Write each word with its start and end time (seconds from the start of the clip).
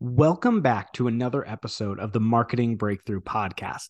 Welcome 0.00 0.60
back 0.60 0.92
to 0.92 1.08
another 1.08 1.44
episode 1.44 1.98
of 1.98 2.12
the 2.12 2.20
Marketing 2.20 2.76
Breakthrough 2.76 3.20
Podcast. 3.20 3.88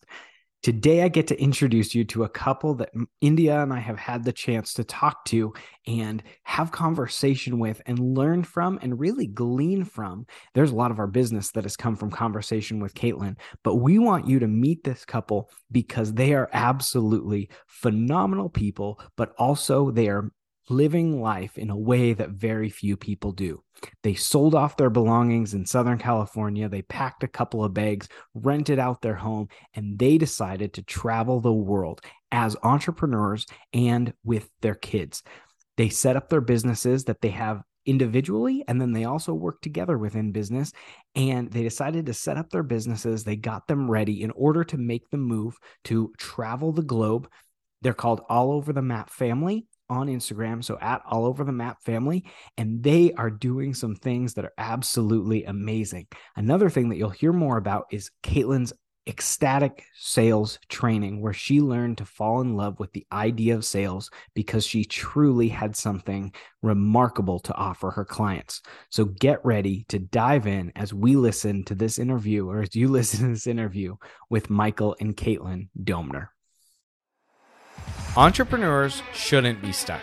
Today, 0.62 1.02
I 1.02 1.08
get 1.08 1.26
to 1.26 1.38
introduce 1.38 1.94
you 1.94 2.02
to 2.04 2.24
a 2.24 2.30
couple 2.30 2.76
that 2.76 2.92
India 3.20 3.60
and 3.60 3.74
I 3.74 3.80
have 3.80 3.98
had 3.98 4.24
the 4.24 4.32
chance 4.32 4.72
to 4.74 4.84
talk 4.84 5.26
to 5.26 5.52
and 5.86 6.22
have 6.44 6.72
conversation 6.72 7.58
with 7.58 7.82
and 7.84 7.98
learn 7.98 8.42
from 8.42 8.78
and 8.80 8.98
really 8.98 9.26
glean 9.26 9.84
from. 9.84 10.24
There's 10.54 10.70
a 10.70 10.76
lot 10.76 10.90
of 10.90 10.98
our 10.98 11.06
business 11.06 11.50
that 11.50 11.64
has 11.64 11.76
come 11.76 11.94
from 11.94 12.10
conversation 12.10 12.80
with 12.80 12.94
Caitlin, 12.94 13.36
but 13.62 13.74
we 13.74 13.98
want 13.98 14.26
you 14.26 14.38
to 14.38 14.48
meet 14.48 14.84
this 14.84 15.04
couple 15.04 15.50
because 15.70 16.14
they 16.14 16.32
are 16.32 16.48
absolutely 16.54 17.50
phenomenal 17.66 18.48
people, 18.48 18.98
but 19.18 19.34
also 19.36 19.90
they 19.90 20.08
are 20.08 20.32
living 20.70 21.20
life 21.20 21.58
in 21.58 21.70
a 21.70 21.76
way 21.76 22.12
that 22.12 22.30
very 22.30 22.68
few 22.68 22.96
people 22.96 23.32
do. 23.32 23.62
They 24.02 24.14
sold 24.14 24.54
off 24.54 24.76
their 24.76 24.90
belongings 24.90 25.54
in 25.54 25.66
Southern 25.66 25.98
California. 25.98 26.68
They 26.68 26.82
packed 26.82 27.22
a 27.22 27.28
couple 27.28 27.64
of 27.64 27.74
bags, 27.74 28.08
rented 28.34 28.78
out 28.78 29.02
their 29.02 29.14
home, 29.14 29.48
and 29.74 29.98
they 29.98 30.18
decided 30.18 30.74
to 30.74 30.82
travel 30.82 31.40
the 31.40 31.52
world 31.52 32.00
as 32.32 32.56
entrepreneurs 32.62 33.46
and 33.72 34.12
with 34.24 34.50
their 34.60 34.74
kids. 34.74 35.22
They 35.76 35.88
set 35.88 36.16
up 36.16 36.28
their 36.28 36.40
businesses 36.40 37.04
that 37.04 37.20
they 37.20 37.30
have 37.30 37.62
individually 37.86 38.62
and 38.68 38.78
then 38.78 38.92
they 38.92 39.04
also 39.04 39.32
work 39.32 39.62
together 39.62 39.96
within 39.96 40.30
business 40.30 40.72
and 41.14 41.50
they 41.50 41.62
decided 41.62 42.04
to 42.04 42.12
set 42.12 42.36
up 42.36 42.50
their 42.50 42.62
businesses 42.62 43.24
they 43.24 43.34
got 43.34 43.66
them 43.66 43.90
ready 43.90 44.22
in 44.22 44.30
order 44.32 44.62
to 44.62 44.76
make 44.76 45.08
the 45.08 45.16
move 45.16 45.56
to 45.84 46.12
travel 46.18 46.70
the 46.70 46.82
globe 46.82 47.30
they're 47.80 47.94
called 47.94 48.20
all 48.28 48.52
over 48.52 48.74
the 48.74 48.82
map 48.82 49.08
family 49.08 49.66
on 49.90 50.08
Instagram. 50.08 50.64
So 50.64 50.78
at 50.80 51.02
all 51.06 51.26
over 51.26 51.44
the 51.44 51.52
map 51.52 51.82
family. 51.82 52.24
And 52.56 52.82
they 52.82 53.12
are 53.14 53.30
doing 53.30 53.74
some 53.74 53.94
things 53.94 54.34
that 54.34 54.44
are 54.44 54.54
absolutely 54.58 55.44
amazing. 55.44 56.06
Another 56.36 56.70
thing 56.70 56.88
that 56.88 56.96
you'll 56.96 57.10
hear 57.10 57.32
more 57.32 57.56
about 57.56 57.86
is 57.90 58.10
Caitlin's 58.22 58.72
ecstatic 59.08 59.84
sales 59.94 60.58
training, 60.68 61.20
where 61.20 61.32
she 61.32 61.60
learned 61.60 61.98
to 61.98 62.04
fall 62.04 62.42
in 62.42 62.54
love 62.54 62.78
with 62.78 62.92
the 62.92 63.06
idea 63.10 63.54
of 63.54 63.64
sales 63.64 64.10
because 64.34 64.66
she 64.66 64.84
truly 64.84 65.48
had 65.48 65.74
something 65.74 66.32
remarkable 66.62 67.40
to 67.40 67.54
offer 67.54 67.90
her 67.90 68.04
clients. 68.04 68.60
So 68.90 69.06
get 69.06 69.44
ready 69.44 69.86
to 69.88 69.98
dive 69.98 70.46
in 70.46 70.72
as 70.76 70.92
we 70.92 71.16
listen 71.16 71.64
to 71.64 71.74
this 71.74 71.98
interview, 71.98 72.48
or 72.48 72.60
as 72.60 72.76
you 72.76 72.88
listen 72.92 73.20
to 73.20 73.28
this 73.28 73.46
interview 73.46 73.96
with 74.28 74.50
Michael 74.50 74.94
and 75.00 75.16
Caitlin 75.16 75.68
Domner. 75.82 76.28
Entrepreneurs 78.16 79.02
shouldn't 79.12 79.62
be 79.62 79.72
stuck. 79.72 80.00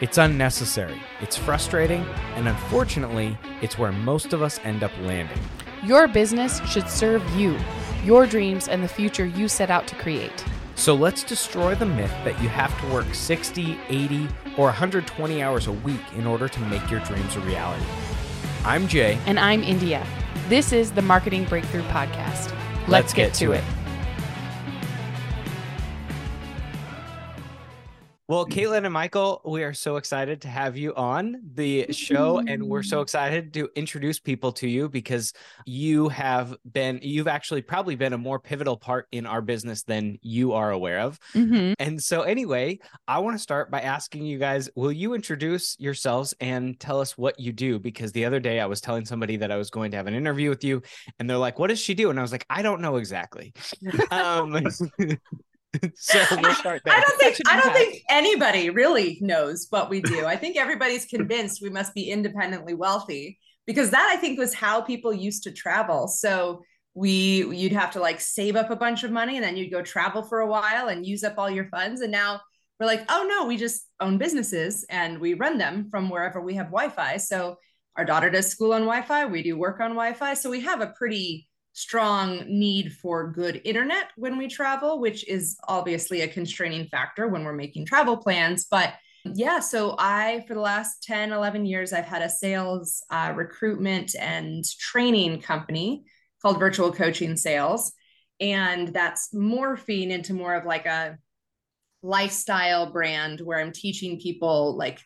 It's 0.00 0.16
unnecessary, 0.16 1.02
it's 1.20 1.36
frustrating, 1.36 2.04
and 2.36 2.48
unfortunately, 2.48 3.36
it's 3.60 3.76
where 3.76 3.92
most 3.92 4.32
of 4.32 4.42
us 4.42 4.60
end 4.64 4.82
up 4.82 4.92
landing. 5.02 5.38
Your 5.84 6.06
business 6.06 6.60
should 6.68 6.88
serve 6.88 7.28
you, 7.36 7.58
your 8.04 8.26
dreams, 8.26 8.68
and 8.68 8.82
the 8.82 8.88
future 8.88 9.26
you 9.26 9.48
set 9.48 9.70
out 9.70 9.86
to 9.88 9.96
create. 9.96 10.44
So 10.76 10.94
let's 10.94 11.24
destroy 11.24 11.74
the 11.74 11.86
myth 11.86 12.12
that 12.24 12.40
you 12.40 12.48
have 12.48 12.80
to 12.80 12.86
work 12.92 13.12
60, 13.12 13.78
80, 13.88 14.28
or 14.56 14.66
120 14.66 15.42
hours 15.42 15.66
a 15.66 15.72
week 15.72 16.00
in 16.16 16.26
order 16.26 16.48
to 16.48 16.60
make 16.60 16.88
your 16.88 17.00
dreams 17.00 17.34
a 17.34 17.40
reality. 17.40 17.84
I'm 18.64 18.86
Jay. 18.86 19.18
And 19.26 19.40
I'm 19.40 19.62
India. 19.64 20.06
This 20.48 20.72
is 20.72 20.92
the 20.92 21.02
Marketing 21.02 21.44
Breakthrough 21.44 21.82
Podcast. 21.82 22.52
Let's, 22.52 22.88
let's 22.88 23.12
get, 23.12 23.32
get, 23.32 23.34
to 23.34 23.52
it. 23.52 23.58
it. 23.58 23.77
Well, 28.28 28.44
Caitlin 28.44 28.84
and 28.84 28.92
Michael, 28.92 29.40
we 29.46 29.62
are 29.62 29.72
so 29.72 29.96
excited 29.96 30.42
to 30.42 30.48
have 30.48 30.76
you 30.76 30.94
on 30.94 31.40
the 31.54 31.90
show, 31.92 32.42
and 32.46 32.62
we're 32.62 32.82
so 32.82 33.00
excited 33.00 33.54
to 33.54 33.70
introduce 33.74 34.20
people 34.20 34.52
to 34.52 34.68
you 34.68 34.90
because 34.90 35.32
you 35.64 36.10
have 36.10 36.54
been, 36.70 37.00
you've 37.00 37.26
actually 37.26 37.62
probably 37.62 37.94
been 37.94 38.12
a 38.12 38.18
more 38.18 38.38
pivotal 38.38 38.76
part 38.76 39.08
in 39.12 39.24
our 39.24 39.40
business 39.40 39.82
than 39.82 40.18
you 40.20 40.52
are 40.52 40.72
aware 40.72 41.00
of. 41.00 41.18
Mm-hmm. 41.32 41.72
And 41.78 42.02
so, 42.02 42.20
anyway, 42.20 42.80
I 43.06 43.20
want 43.20 43.34
to 43.34 43.42
start 43.42 43.70
by 43.70 43.80
asking 43.80 44.26
you 44.26 44.38
guys 44.38 44.68
will 44.74 44.92
you 44.92 45.14
introduce 45.14 45.74
yourselves 45.80 46.34
and 46.38 46.78
tell 46.78 47.00
us 47.00 47.16
what 47.16 47.40
you 47.40 47.50
do? 47.54 47.78
Because 47.78 48.12
the 48.12 48.26
other 48.26 48.40
day 48.40 48.60
I 48.60 48.66
was 48.66 48.82
telling 48.82 49.06
somebody 49.06 49.38
that 49.38 49.50
I 49.50 49.56
was 49.56 49.70
going 49.70 49.90
to 49.92 49.96
have 49.96 50.06
an 50.06 50.12
interview 50.12 50.50
with 50.50 50.64
you, 50.64 50.82
and 51.18 51.30
they're 51.30 51.38
like, 51.38 51.58
What 51.58 51.68
does 51.68 51.80
she 51.80 51.94
do? 51.94 52.10
And 52.10 52.18
I 52.18 52.22
was 52.22 52.32
like, 52.32 52.44
I 52.50 52.60
don't 52.60 52.82
know 52.82 52.96
exactly. 52.96 53.54
um, 54.10 54.66
so 55.94 56.24
we'll 56.40 56.54
start 56.54 56.82
there. 56.84 56.94
I 56.94 57.00
don't 57.00 57.18
think 57.18 57.36
I 57.46 57.60
don't 57.60 57.72
think 57.72 58.02
anybody 58.08 58.70
really 58.70 59.18
knows 59.20 59.66
what 59.70 59.90
we 59.90 60.00
do. 60.00 60.24
I 60.24 60.36
think 60.36 60.56
everybody's 60.58 61.06
convinced 61.06 61.62
we 61.62 61.70
must 61.70 61.94
be 61.94 62.10
independently 62.10 62.74
wealthy 62.74 63.38
because 63.66 63.90
that 63.90 64.10
I 64.12 64.18
think 64.18 64.38
was 64.38 64.54
how 64.54 64.80
people 64.80 65.12
used 65.12 65.42
to 65.44 65.52
travel. 65.52 66.08
So 66.08 66.62
we 66.94 67.46
you'd 67.54 67.72
have 67.72 67.90
to 67.92 68.00
like 68.00 68.20
save 68.20 68.56
up 68.56 68.70
a 68.70 68.76
bunch 68.76 69.04
of 69.04 69.10
money 69.10 69.36
and 69.36 69.44
then 69.44 69.56
you'd 69.56 69.70
go 69.70 69.82
travel 69.82 70.22
for 70.22 70.40
a 70.40 70.46
while 70.46 70.88
and 70.88 71.06
use 71.06 71.22
up 71.22 71.34
all 71.36 71.50
your 71.50 71.68
funds 71.68 72.00
and 72.00 72.10
now 72.10 72.40
we're 72.80 72.86
like, 72.86 73.04
"Oh 73.08 73.26
no, 73.28 73.46
we 73.46 73.56
just 73.56 73.88
own 74.00 74.18
businesses 74.18 74.86
and 74.88 75.18
we 75.18 75.34
run 75.34 75.58
them 75.58 75.88
from 75.90 76.08
wherever 76.08 76.40
we 76.40 76.54
have 76.54 76.66
Wi-Fi." 76.66 77.16
So 77.18 77.56
our 77.96 78.04
daughter 78.04 78.30
does 78.30 78.46
school 78.46 78.72
on 78.72 78.82
Wi-Fi, 78.82 79.26
we 79.26 79.42
do 79.42 79.58
work 79.58 79.80
on 79.80 79.90
Wi-Fi. 79.90 80.34
So 80.34 80.48
we 80.48 80.60
have 80.60 80.80
a 80.80 80.94
pretty 80.96 81.48
strong 81.78 82.44
need 82.48 82.92
for 82.92 83.30
good 83.30 83.60
internet 83.64 84.08
when 84.16 84.36
we 84.36 84.48
travel, 84.48 84.98
which 84.98 85.26
is 85.28 85.56
obviously 85.68 86.22
a 86.22 86.28
constraining 86.28 86.84
factor 86.88 87.28
when 87.28 87.44
we're 87.44 87.52
making 87.52 87.86
travel 87.86 88.16
plans. 88.16 88.66
But 88.68 88.94
yeah, 89.24 89.60
so 89.60 89.94
I, 89.96 90.44
for 90.48 90.54
the 90.54 90.60
last 90.60 91.04
10, 91.04 91.32
11 91.32 91.66
years, 91.66 91.92
I've 91.92 92.04
had 92.04 92.22
a 92.22 92.28
sales, 92.28 93.04
uh, 93.10 93.32
recruitment, 93.36 94.16
and 94.18 94.64
training 94.80 95.40
company 95.40 96.02
called 96.42 96.58
Virtual 96.58 96.92
Coaching 96.92 97.36
Sales. 97.36 97.92
And 98.40 98.88
that's 98.88 99.32
morphing 99.32 100.10
into 100.10 100.34
more 100.34 100.56
of 100.56 100.66
like 100.66 100.86
a 100.86 101.16
lifestyle 102.02 102.90
brand 102.90 103.40
where 103.40 103.60
I'm 103.60 103.72
teaching 103.72 104.18
people 104.18 104.76
like 104.76 105.00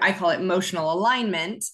I 0.00 0.12
call 0.12 0.30
it 0.30 0.40
emotional 0.40 0.92
alignment. 0.92 1.64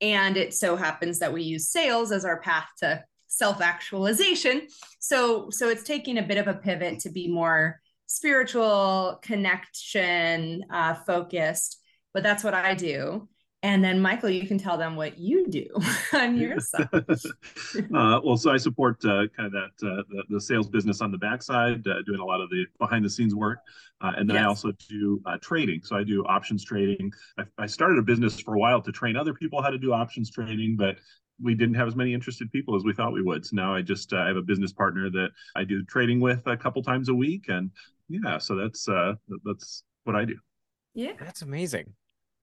And 0.00 0.38
it 0.38 0.54
so 0.54 0.76
happens 0.76 1.18
that 1.18 1.32
we 1.32 1.42
use 1.42 1.68
sales 1.68 2.10
as 2.10 2.24
our 2.24 2.40
path 2.40 2.68
to 2.78 3.04
self-actualization. 3.36 4.68
So 5.00 5.50
so 5.50 5.68
it's 5.68 5.82
taking 5.82 6.18
a 6.18 6.22
bit 6.22 6.38
of 6.38 6.48
a 6.48 6.54
pivot 6.54 7.00
to 7.00 7.10
be 7.10 7.28
more 7.28 7.80
spiritual 8.06 9.18
connection 9.22 10.64
uh, 10.70 10.94
focused 10.94 11.80
but 12.12 12.22
that's 12.22 12.44
what 12.44 12.54
i 12.54 12.74
do 12.74 13.28
and 13.64 13.82
then 13.82 14.00
michael 14.00 14.28
you 14.28 14.46
can 14.46 14.58
tell 14.58 14.76
them 14.76 14.94
what 14.94 15.18
you 15.18 15.48
do 15.48 15.66
on 16.12 16.36
your 16.36 16.60
side 16.60 16.88
uh, 16.92 18.20
well 18.22 18.36
so 18.36 18.52
i 18.52 18.56
support 18.56 19.02
uh, 19.04 19.26
kind 19.36 19.46
of 19.46 19.52
that 19.52 19.88
uh, 19.88 20.02
the, 20.10 20.22
the, 20.28 20.40
sales 20.40 20.68
business 20.68 21.00
on 21.00 21.10
the 21.10 21.18
backside 21.18 21.84
uh, 21.88 22.02
doing 22.02 22.20
a 22.20 22.24
lot 22.24 22.40
of 22.40 22.48
the 22.50 22.64
behind 22.78 23.04
the 23.04 23.10
scenes 23.10 23.34
work 23.34 23.58
uh, 24.02 24.12
and 24.16 24.28
then 24.28 24.36
yes. 24.36 24.44
i 24.44 24.46
also 24.46 24.70
do 24.88 25.20
trading 25.40 25.80
so 25.82 25.96
i 25.96 26.04
do 26.04 26.24
options 26.26 26.64
trading 26.64 27.10
I, 27.38 27.44
I 27.58 27.66
started 27.66 27.98
a 27.98 28.02
business 28.02 28.38
for 28.38 28.54
a 28.54 28.58
while 28.58 28.80
to 28.82 28.92
train 28.92 29.16
other 29.16 29.34
people 29.34 29.60
how 29.62 29.70
to 29.70 29.78
do 29.78 29.92
options 29.92 30.30
trading 30.30 30.76
but 30.76 30.98
we 31.42 31.54
didn't 31.54 31.74
have 31.74 31.88
as 31.88 31.96
many 31.96 32.14
interested 32.14 32.50
people 32.52 32.76
as 32.76 32.84
we 32.84 32.92
thought 32.92 33.12
we 33.12 33.20
would. 33.20 33.44
So 33.44 33.56
now 33.56 33.74
I 33.74 33.82
just 33.82 34.12
uh, 34.12 34.18
I 34.18 34.28
have 34.28 34.36
a 34.36 34.42
business 34.42 34.72
partner 34.72 35.10
that 35.10 35.30
I 35.56 35.64
do 35.64 35.82
trading 35.84 36.20
with 36.20 36.46
a 36.46 36.56
couple 36.56 36.80
times 36.80 37.08
a 37.08 37.14
week, 37.14 37.46
and 37.48 37.72
yeah, 38.08 38.38
so 38.38 38.54
that's 38.54 38.88
uh 38.88 39.14
that's 39.44 39.82
what 40.04 40.14
I 40.14 40.24
do. 40.26 40.36
Yeah, 40.94 41.14
that's 41.18 41.42
amazing. 41.42 41.92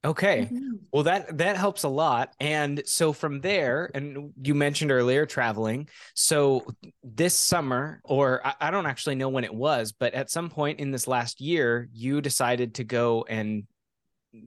Okay. 0.03 0.41
Mm-hmm. 0.41 0.75
Well, 0.91 1.03
that 1.03 1.37
that 1.37 1.57
helps 1.57 1.83
a 1.83 1.89
lot. 1.89 2.33
And 2.39 2.81
so 2.85 3.13
from 3.13 3.39
there, 3.41 3.91
and 3.93 4.33
you 4.41 4.55
mentioned 4.55 4.91
earlier 4.91 5.25
traveling. 5.25 5.89
So 6.15 6.65
this 7.03 7.35
summer, 7.35 8.01
or 8.03 8.45
I, 8.45 8.55
I 8.59 8.71
don't 8.71 8.87
actually 8.87 9.15
know 9.15 9.29
when 9.29 9.43
it 9.43 9.53
was, 9.53 9.91
but 9.91 10.13
at 10.13 10.31
some 10.31 10.49
point 10.49 10.79
in 10.79 10.91
this 10.91 11.07
last 11.07 11.39
year, 11.39 11.87
you 11.93 12.19
decided 12.19 12.75
to 12.75 12.83
go 12.83 13.25
and 13.29 13.63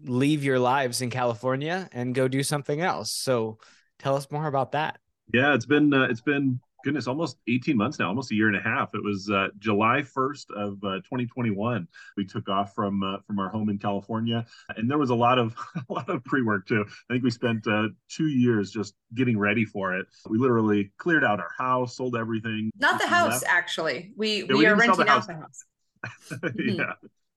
leave 0.04 0.42
your 0.42 0.58
lives 0.58 1.02
in 1.02 1.10
California 1.10 1.88
and 1.92 2.14
go 2.14 2.26
do 2.26 2.42
something 2.42 2.80
else. 2.80 3.12
So 3.12 3.58
Tell 3.98 4.16
us 4.16 4.30
more 4.30 4.46
about 4.46 4.72
that. 4.72 4.98
Yeah, 5.32 5.54
it's 5.54 5.66
been 5.66 5.92
uh, 5.94 6.04
it's 6.10 6.20
been 6.20 6.60
goodness 6.84 7.06
almost 7.06 7.38
18 7.48 7.76
months 7.76 7.98
now 7.98 8.08
almost 8.08 8.30
a 8.30 8.34
year 8.34 8.46
and 8.46 8.56
a 8.56 8.60
half 8.60 8.94
it 8.94 9.02
was 9.02 9.30
uh, 9.30 9.48
july 9.58 10.02
1st 10.02 10.50
of 10.54 10.72
uh, 10.84 10.96
2021 10.96 11.88
we 12.16 12.24
took 12.24 12.48
off 12.48 12.74
from 12.74 13.02
uh, 13.02 13.16
from 13.26 13.38
our 13.38 13.48
home 13.48 13.70
in 13.70 13.78
california 13.78 14.44
and 14.76 14.88
there 14.88 14.98
was 14.98 15.10
a 15.10 15.14
lot 15.14 15.38
of 15.38 15.56
a 15.88 15.92
lot 15.92 16.08
of 16.08 16.22
pre-work 16.24 16.68
too 16.68 16.84
i 17.10 17.14
think 17.14 17.24
we 17.24 17.30
spent 17.30 17.66
uh, 17.66 17.88
two 18.08 18.28
years 18.28 18.70
just 18.70 18.94
getting 19.14 19.38
ready 19.38 19.64
for 19.64 19.96
it 19.96 20.06
we 20.28 20.38
literally 20.38 20.92
cleared 20.98 21.24
out 21.24 21.40
our 21.40 21.50
house 21.56 21.96
sold 21.96 22.14
everything 22.14 22.70
not 22.78 23.00
the 23.00 23.06
house 23.06 23.42
left. 23.42 23.46
actually 23.48 24.12
we 24.16 24.40
yeah, 24.40 24.44
we, 24.50 24.54
we 24.56 24.66
are 24.66 24.76
renting 24.76 25.04
the 25.04 25.10
out 25.10 25.26
the 25.26 25.34
house 25.34 25.64
mm-hmm. 26.30 26.80
yeah 26.80 26.92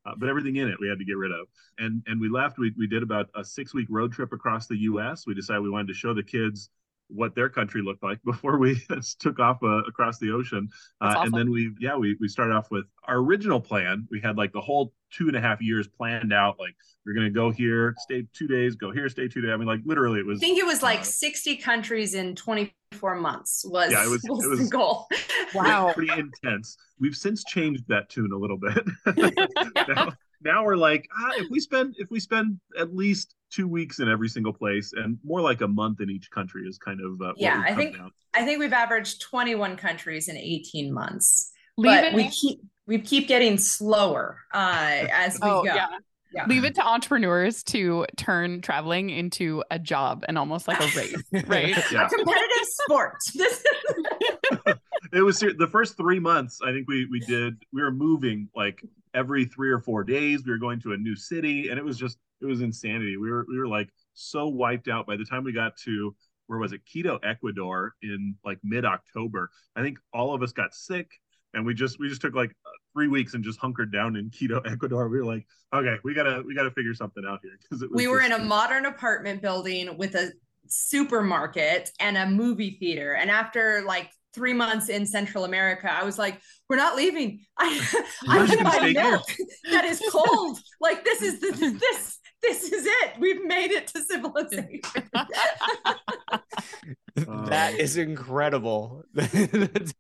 uh, 0.06 0.14
but 0.18 0.30
everything 0.30 0.56
in 0.56 0.70
it 0.70 0.78
we 0.80 0.88
had 0.88 0.98
to 0.98 1.04
get 1.06 1.18
rid 1.18 1.32
of. 1.34 1.48
And 1.80 2.02
and 2.08 2.22
we 2.22 2.30
left. 2.30 2.58
We 2.58 2.74
we 2.78 2.88
did 2.88 3.04
about 3.04 3.30
a 3.36 3.44
six 3.44 3.74
week 3.74 3.88
road 3.90 4.14
trip 4.14 4.32
across 4.32 4.66
the 4.66 4.78
U.S. 4.78 5.28
We 5.28 5.34
decided 5.34 5.64
we 5.64 5.70
wanted 5.70 5.90
to 5.90 5.94
show 5.94 6.14
the 6.14 6.24
kids 6.24 6.70
what 7.10 7.36
their 7.36 7.50
country 7.50 7.82
looked 7.82 8.04
like 8.04 8.22
before 8.26 8.58
we 8.58 8.82
took 9.20 9.40
off 9.40 9.58
uh, 9.64 9.84
across 9.88 10.20
the 10.20 10.32
ocean. 10.32 10.70
Uh, 11.02 11.06
awesome. 11.06 11.24
And 11.24 11.34
then 11.34 11.52
we, 11.52 11.72
yeah, 11.80 11.96
we 11.96 12.18
we 12.20 12.28
started 12.28 12.54
off 12.54 12.70
with 12.72 12.86
our 13.08 13.18
original 13.18 13.60
plan. 13.60 14.08
We 14.12 14.22
had 14.22 14.38
like 14.38 14.54
the 14.54 14.62
whole 14.62 14.94
two 15.12 15.28
and 15.28 15.36
a 15.38 15.42
half 15.42 15.62
years 15.62 15.88
planned 15.88 16.34
out. 16.34 16.60
Like 16.60 16.76
we're 17.06 17.14
gonna 17.14 17.30
go 17.30 17.52
here, 17.52 17.96
stay 18.00 18.28
two 18.34 18.48
days, 18.48 18.76
go 18.76 18.92
here, 18.92 19.10
stay 19.10 19.28
two 19.28 19.42
days. 19.42 19.52
I 19.52 19.58
mean, 19.58 19.68
like 19.68 19.82
literally, 19.86 20.20
it 20.20 20.26
was. 20.26 20.40
I 20.40 20.42
think 20.42 20.60
it 20.60 20.66
was 20.66 20.84
like 20.84 21.02
uh, 21.02 21.04
sixty 21.04 21.56
countries 21.56 22.14
in 22.14 22.36
twenty 22.36 22.74
four 22.94 23.16
months. 23.16 23.66
Was 23.68 23.92
yeah, 23.92 24.06
it 24.06 24.10
was, 24.10 24.24
was, 24.28 24.46
it 24.46 24.50
was 24.50 24.60
the 24.60 24.70
goal. 24.70 25.08
Wow, 25.54 25.92
pretty 25.94 26.12
intense. 26.14 26.78
We've 27.00 27.16
since 27.16 27.44
changed 27.46 27.84
that 27.88 28.10
tune 28.10 28.32
a 28.32 28.38
little 28.38 28.58
bit. 28.58 28.86
now, 29.88 30.14
now 30.42 30.66
we're 30.66 30.76
like, 30.76 31.08
ah, 31.18 31.32
if 31.36 31.48
we 31.50 31.60
spend 31.60 31.96
if 31.98 32.10
we 32.12 32.20
spend 32.20 32.60
at 32.78 32.94
least 32.94 33.36
two 33.52 33.68
weeks 33.68 34.00
in 34.00 34.10
every 34.10 34.30
single 34.30 34.54
place 34.54 34.94
and 34.94 35.18
more 35.24 35.42
like 35.42 35.62
a 35.62 35.68
month 35.68 36.02
in 36.02 36.10
each 36.10 36.30
country 36.32 36.68
is 36.68 36.78
kind 36.78 37.00
of 37.02 37.22
uh, 37.22 37.34
yeah. 37.38 37.64
I 37.66 37.74
think 37.74 37.98
down. 37.98 38.12
I 38.34 38.44
think 38.44 38.60
we've 38.60 38.74
averaged 38.74 39.22
twenty 39.22 39.56
one 39.56 39.78
countries 39.78 40.28
in 40.28 40.38
eighteen 40.38 40.94
months. 40.94 41.52
Leave 41.78 42.02
but 42.02 42.14
we 42.14 42.30
keep 42.30 42.60
we 42.88 43.00
keep 43.00 43.28
getting 43.28 43.58
slower 43.58 44.40
uh, 44.54 45.06
as 45.12 45.36
we 45.42 45.50
oh, 45.50 45.64
go. 45.64 45.74
Yeah. 45.74 45.88
Yeah. 46.34 46.46
Leave 46.46 46.66
it 46.66 46.76
to 46.76 46.86
entrepreneurs 46.86 47.64
to 47.64 48.06
turn 48.18 48.62
traveling 48.62 49.10
into 49.10 49.64
a 49.72 49.80
job 49.80 50.26
and 50.28 50.38
almost 50.38 50.68
like 50.68 50.80
a 50.80 50.98
race, 50.98 51.16
right? 51.48 51.76
yeah. 51.92 52.06
A 52.06 52.10
competitive 52.10 52.68
sport. 52.84 53.16
it 55.14 55.22
was 55.22 55.40
the 55.40 55.68
first 55.72 55.96
three 55.96 56.20
months. 56.20 56.60
I 56.62 56.74
think 56.74 56.88
we 56.88 57.08
we 57.10 57.22
did. 57.22 57.64
We 57.72 57.82
were 57.82 57.92
moving 57.92 58.50
like 58.56 58.84
every 59.14 59.46
three 59.46 59.72
or 59.72 59.80
four 59.80 60.04
days. 60.04 60.44
We 60.46 60.52
were 60.52 60.58
going 60.58 60.82
to 60.82 60.92
a 60.92 60.98
new 60.98 61.16
city, 61.16 61.70
and 61.70 61.80
it 61.80 61.86
was 61.86 61.98
just 61.98 62.18
it 62.42 62.46
was 62.46 62.62
insanity. 62.62 63.18
We 63.18 63.30
were 63.32 63.46
we 63.50 63.58
were 63.58 63.68
like 63.68 63.90
so 64.14 64.48
wiped 64.48 64.88
out 64.88 65.08
by 65.08 65.18
the 65.18 65.26
time 65.26 65.44
we 65.44 65.54
got 65.54 65.78
to 65.86 66.16
where 66.48 66.60
was 66.60 66.72
it 66.72 66.82
Quito, 66.90 67.20
Ecuador 67.24 67.94
in 68.02 68.36
like 68.46 68.60
mid 68.64 68.86
October. 68.86 69.50
I 69.76 69.82
think 69.82 69.98
all 70.14 70.34
of 70.34 70.42
us 70.42 70.54
got 70.54 70.74
sick 70.74 71.12
and 71.54 71.66
we 71.66 71.74
just 71.74 72.00
we 72.00 72.08
just 72.08 72.22
took 72.22 72.36
like 72.36 72.52
uh, 72.52 72.70
three 72.94 73.08
weeks 73.08 73.34
and 73.34 73.44
just 73.44 73.60
hunkered 73.60 73.92
down 73.92 74.16
in 74.16 74.30
Quito, 74.30 74.60
Ecuador. 74.66 75.10
We 75.10 75.18
were 75.18 75.26
like, 75.26 75.46
okay, 75.74 75.96
we 76.04 76.14
gotta 76.14 76.44
we 76.46 76.56
gotta 76.56 76.72
figure 76.72 76.94
something 76.94 77.24
out 77.28 77.40
here 77.42 77.58
because 77.62 77.86
we 77.92 78.08
were 78.08 78.22
in 78.22 78.32
a 78.32 78.40
modern 78.40 78.86
apartment 78.86 79.42
building 79.42 79.98
with 79.98 80.16
a 80.16 80.32
supermarket 80.68 81.92
and 82.00 82.18
a 82.18 82.30
movie 82.30 82.78
theater. 82.80 83.14
And 83.14 83.32
after 83.32 83.84
like 83.86 84.10
three 84.34 84.54
months 84.54 84.90
in 84.90 85.06
Central 85.06 85.46
America, 85.46 85.92
I 85.92 86.04
was 86.04 86.20
like, 86.20 86.42
we're 86.70 86.76
not 86.76 86.96
leaving. 86.96 87.46
I 87.58 88.04
I 88.28 88.38
want 88.38 88.64
my 88.64 88.92
milk 88.94 89.26
that 89.72 89.86
is 89.86 90.02
cold. 90.12 90.60
like 90.80 91.04
this 91.04 91.22
is 91.22 91.40
this 91.42 91.60
this 91.60 92.20
this 92.42 92.72
is 92.72 92.86
it. 92.86 93.20
We've 93.20 93.44
made 93.46 93.72
it 93.72 93.88
to 93.88 94.02
civilization. 94.02 94.82
that 97.26 97.74
um, 97.74 97.80
is 97.80 97.98
incredible. 97.98 99.04
that's, 99.14 99.94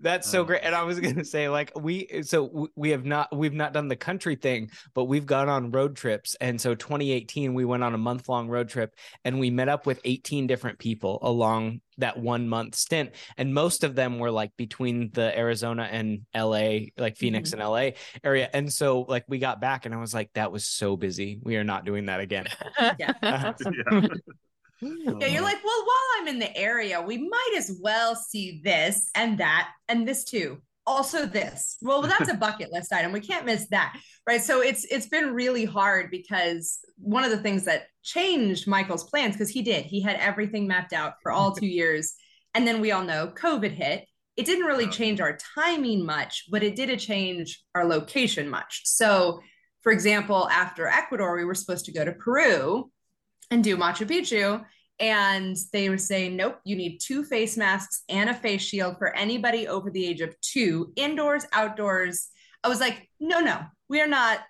that's 0.00 0.30
so 0.30 0.44
great. 0.44 0.60
And 0.62 0.74
I 0.74 0.84
was 0.84 1.00
gonna 1.00 1.24
say, 1.24 1.48
like, 1.48 1.72
we 1.76 2.22
so 2.22 2.68
we 2.76 2.90
have 2.90 3.04
not 3.04 3.36
we've 3.36 3.52
not 3.52 3.72
done 3.72 3.88
the 3.88 3.96
country 3.96 4.36
thing, 4.36 4.70
but 4.94 5.04
we've 5.04 5.26
gone 5.26 5.48
on 5.48 5.70
road 5.70 5.96
trips. 5.96 6.36
And 6.40 6.60
so 6.60 6.74
2018, 6.74 7.54
we 7.54 7.64
went 7.64 7.82
on 7.82 7.94
a 7.94 7.98
month 7.98 8.28
long 8.28 8.48
road 8.48 8.68
trip 8.68 8.94
and 9.24 9.40
we 9.40 9.50
met 9.50 9.68
up 9.68 9.86
with 9.86 10.00
18 10.04 10.46
different 10.46 10.78
people 10.78 11.18
along 11.22 11.80
that 11.98 12.18
one 12.18 12.48
month 12.48 12.74
stint. 12.74 13.12
And 13.36 13.54
most 13.54 13.84
of 13.84 13.94
them 13.94 14.18
were 14.18 14.30
like 14.30 14.56
between 14.56 15.10
the 15.12 15.36
Arizona 15.36 15.88
and 15.90 16.22
LA, 16.34 16.90
like 16.96 17.16
Phoenix 17.16 17.50
mm-hmm. 17.50 17.60
and 17.60 17.70
LA 17.70 17.90
area. 18.22 18.48
And 18.52 18.72
so 18.72 19.02
like 19.02 19.24
we 19.28 19.38
got 19.38 19.60
back 19.60 19.86
and 19.86 19.94
I 19.94 19.98
was 19.98 20.14
like, 20.14 20.30
that 20.34 20.52
was 20.52 20.66
so 20.66 20.96
busy. 20.96 21.38
We 21.42 21.56
are 21.56 21.64
not 21.64 21.84
doing 21.84 22.06
that 22.06 22.20
again. 22.20 22.46
yeah. 22.98 23.12
yeah 23.22 23.52
yeah, 25.20 25.26
you're 25.26 25.42
like, 25.42 25.64
well, 25.64 25.84
while 25.84 26.20
I'm 26.20 26.28
in 26.28 26.38
the 26.38 26.56
area, 26.56 27.00
we 27.00 27.18
might 27.18 27.54
as 27.56 27.78
well 27.80 28.14
see 28.14 28.60
this 28.64 29.08
and 29.14 29.38
that 29.38 29.70
and 29.88 30.06
this 30.06 30.24
too. 30.24 30.58
Also 30.86 31.24
this. 31.24 31.76
Well, 31.80 32.02
that's 32.02 32.30
a 32.30 32.34
bucket 32.36 32.72
list 32.72 32.92
item. 32.92 33.12
We 33.12 33.20
can't 33.20 33.46
miss 33.46 33.66
that. 33.68 33.98
Right. 34.26 34.42
So 34.42 34.60
it's 34.60 34.84
it's 34.84 35.06
been 35.06 35.32
really 35.32 35.64
hard 35.64 36.10
because 36.10 36.78
one 36.96 37.24
of 37.24 37.30
the 37.30 37.38
things 37.38 37.64
that 37.64 37.86
changed 38.02 38.66
Michael's 38.66 39.04
plans, 39.04 39.34
because 39.34 39.48
he 39.48 39.62
did, 39.62 39.86
he 39.86 40.00
had 40.00 40.16
everything 40.16 40.66
mapped 40.66 40.92
out 40.92 41.14
for 41.22 41.32
all 41.32 41.52
two 41.52 41.66
years. 41.80 42.14
And 42.54 42.66
then 42.66 42.80
we 42.80 42.92
all 42.92 43.02
know 43.02 43.32
COVID 43.34 43.72
hit. 43.72 44.06
It 44.36 44.46
didn't 44.46 44.66
really 44.66 44.88
change 44.88 45.20
our 45.20 45.38
timing 45.54 46.04
much, 46.04 46.44
but 46.50 46.62
it 46.62 46.76
did 46.76 46.96
change 46.98 47.62
our 47.74 47.84
location 47.84 48.48
much. 48.48 48.82
So, 48.84 49.40
for 49.82 49.92
example, 49.92 50.48
after 50.48 50.86
Ecuador, 50.86 51.36
we 51.36 51.44
were 51.44 51.54
supposed 51.54 51.84
to 51.86 51.92
go 51.92 52.04
to 52.04 52.12
Peru 52.12 52.90
and 53.50 53.62
do 53.62 53.76
Machu 53.76 54.06
Picchu. 54.06 54.64
And 55.00 55.56
they 55.72 55.88
were 55.88 55.98
saying, 55.98 56.36
nope, 56.36 56.60
you 56.64 56.76
need 56.76 56.98
two 56.98 57.24
face 57.24 57.56
masks 57.56 58.02
and 58.08 58.30
a 58.30 58.34
face 58.34 58.62
shield 58.62 58.98
for 58.98 59.14
anybody 59.14 59.66
over 59.66 59.90
the 59.90 60.06
age 60.06 60.20
of 60.20 60.40
two, 60.40 60.92
indoors, 60.96 61.44
outdoors. 61.52 62.28
I 62.62 62.68
was 62.68 62.80
like, 62.80 63.08
no, 63.18 63.40
no, 63.40 63.60
we 63.88 64.00
are 64.00 64.06
not 64.06 64.40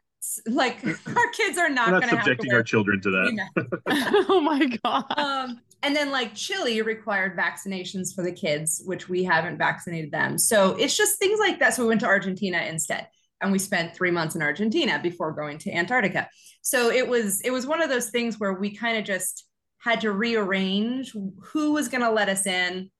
like 0.46 0.85
our 1.17 1.31
kids 1.32 1.58
are 1.58 1.69
not, 1.69 1.91
not 1.91 2.08
subjecting 2.08 2.52
our 2.52 2.62
children 2.62 3.00
to 3.02 3.11
that. 3.11 3.76
oh 4.29 4.41
my 4.41 4.67
god. 4.82 5.05
Um, 5.17 5.61
and 5.82 5.94
then 5.94 6.11
like 6.11 6.35
Chile 6.35 6.81
required 6.82 7.37
vaccinations 7.37 8.14
for 8.14 8.23
the 8.23 8.32
kids, 8.32 8.82
which 8.87 9.08
we 9.08 9.23
haven't 9.23 9.58
vaccinated 9.58 10.11
them. 10.12 10.38
So 10.38 10.76
it's 10.76 10.96
just 10.96 11.19
things 11.19 11.38
like 11.38 11.58
that. 11.58 11.75
So 11.75 11.82
we 11.82 11.88
went 11.88 12.00
to 12.00 12.06
Argentina 12.06 12.58
instead 12.58 13.08
and 13.41 13.52
we 13.52 13.58
spent 13.58 13.94
three 13.94 14.11
months 14.11 14.35
in 14.35 14.43
Argentina 14.43 14.99
before 15.02 15.32
going 15.32 15.58
to 15.58 15.70
Antarctica. 15.70 16.29
So 16.62 16.91
it 16.91 17.06
was 17.06 17.43
it 17.43 17.50
was 17.50 17.67
one 17.67 17.82
of 17.82 17.91
those 17.91 18.11
things 18.11 18.41
where 18.41 18.55
we 18.55 18.75
kind 18.75 18.96
of 18.96 19.05
just 19.05 19.46
had 19.85 20.01
to 20.01 20.13
rearrange 20.13 21.13
who 21.13 21.73
was 21.73 21.89
going 21.89 22.01
to 22.01 22.11
let 22.11 22.31
us 22.31 22.47
in. 22.47 22.91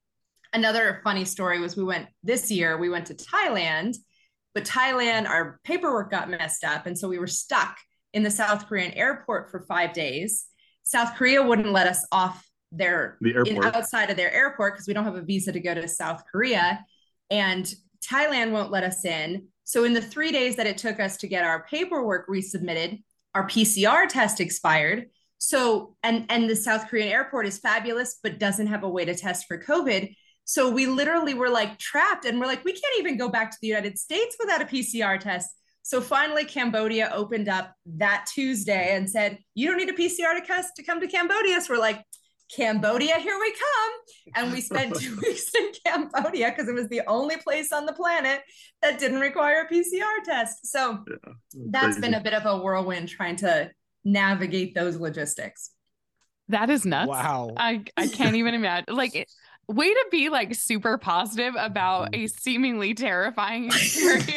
Another 0.53 1.01
funny 1.03 1.25
story 1.25 1.59
was 1.59 1.77
we 1.77 1.83
went 1.83 2.09
this 2.23 2.51
year. 2.51 2.77
We 2.77 2.91
went 2.91 3.07
to 3.07 3.15
Thailand, 3.15 3.97
but 4.55 4.65
Thailand 4.65 5.27
our 5.27 5.61
paperwork 5.65 6.11
got 6.11 6.29
messed 6.29 6.63
up, 6.63 6.85
and 6.85 6.97
so 6.97 7.09
we 7.09 7.19
were 7.19 7.27
stuck 7.27 7.79
in 8.13 8.23
the 8.23 8.31
South 8.31 8.69
Korean 8.69 8.93
airport 8.93 9.51
for 9.51 9.61
five 9.61 9.95
days. 9.95 10.45
South 10.83 11.17
Korea 11.17 11.43
wouldn't 11.43 11.73
let 11.73 11.87
us 11.87 12.07
off 12.13 12.47
their 12.71 13.17
the 13.23 13.35
airport. 13.35 13.49
In, 13.49 13.65
outside 13.65 14.11
of 14.11 14.17
their 14.19 14.33
airport 14.33 14.75
because 14.75 14.87
we 14.87 14.93
don't 14.93 15.05
have 15.05 15.17
a 15.17 15.23
visa 15.23 15.53
to 15.53 15.61
go 15.61 15.75
to 15.75 15.89
South 15.89 16.23
Korea, 16.31 16.85
and 17.31 17.73
Thailand 18.07 18.51
won't 18.53 18.71
let 18.71 18.85
us 18.85 19.07
in. 19.07 19.49
So, 19.65 19.85
in 19.85 19.95
the 19.95 20.03
three 20.03 20.33
days 20.33 20.57
that 20.57 20.67
it 20.67 20.77
took 20.77 21.01
us 21.01 21.17
to 21.19 21.29
get 21.29 21.45
our 21.45 21.65
paperwork 21.65 22.29
resubmitted, 22.29 23.03
our 23.35 23.49
PCR 23.49 24.07
test 24.07 24.41
expired. 24.41 25.07
So, 25.45 25.95
and 26.03 26.25
and 26.31 26.49
the 26.49 26.57
South 26.57 26.89
Korean 26.89 27.09
airport 27.09 27.47
is 27.47 27.59
fabulous, 27.59 28.19
but 28.23 28.39
doesn't 28.39 28.67
have 28.69 28.83
a 28.83 28.89
way 28.89 29.05
to 29.05 29.15
test 29.15 29.45
for 29.47 29.63
COVID. 29.63 30.15
So 30.47 30.71
we 30.71 30.87
literally 30.87 31.35
were 31.35 31.51
like 31.51 31.79
trapped, 31.79 32.25
and 32.25 32.41
we're 32.41 32.47
like, 32.47 32.65
we 32.65 32.73
can't 32.73 32.99
even 32.99 33.19
go 33.19 33.29
back 33.29 33.51
to 33.51 33.59
the 33.61 33.69
United 33.69 33.99
States 33.99 34.37
without 34.41 34.63
a 34.63 34.65
PCR 34.65 35.21
test. 35.21 35.51
So 35.83 36.01
finally, 36.01 36.47
Cambodia 36.47 37.11
opened 37.13 37.51
up 37.51 37.75
that 37.85 38.27
Tuesday 38.33 38.97
and 38.97 39.09
said, 39.09 39.39
"You 39.55 39.69
don't 39.69 39.77
need 39.77 39.91
a 39.91 39.93
PCR 39.93 40.43
test 40.43 40.77
to 40.77 40.83
come 40.83 40.99
to 41.03 41.07
Cambodia." 41.07 41.61
So 41.61 41.75
we're 41.75 41.81
like, 41.81 42.03
Cambodia, 42.51 43.19
here 43.19 43.39
we 43.39 43.53
come. 43.53 43.93
And 44.37 44.51
we 44.51 44.63
spent 44.63 44.95
two 44.99 45.15
weeks 45.17 45.55
in 45.55 45.73
Cambodia 45.85 46.51
because 46.51 46.71
it 46.71 46.75
was 46.75 46.89
the 46.89 47.03
only 47.07 47.37
place 47.37 47.71
on 47.71 47.85
the 47.85 47.93
planet 47.93 48.41
that 48.81 48.99
didn't 48.99 49.21
require 49.21 49.69
a 49.69 49.75
PCR 49.75 50.25
test. 50.25 50.69
So 50.69 51.05
yeah, 51.07 51.33
that's 51.69 51.85
crazy. 51.85 52.01
been 52.01 52.15
a 52.15 52.23
bit 52.23 52.33
of 52.33 52.47
a 52.47 52.63
whirlwind 52.63 53.11
trying 53.11 53.37
to 53.37 53.71
navigate 54.05 54.75
those 54.75 54.97
logistics. 54.97 55.71
That 56.49 56.71
is 56.71 56.85
nuts. 56.85 57.09
Wow. 57.09 57.53
I, 57.57 57.85
I 57.97 58.07
can't 58.07 58.37
even 58.37 58.55
imagine. 58.55 58.95
Like, 58.95 59.29
way 59.69 59.89
to 59.89 60.07
be 60.11 60.29
like 60.29 60.55
super 60.55 60.99
positive 60.99 61.55
about 61.59 62.15
a 62.15 62.27
seemingly 62.27 62.95
terrifying 62.95 63.67
experience. 63.67 64.37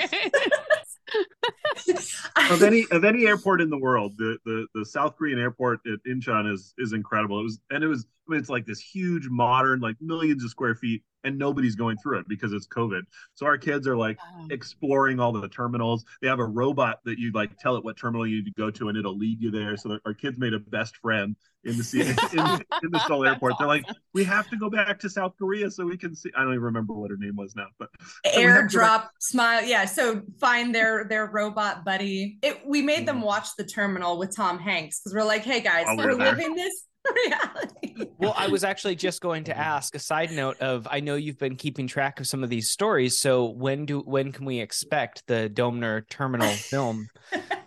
of 2.50 2.63
any 2.63 2.86
of 2.91 3.03
any 3.03 3.27
airport 3.27 3.62
in 3.62 3.69
the 3.69 3.77
world, 3.77 4.13
the 4.17 4.38
the, 4.45 4.67
the 4.74 4.86
South 4.86 5.17
Korean 5.17 5.39
airport 5.39 5.79
at 5.86 6.00
Incheon 6.09 6.51
is 6.51 6.74
is 6.77 6.93
incredible. 6.93 7.39
It 7.39 7.43
was 7.43 7.59
and 7.69 7.83
it 7.83 7.88
was 7.88 8.05
I 8.27 8.31
mean, 8.31 8.39
it's 8.39 8.50
like 8.50 8.65
this 8.65 8.79
huge 8.79 9.27
modern 9.29 9.79
like 9.79 9.96
millions 10.01 10.43
of 10.43 10.50
square 10.50 10.75
feet 10.75 11.03
and 11.24 11.38
nobody's 11.38 11.75
going 11.75 11.98
through 11.98 12.19
it 12.19 12.27
because 12.27 12.53
it's 12.53 12.67
COVID. 12.67 13.01
So 13.36 13.46
our 13.46 13.57
kids 13.57 13.88
are 13.88 13.98
like 13.98 14.17
exploring 14.50 15.19
all 15.19 15.31
the 15.31 15.48
terminals. 15.50 16.05
They 16.22 16.27
have 16.27 16.39
a 16.39 16.46
robot 16.46 17.00
that 17.05 17.19
you 17.19 17.31
like 17.34 17.57
tell 17.57 17.75
it 17.75 17.84
what 17.84 17.98
terminal 17.98 18.25
you 18.25 18.38
need 18.38 18.46
to 18.46 18.53
go 18.57 18.72
to 18.72 18.89
and 18.89 18.98
it'll 18.98 19.17
lead 19.17 19.41
you 19.41 19.51
there. 19.51 19.75
So 19.77 20.00
our 20.05 20.13
kids 20.13 20.38
made 20.38 20.53
a 20.53 20.60
best 20.60 20.96
friend 20.98 21.36
in 21.63 21.77
the 21.77 22.01
in, 22.34 22.84
in 22.84 22.91
the 22.91 23.00
Seoul 23.07 23.25
airport. 23.25 23.53
Awesome. 23.53 23.67
They're 23.67 23.67
like, 23.67 23.86
we 24.13 24.24
have 24.24 24.50
to 24.50 24.57
go 24.57 24.69
back 24.69 25.00
to 25.00 25.10
South 25.10 25.34
Korea 25.38 25.69
so 25.69 25.86
we 25.86 25.98
can 25.98 26.15
see. 26.15 26.31
I 26.36 26.43
don't 26.43 26.51
even 26.51 26.63
remember 26.63 26.93
what 26.93 27.12
her 27.12 27.17
name 27.17 27.36
was 27.36 27.55
now, 27.55 27.67
but 27.77 27.89
airdrop 28.25 29.10
smile. 29.19 29.63
Yeah. 29.65 29.86
So 29.86 30.22
find 30.39 30.74
their 30.74 31.05
their 31.05 31.25
robot 31.27 31.84
buddy. 31.84 32.39
It 32.41 32.62
we 32.65 32.81
made 32.81 33.07
them 33.07 33.22
mm. 33.22 33.25
watch 33.25 33.50
the 33.57 33.65
terminal 33.65 34.17
with 34.17 34.36
Tom 34.36 34.60
Hanks 34.60 35.00
because 35.00 35.13
we're 35.13 35.25
like, 35.25 35.43
hey 35.43 35.60
guys, 35.60 35.86
we're, 35.89 36.17
we're 36.17 36.24
living 36.24 36.55
this 36.55 36.86
reality. 37.15 38.11
well, 38.17 38.33
I 38.37 38.47
was 38.47 38.63
actually 38.63 38.95
just 38.95 39.21
going 39.21 39.43
to 39.45 39.57
ask 39.57 39.95
a 39.95 39.99
side 39.99 40.31
note 40.31 40.59
of 40.59 40.87
I 40.89 40.99
know 40.99 41.15
you've 41.15 41.37
been 41.37 41.55
keeping 41.55 41.87
track 41.87 42.19
of 42.19 42.27
some 42.27 42.43
of 42.43 42.49
these 42.49 42.69
stories. 42.69 43.17
So 43.17 43.45
when 43.45 43.85
do 43.85 43.99
when 44.01 44.31
can 44.31 44.45
we 44.45 44.59
expect 44.59 45.25
the 45.27 45.49
Domner 45.53 46.07
terminal 46.09 46.49
film? 46.51 47.07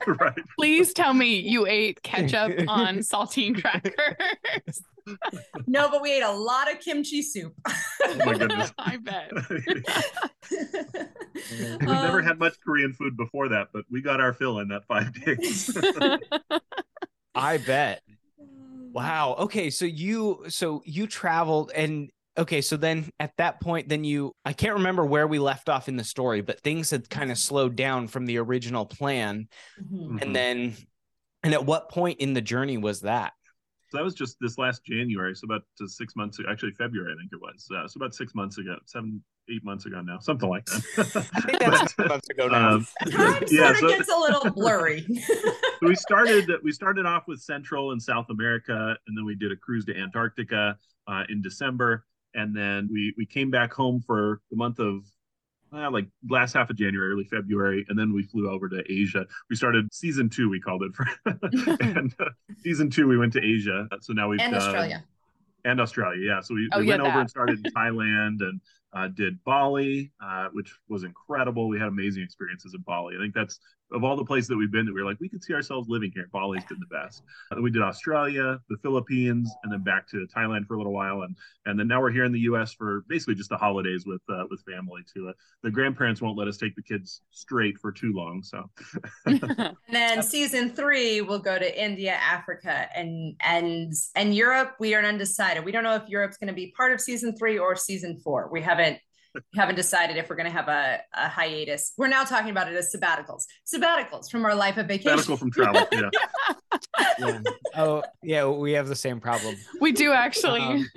right. 0.06 0.38
Please 0.58 0.92
tell 0.92 1.14
me 1.14 1.38
you 1.40 1.66
ate 1.66 2.02
ketchup 2.02 2.52
on 2.68 2.98
saltine 2.98 3.60
crackers. 3.60 4.82
no, 5.66 5.90
but 5.90 6.02
we 6.02 6.12
ate 6.12 6.22
a 6.22 6.30
lot 6.30 6.70
of 6.70 6.78
kimchi 6.80 7.22
soup. 7.22 7.54
oh 7.66 8.14
my 8.24 8.34
goodness. 8.34 8.72
I 8.78 8.96
bet. 8.98 9.32
we 10.50 11.86
um, 11.86 12.02
never 12.02 12.22
had 12.22 12.38
much 12.38 12.54
Korean 12.64 12.92
food 12.92 13.16
before 13.16 13.48
that, 13.48 13.68
but 13.72 13.84
we 13.90 14.02
got 14.02 14.20
our 14.20 14.32
fill 14.32 14.58
in 14.60 14.68
that 14.68 14.86
five 14.86 15.12
days. 15.24 15.76
I 17.34 17.58
bet. 17.58 18.02
Wow. 18.92 19.36
Okay, 19.38 19.70
so 19.70 19.84
you 19.84 20.44
so 20.48 20.82
you 20.84 21.06
traveled 21.06 21.72
and 21.74 22.10
okay, 22.36 22.60
so 22.60 22.76
then 22.76 23.08
at 23.18 23.36
that 23.38 23.60
point 23.60 23.88
then 23.88 24.04
you 24.04 24.32
I 24.44 24.52
can't 24.52 24.74
remember 24.74 25.04
where 25.04 25.26
we 25.26 25.38
left 25.38 25.68
off 25.68 25.88
in 25.88 25.96
the 25.96 26.04
story, 26.04 26.40
but 26.40 26.60
things 26.60 26.90
had 26.90 27.08
kind 27.08 27.30
of 27.30 27.38
slowed 27.38 27.76
down 27.76 28.08
from 28.08 28.26
the 28.26 28.38
original 28.38 28.86
plan. 28.86 29.48
Mm-hmm. 29.80 30.18
And 30.20 30.36
then 30.36 30.76
and 31.42 31.54
at 31.54 31.64
what 31.64 31.90
point 31.90 32.20
in 32.20 32.34
the 32.34 32.42
journey 32.42 32.78
was 32.78 33.00
that? 33.02 33.32
So 33.90 33.98
that 33.98 34.04
was 34.04 34.14
just 34.14 34.36
this 34.40 34.56
last 34.56 34.84
January, 34.84 35.34
so 35.34 35.46
about 35.46 35.62
six 35.84 36.14
months 36.14 36.38
ago, 36.38 36.48
actually 36.48 36.70
February, 36.72 37.12
I 37.12 37.16
think 37.18 37.32
it 37.32 37.40
was. 37.40 37.66
Uh, 37.74 37.88
so 37.88 37.98
about 37.98 38.14
six 38.14 38.36
months 38.36 38.56
ago, 38.58 38.76
seven, 38.86 39.20
eight 39.52 39.64
months 39.64 39.84
ago 39.84 40.00
now, 40.00 40.20
something 40.20 40.48
like 40.48 40.64
that. 40.66 41.26
I 41.34 41.40
think 41.40 41.58
that's 41.58 41.94
but, 41.94 42.08
months 42.08 42.30
ago 42.30 42.46
now. 42.46 42.74
Um, 42.74 42.86
Time 43.10 43.42
yeah, 43.50 43.72
sort 43.72 43.72
of 43.72 43.78
so, 43.78 43.88
gets 43.88 44.12
a 44.12 44.16
little 44.16 44.50
blurry. 44.52 45.04
we 45.82 45.96
started 45.96 46.48
we 46.62 46.70
started 46.70 47.04
off 47.04 47.24
with 47.26 47.40
Central 47.40 47.90
and 47.90 48.00
South 48.00 48.26
America, 48.30 48.96
and 49.08 49.18
then 49.18 49.24
we 49.24 49.34
did 49.34 49.50
a 49.50 49.56
cruise 49.56 49.84
to 49.86 49.96
Antarctica 49.96 50.78
uh, 51.08 51.24
in 51.28 51.42
December, 51.42 52.04
and 52.34 52.56
then 52.56 52.88
we 52.92 53.12
we 53.18 53.26
came 53.26 53.50
back 53.50 53.72
home 53.72 54.00
for 54.06 54.40
the 54.52 54.56
month 54.56 54.78
of 54.78 55.02
uh, 55.72 55.90
like 55.90 56.06
last 56.28 56.54
half 56.54 56.70
of 56.70 56.76
January, 56.76 57.12
early 57.12 57.24
February, 57.24 57.84
and 57.88 57.98
then 57.98 58.12
we 58.12 58.22
flew 58.22 58.50
over 58.50 58.68
to 58.68 58.82
Asia. 58.88 59.26
We 59.48 59.56
started 59.56 59.92
season 59.92 60.28
two, 60.28 60.48
we 60.48 60.60
called 60.60 60.82
it, 60.82 60.94
for, 60.94 61.06
and 61.80 62.14
uh, 62.20 62.30
season 62.62 62.90
two 62.90 63.06
we 63.06 63.18
went 63.18 63.32
to 63.34 63.44
Asia. 63.44 63.88
So 64.00 64.12
now 64.12 64.28
we've 64.28 64.40
and 64.40 64.52
done, 64.52 64.62
Australia 64.62 65.04
and 65.64 65.80
Australia, 65.80 66.20
yeah. 66.26 66.40
So 66.40 66.54
we, 66.54 66.68
oh, 66.72 66.80
we 66.80 66.86
went 66.86 67.02
over 67.02 67.20
and 67.20 67.30
started 67.30 67.64
in 67.64 67.72
Thailand 67.76 68.40
and 68.40 68.60
uh, 68.92 69.08
did 69.08 69.42
Bali, 69.44 70.12
uh, 70.22 70.48
which 70.52 70.74
was 70.88 71.04
incredible. 71.04 71.68
We 71.68 71.78
had 71.78 71.88
amazing 71.88 72.22
experiences 72.22 72.74
in 72.74 72.80
Bali. 72.82 73.16
I 73.16 73.20
think 73.20 73.34
that's 73.34 73.58
of 73.92 74.04
all 74.04 74.16
the 74.16 74.24
places 74.24 74.48
that 74.48 74.56
we've 74.56 74.70
been 74.70 74.86
that 74.86 74.94
we 74.94 75.00
are 75.00 75.04
like, 75.04 75.18
we 75.20 75.28
could 75.28 75.42
see 75.42 75.52
ourselves 75.52 75.88
living 75.88 76.10
here. 76.14 76.28
Bali's 76.32 76.64
been 76.64 76.78
the 76.80 76.94
best. 76.94 77.22
We 77.60 77.70
did 77.70 77.82
Australia, 77.82 78.60
the 78.68 78.76
Philippines, 78.78 79.52
and 79.62 79.72
then 79.72 79.82
back 79.82 80.08
to 80.08 80.26
Thailand 80.34 80.66
for 80.66 80.74
a 80.74 80.76
little 80.76 80.92
while, 80.92 81.22
and 81.22 81.36
and 81.66 81.78
then 81.78 81.88
now 81.88 82.00
we're 82.00 82.10
here 82.10 82.24
in 82.24 82.32
the 82.32 82.40
U.S. 82.40 82.72
for 82.72 83.04
basically 83.08 83.34
just 83.34 83.50
the 83.50 83.56
holidays 83.56 84.04
with 84.06 84.22
uh, 84.28 84.44
with 84.50 84.62
family. 84.62 85.02
Too, 85.12 85.28
uh, 85.28 85.32
the 85.62 85.70
grandparents 85.70 86.22
won't 86.22 86.38
let 86.38 86.48
us 86.48 86.56
take 86.56 86.76
the 86.76 86.82
kids 86.82 87.22
straight 87.30 87.78
for 87.78 87.92
too 87.92 88.12
long. 88.12 88.42
So, 88.42 88.70
and 89.26 89.76
then 89.90 90.22
season 90.22 90.70
three 90.70 91.20
we'll 91.20 91.38
go 91.38 91.58
to 91.58 91.82
India, 91.82 92.14
Africa, 92.14 92.86
and 92.94 93.34
and 93.40 93.92
and 94.14 94.34
Europe. 94.34 94.76
We 94.78 94.94
are 94.94 95.02
undecided. 95.02 95.64
We 95.64 95.72
don't 95.72 95.84
know 95.84 95.96
if 95.96 96.08
Europe's 96.08 96.36
going 96.36 96.48
to 96.48 96.54
be 96.54 96.72
part 96.76 96.92
of 96.92 97.00
season 97.00 97.36
three 97.36 97.58
or 97.58 97.74
season 97.76 98.20
four. 98.22 98.48
We 98.52 98.62
haven't 98.62 98.98
haven't 99.54 99.76
decided 99.76 100.16
if 100.16 100.28
we're 100.28 100.36
going 100.36 100.46
to 100.46 100.52
have 100.52 100.68
a, 100.68 101.00
a, 101.14 101.28
hiatus. 101.28 101.92
We're 101.96 102.08
now 102.08 102.24
talking 102.24 102.50
about 102.50 102.70
it 102.70 102.76
as 102.76 102.94
sabbaticals. 102.94 103.44
Sabbaticals 103.72 104.30
from 104.30 104.44
our 104.44 104.54
life 104.54 104.76
of 104.76 104.86
vacation. 104.86 105.10
Sabbatical 105.10 105.36
from 105.36 105.50
travel. 105.50 105.86
Yeah. 105.92 106.10
yeah. 107.18 107.40
Oh, 107.76 108.02
yeah. 108.22 108.46
We 108.46 108.72
have 108.72 108.88
the 108.88 108.96
same 108.96 109.20
problem. 109.20 109.56
We 109.80 109.92
do 109.92 110.12
actually. 110.12 110.60
Um, 110.60 110.88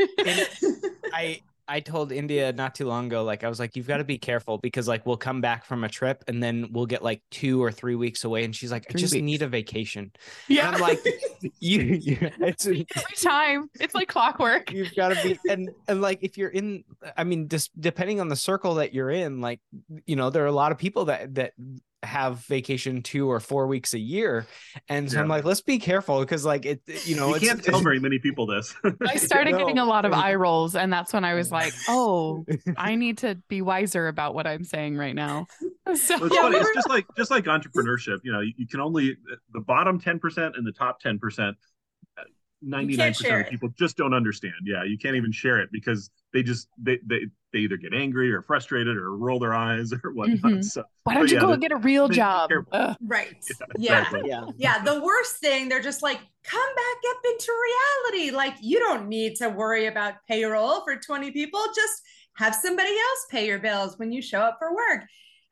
I 1.14 1.42
I 1.68 1.80
told 1.80 2.12
India 2.12 2.52
not 2.52 2.76
too 2.76 2.86
long 2.86 3.08
ago, 3.08 3.24
like 3.24 3.44
I 3.44 3.50
was 3.50 3.60
like, 3.60 3.76
you've 3.76 3.88
got 3.88 3.98
to 3.98 4.04
be 4.04 4.18
careful 4.18 4.58
because 4.58 4.88
like 4.88 5.06
we'll 5.06 5.18
come 5.18 5.40
back 5.40 5.66
from 5.66 5.84
a 5.84 5.90
trip 5.90 6.24
and 6.28 6.44
then 6.44 6.70
we'll 6.72 6.86
get 6.86 7.04
like 7.04 7.22
two 7.32 7.64
or 7.64 7.72
three 7.72 7.96
weeks 7.96 8.24
away, 8.24 8.44
and 8.44 8.56
she's 8.56 8.72
like, 8.72 8.86
I 8.90 8.98
just 8.98 9.14
weeks. 9.14 9.24
need 9.24 9.42
a 9.42 9.48
vacation. 9.48 10.12
Yeah, 10.48 10.68
and 10.68 10.76
I'm 10.76 10.82
like, 10.82 11.00
you, 11.60 11.82
you 11.82 12.18
it's 12.40 12.66
every 12.66 12.86
time 13.22 13.70
it's 13.80 13.96
like 13.96 14.10
clockwork. 14.10 14.72
You've 14.72 14.94
got 14.96 15.10
to 15.10 15.24
be 15.24 15.40
and 15.50 15.70
and 15.88 16.02
like 16.02 16.20
if 16.22 16.38
you're 16.38 16.50
in, 16.50 16.84
I 17.16 17.24
mean, 17.24 17.48
just 17.48 17.72
depending 17.80 18.20
on 18.20 18.28
the 18.28 18.36
circle 18.36 18.76
that 18.76 18.94
you're 18.94 19.12
in, 19.12 19.40
like 19.40 19.62
you 20.06 20.16
know, 20.16 20.30
there 20.30 20.44
are 20.44 20.48
a 20.48 20.52
lot 20.52 20.72
of 20.72 20.78
people 20.78 21.06
that 21.06 21.36
that 21.36 21.54
have 22.04 22.40
vacation 22.46 23.02
two 23.02 23.30
or 23.30 23.40
four 23.40 23.68
weeks 23.68 23.94
a 23.94 24.00
year 24.00 24.46
and 24.90 25.10
so 25.10 25.18
yeah. 25.18 25.22
i'm 25.22 25.28
like 25.28 25.44
let's 25.44 25.62
be 25.62 25.80
careful 25.80 26.20
because 26.20 26.46
like 26.46 26.66
it 26.66 26.82
you 27.06 27.16
know 27.16 27.34
you 27.36 27.48
can't 27.48 27.64
tell 27.64 27.80
very 27.80 28.00
many 28.00 28.20
people 28.20 28.46
this 28.46 28.76
i 29.08 29.16
started 29.18 29.52
no. 29.52 29.58
getting 29.58 29.80
a 29.80 29.86
lot 29.86 30.06
of 30.06 30.14
eye 30.14 30.36
rolls 30.36 30.76
and 30.76 30.92
that's 30.92 31.14
when 31.14 31.24
i 31.24 31.34
was 31.34 31.52
like 31.52 31.74
oh 31.90 32.46
i 32.78 32.96
need 32.96 33.18
to 33.18 33.36
be 33.48 33.62
wiser 33.62 34.08
about 34.08 34.36
what 34.36 34.46
i'm 34.46 34.64
saying 34.64 34.98
right 34.98 35.16
now 35.16 35.46
so 35.96 36.18
well, 36.18 36.26
it's, 36.26 36.38
funny. 36.38 36.58
it's 36.58 36.74
just 36.76 36.90
like 36.90 37.06
just 37.18 37.32
like 37.32 37.46
entrepreneurship 37.46 38.20
you 38.24 38.32
know 38.32 38.42
you, 38.42 38.54
you 38.58 38.68
can 38.68 38.80
only 38.80 39.18
uh, 39.32 39.36
the 39.54 39.62
bottom 39.62 40.00
10% 40.00 40.58
and 40.58 40.66
the 40.66 40.72
top 40.72 41.02
10% 41.02 41.54
99% 42.68 43.42
of 43.42 43.50
people 43.50 43.70
just 43.78 43.98
don't 43.98 44.14
understand. 44.14 44.56
Yeah, 44.64 44.84
you 44.84 44.98
can't 44.98 45.16
even 45.16 45.32
share 45.32 45.60
it 45.60 45.70
because 45.72 46.10
they 46.34 46.44
just 46.44 46.68
they 46.78 47.00
they, 47.06 47.28
they 47.52 47.60
either 47.60 47.78
get 47.78 47.94
angry 47.94 48.32
or 48.32 48.42
frustrated 48.42 48.98
or 48.98 49.16
roll 49.16 49.40
their 49.40 49.54
eyes 49.54 49.94
or 50.04 50.12
whatnot. 50.14 50.40
Mm-hmm. 50.40 50.62
So, 50.62 50.84
Why 51.04 51.14
don't 51.14 51.30
you 51.30 51.36
yeah, 51.36 51.42
go 51.42 51.56
get 51.58 51.72
a 51.72 51.78
real 51.78 52.08
job? 52.10 52.50
Right. 53.02 53.36
Yeah, 53.78 54.02
exactly. 54.02 54.30
yeah. 54.30 54.46
Yeah. 54.58 54.84
The 54.84 55.02
worst 55.02 55.38
thing, 55.38 55.68
they're 55.68 55.82
just 55.82 56.04
like, 56.04 56.20
come 56.44 56.76
back 56.76 56.98
up 57.10 57.18
into 57.26 57.52
reality. 58.14 58.36
Like 58.36 58.56
you 58.62 58.80
don't 58.80 59.08
need 59.08 59.36
to 59.38 59.50
worry 59.50 59.88
about 59.88 60.16
payroll 60.28 60.82
for 60.84 60.96
20 60.96 61.32
people. 61.32 61.60
Just 61.76 62.02
have 62.36 62.56
somebody 62.56 62.90
else 62.90 63.26
pay 63.30 63.46
your 63.48 63.60
bills 63.60 63.98
when 63.98 64.12
you 64.12 64.22
show 64.22 64.40
up 64.40 64.58
for 64.60 64.74
work. 64.74 65.06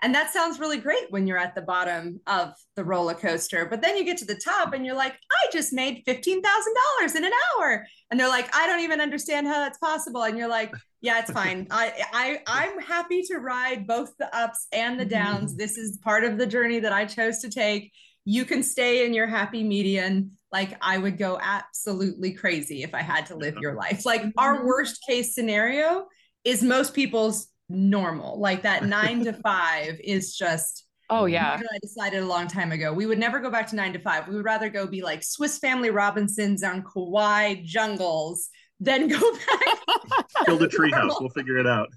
And 0.04 0.16
that 0.16 0.34
sounds 0.34 0.60
really 0.60 0.80
great 0.80 1.12
when 1.12 1.28
you're 1.28 1.38
at 1.38 1.54
the 1.54 1.62
bottom 1.62 2.20
of 2.26 2.54
the 2.76 2.84
roller 2.84 3.14
coaster. 3.14 3.68
But 3.68 3.82
then 3.82 3.96
you 3.96 4.04
get 4.04 4.18
to 4.18 4.26
the 4.26 4.40
top 4.44 4.74
and 4.74 4.84
you're 4.84 4.96
like, 4.96 5.14
I 5.14 5.52
just 5.52 5.74
made 5.74 6.04
$15,000 6.08 7.16
in 7.16 7.24
an 7.24 7.32
hour. 7.32 7.86
And 8.10 8.20
they're 8.20 8.28
like, 8.28 8.54
I 8.56 8.66
don't 8.66 8.80
even 8.80 9.00
understand 9.00 9.46
how 9.48 9.60
that's 9.60 9.78
possible. 9.78 10.24
And 10.24 10.38
you're 10.38 10.48
like, 10.48 10.74
yeah, 11.02 11.20
it's 11.20 11.32
fine. 11.32 11.68
I, 11.72 11.94
I, 12.14 12.40
I'm 12.48 12.80
happy 12.80 13.22
to 13.24 13.38
ride 13.38 13.86
both 13.86 14.12
the 14.18 14.36
ups 14.36 14.68
and 14.72 15.00
the 15.00 15.06
downs. 15.06 15.56
This 15.56 15.78
is 15.78 16.00
part 16.00 16.24
of 16.24 16.40
the 16.40 16.48
journey 16.48 16.80
that 16.80 16.94
I 16.94 17.06
chose 17.06 17.40
to 17.40 17.50
take. 17.50 17.92
You 18.26 18.44
can 18.46 18.64
stay 18.64 19.06
in 19.06 19.14
your 19.14 19.28
happy 19.28 19.64
median. 19.64 20.32
Like 20.52 20.78
I 20.82 20.98
would 20.98 21.20
go 21.20 21.40
absolutely 21.42 22.34
crazy 22.34 22.82
if 22.82 22.96
I 22.96 23.02
had 23.02 23.28
to 23.28 23.36
live 23.36 23.54
uh-huh. 23.54 23.62
your 23.62 23.76
life. 23.76 24.04
Like 24.04 24.24
our 24.38 24.58
mm-hmm. 24.58 24.68
worst 24.68 25.04
case 25.08 25.36
scenario 25.36 26.08
is 26.44 26.64
most 26.64 26.96
people's 26.96 27.51
normal. 27.72 28.40
Like 28.40 28.64
that 28.64 28.86
nine 28.88 29.24
to 29.26 29.34
five 29.34 30.00
is 30.04 30.36
just. 30.36 30.86
Oh 31.10 31.26
yeah. 31.26 31.60
I 31.60 31.80
decided 31.82 32.24
a 32.24 32.26
long 32.26 32.48
time 32.48 32.72
ago. 32.72 32.94
We 32.94 33.06
would 33.06 33.20
never 33.20 33.40
go 33.40 33.50
back 33.50 33.68
to 33.68 33.76
nine 33.76 33.92
to 33.94 34.00
five. 34.00 34.28
We 34.28 34.36
would 34.36 34.46
rather 34.46 34.70
go 34.70 34.88
be 34.88 35.02
like 35.02 35.24
Swiss 35.24 35.58
Family 35.60 35.90
Robinsons 35.90 36.64
on 36.64 36.84
Kauai 36.84 37.56
jungles 37.66 38.50
than 38.80 39.08
go 39.08 39.20
back. 39.34 40.26
Build 40.46 40.64
a 40.64 40.68
treehouse. 40.68 41.20
We'll 41.20 41.30
figure 41.30 41.58
it 41.58 41.68
out. 41.68 41.90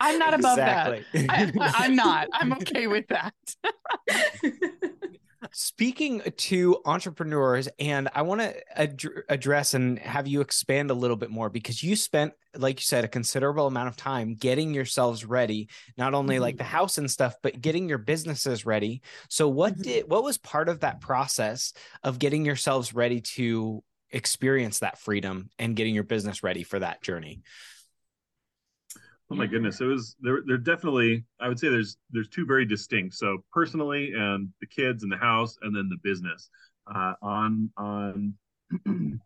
I'm 0.00 0.18
not 0.18 0.34
above 0.34 0.58
exactly. 0.58 1.04
that. 1.12 1.52
I, 1.58 1.72
I'm 1.76 1.94
not. 1.94 2.28
I'm 2.32 2.52
okay 2.54 2.86
with 2.86 3.06
that. 3.08 3.34
Speaking 5.52 6.22
to 6.36 6.82
entrepreneurs, 6.84 7.66
and 7.78 8.10
I 8.14 8.22
want 8.22 8.42
to 8.42 8.78
ad- 8.78 9.02
address 9.28 9.72
and 9.72 9.98
have 9.98 10.28
you 10.28 10.42
expand 10.42 10.90
a 10.90 10.94
little 10.94 11.16
bit 11.16 11.30
more 11.30 11.48
because 11.48 11.82
you 11.82 11.96
spent, 11.96 12.34
like 12.54 12.78
you 12.78 12.84
said, 12.84 13.04
a 13.04 13.08
considerable 13.08 13.66
amount 13.66 13.88
of 13.88 13.96
time 13.96 14.34
getting 14.34 14.74
yourselves 14.74 15.24
ready, 15.24 15.70
not 15.96 16.12
only 16.12 16.34
mm-hmm. 16.34 16.42
like 16.42 16.58
the 16.58 16.64
house 16.64 16.98
and 16.98 17.10
stuff, 17.10 17.36
but 17.42 17.60
getting 17.60 17.88
your 17.88 17.98
businesses 17.98 18.66
ready. 18.66 19.00
So, 19.30 19.48
what 19.48 19.72
mm-hmm. 19.74 19.82
did 19.82 20.10
what 20.10 20.24
was 20.24 20.36
part 20.36 20.68
of 20.68 20.80
that 20.80 21.00
process 21.00 21.72
of 22.02 22.18
getting 22.18 22.44
yourselves 22.44 22.94
ready 22.94 23.22
to 23.22 23.82
experience 24.10 24.80
that 24.80 24.98
freedom 24.98 25.48
and 25.58 25.74
getting 25.74 25.94
your 25.94 26.04
business 26.04 26.42
ready 26.42 26.64
for 26.64 26.78
that 26.78 27.02
journey? 27.02 27.42
Oh 29.32 29.36
my 29.36 29.46
goodness, 29.46 29.80
it 29.80 29.84
was 29.84 30.16
there. 30.20 30.40
There 30.44 30.58
definitely, 30.58 31.24
I 31.40 31.48
would 31.48 31.58
say 31.58 31.68
there's 31.68 31.96
there's 32.10 32.28
two 32.28 32.44
very 32.44 32.64
distinct. 32.64 33.14
So 33.14 33.38
personally, 33.52 34.12
and 34.12 34.48
the 34.60 34.66
kids 34.66 35.04
and 35.04 35.12
the 35.12 35.16
house, 35.16 35.56
and 35.62 35.74
then 35.74 35.88
the 35.88 35.98
business. 36.02 36.50
Uh, 36.92 37.14
on 37.22 37.70
on, 37.76 38.34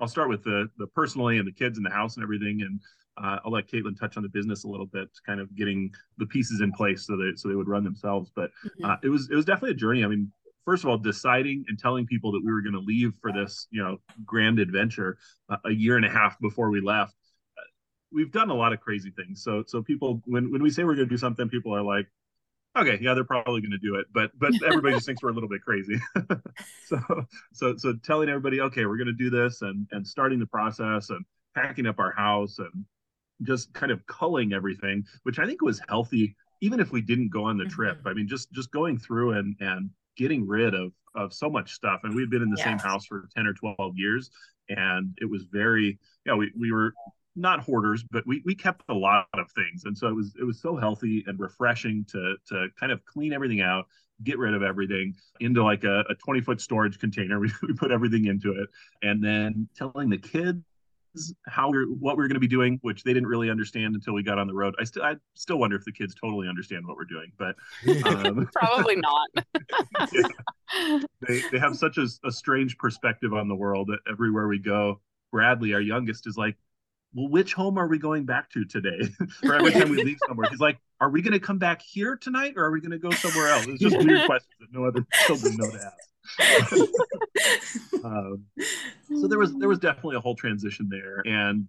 I'll 0.00 0.08
start 0.08 0.30
with 0.30 0.42
the 0.42 0.68
the 0.78 0.86
personally 0.86 1.36
and 1.36 1.46
the 1.46 1.52
kids 1.52 1.76
and 1.76 1.84
the 1.84 1.90
house 1.90 2.16
and 2.16 2.22
everything, 2.22 2.62
and 2.62 2.80
uh, 3.22 3.40
I'll 3.44 3.52
let 3.52 3.68
Caitlin 3.68 3.98
touch 3.98 4.16
on 4.16 4.22
the 4.22 4.28
business 4.30 4.64
a 4.64 4.68
little 4.68 4.86
bit, 4.86 5.10
kind 5.26 5.38
of 5.38 5.54
getting 5.54 5.92
the 6.16 6.26
pieces 6.26 6.62
in 6.62 6.72
place 6.72 7.06
so 7.06 7.18
that 7.18 7.34
so 7.36 7.48
they 7.48 7.54
would 7.54 7.68
run 7.68 7.84
themselves. 7.84 8.30
But 8.34 8.50
mm-hmm. 8.64 8.86
uh, 8.86 8.96
it 9.02 9.10
was 9.10 9.28
it 9.30 9.34
was 9.34 9.44
definitely 9.44 9.72
a 9.72 9.74
journey. 9.74 10.02
I 10.02 10.08
mean, 10.08 10.32
first 10.64 10.82
of 10.82 10.88
all, 10.88 10.96
deciding 10.96 11.66
and 11.68 11.78
telling 11.78 12.06
people 12.06 12.32
that 12.32 12.42
we 12.42 12.50
were 12.50 12.62
going 12.62 12.72
to 12.72 12.80
leave 12.80 13.12
for 13.20 13.32
this 13.32 13.66
you 13.70 13.82
know 13.82 13.98
grand 14.24 14.60
adventure 14.60 15.18
uh, 15.50 15.58
a 15.66 15.72
year 15.72 15.96
and 15.96 16.06
a 16.06 16.10
half 16.10 16.40
before 16.40 16.70
we 16.70 16.80
left 16.80 17.14
we've 18.12 18.32
done 18.32 18.50
a 18.50 18.54
lot 18.54 18.72
of 18.72 18.80
crazy 18.80 19.10
things. 19.10 19.42
So 19.42 19.64
so 19.66 19.82
people 19.82 20.22
when 20.26 20.50
when 20.50 20.62
we 20.62 20.70
say 20.70 20.84
we're 20.84 20.94
going 20.94 21.08
to 21.08 21.14
do 21.14 21.18
something, 21.18 21.48
people 21.48 21.74
are 21.74 21.82
like, 21.82 22.06
okay, 22.76 22.98
yeah, 23.00 23.14
they're 23.14 23.24
probably 23.24 23.60
going 23.60 23.72
to 23.72 23.78
do 23.78 23.96
it, 23.96 24.06
but 24.12 24.30
but 24.38 24.52
everybody 24.64 24.94
just 24.94 25.06
thinks 25.06 25.22
we're 25.22 25.30
a 25.30 25.34
little 25.34 25.48
bit 25.48 25.62
crazy. 25.62 25.98
so 26.86 26.98
so 27.52 27.76
so 27.76 27.94
telling 28.04 28.28
everybody, 28.28 28.60
okay, 28.60 28.86
we're 28.86 28.98
going 28.98 29.06
to 29.06 29.12
do 29.12 29.30
this, 29.30 29.62
and 29.62 29.86
and 29.92 30.06
starting 30.06 30.38
the 30.38 30.46
process, 30.46 31.10
and 31.10 31.24
packing 31.54 31.86
up 31.86 31.98
our 31.98 32.12
house, 32.12 32.58
and 32.58 32.84
just 33.42 33.72
kind 33.74 33.92
of 33.92 34.04
culling 34.06 34.52
everything, 34.52 35.04
which 35.24 35.38
I 35.38 35.46
think 35.46 35.62
was 35.62 35.80
healthy 35.88 36.36
even 36.62 36.78
if 36.78 36.92
we 36.92 37.02
didn't 37.02 37.28
go 37.28 37.42
on 37.42 37.58
the 37.58 37.64
trip, 37.64 37.98
mm-hmm. 37.98 38.08
I 38.08 38.14
mean, 38.14 38.28
just 38.28 38.52
just 38.52 38.70
going 38.70 38.96
through 38.96 39.32
and 39.32 39.56
and 39.58 39.90
getting 40.16 40.46
rid 40.46 40.74
of 40.74 40.92
of 41.14 41.32
so 41.32 41.50
much 41.50 41.72
stuff. 41.72 42.00
And 42.04 42.14
we've 42.14 42.30
been 42.30 42.42
in 42.42 42.50
the 42.50 42.56
same 42.56 42.78
house 42.78 43.06
for 43.06 43.28
10 43.36 43.46
or 43.46 43.52
12 43.52 43.92
years. 43.96 44.30
And 44.68 45.16
it 45.20 45.28
was 45.28 45.44
very, 45.50 45.98
you 46.24 46.32
know, 46.32 46.36
we, 46.36 46.50
we 46.58 46.72
were 46.72 46.94
not 47.34 47.60
hoarders, 47.60 48.02
but 48.02 48.26
we, 48.26 48.42
we 48.44 48.54
kept 48.54 48.82
a 48.88 48.94
lot 48.94 49.26
of 49.34 49.50
things. 49.52 49.84
And 49.84 49.96
so 49.96 50.08
it 50.08 50.14
was 50.14 50.34
it 50.38 50.44
was 50.44 50.60
so 50.60 50.76
healthy 50.76 51.24
and 51.26 51.38
refreshing 51.38 52.04
to 52.10 52.36
to 52.48 52.68
kind 52.78 52.92
of 52.92 53.04
clean 53.04 53.32
everything 53.32 53.60
out, 53.60 53.86
get 54.22 54.38
rid 54.38 54.54
of 54.54 54.62
everything 54.62 55.14
into 55.40 55.62
like 55.62 55.84
a, 55.84 56.00
a 56.10 56.14
20 56.14 56.40
foot 56.40 56.60
storage 56.60 56.98
container. 56.98 57.40
We, 57.40 57.50
we 57.62 57.74
put 57.74 57.90
everything 57.90 58.26
into 58.26 58.52
it. 58.52 58.68
And 59.02 59.22
then 59.22 59.68
telling 59.76 60.10
the 60.10 60.18
kids 60.18 60.62
how 61.46 61.70
we're 61.70 61.86
what 61.86 62.16
we 62.16 62.24
are 62.24 62.28
going 62.28 62.34
to 62.34 62.40
be 62.40 62.48
doing, 62.48 62.78
which 62.82 63.02
they 63.04 63.12
didn't 63.12 63.28
really 63.28 63.50
understand 63.50 63.94
until 63.94 64.14
we 64.14 64.22
got 64.22 64.38
on 64.38 64.46
the 64.46 64.54
road. 64.54 64.74
I 64.78 64.84
still 64.84 65.02
I 65.02 65.16
still 65.34 65.58
wonder 65.58 65.76
if 65.76 65.84
the 65.84 65.92
kids 65.92 66.14
totally 66.14 66.48
understand 66.48 66.86
what 66.86 66.96
we're 66.96 67.04
doing, 67.04 67.32
but 67.38 67.56
um, 68.06 68.48
probably 68.54 68.96
not. 68.96 69.28
yeah. 70.12 70.98
They 71.28 71.42
they 71.52 71.58
have 71.58 71.76
such 71.76 71.98
a, 71.98 72.06
a 72.24 72.32
strange 72.32 72.78
perspective 72.78 73.34
on 73.34 73.46
the 73.46 73.54
world 73.54 73.88
that 73.88 73.98
everywhere 74.10 74.48
we 74.48 74.58
go. 74.58 75.02
Bradley, 75.30 75.74
our 75.74 75.80
youngest, 75.80 76.26
is 76.26 76.36
like, 76.36 76.56
well, 77.14 77.28
which 77.28 77.52
home 77.52 77.78
are 77.78 77.86
we 77.86 77.98
going 77.98 78.24
back 78.24 78.50
to 78.50 78.64
today? 78.64 79.00
or 79.44 79.54
every 79.54 79.72
time 79.72 79.90
we 79.90 80.02
leave 80.02 80.18
somewhere, 80.26 80.48
he's 80.50 80.60
like, 80.60 80.78
are 81.00 81.10
we 81.10 81.22
going 81.22 81.32
to 81.32 81.40
come 81.40 81.58
back 81.58 81.82
here 81.82 82.16
tonight 82.16 82.54
or 82.56 82.64
are 82.64 82.70
we 82.70 82.80
going 82.80 82.92
to 82.92 82.98
go 82.98 83.10
somewhere 83.10 83.48
else? 83.48 83.66
It's 83.66 83.80
just 83.80 83.96
weird 83.96 84.26
questions 84.26 84.54
that 84.60 84.72
no 84.72 84.84
other 84.84 85.04
children 85.26 85.56
know 85.56 85.70
to 85.70 85.76
ask. 85.76 86.08
um, 88.04 88.44
so 89.20 89.26
there 89.26 89.38
was 89.38 89.52
there 89.56 89.68
was 89.68 89.80
definitely 89.80 90.16
a 90.16 90.20
whole 90.20 90.36
transition 90.36 90.88
there, 90.88 91.20
and 91.26 91.66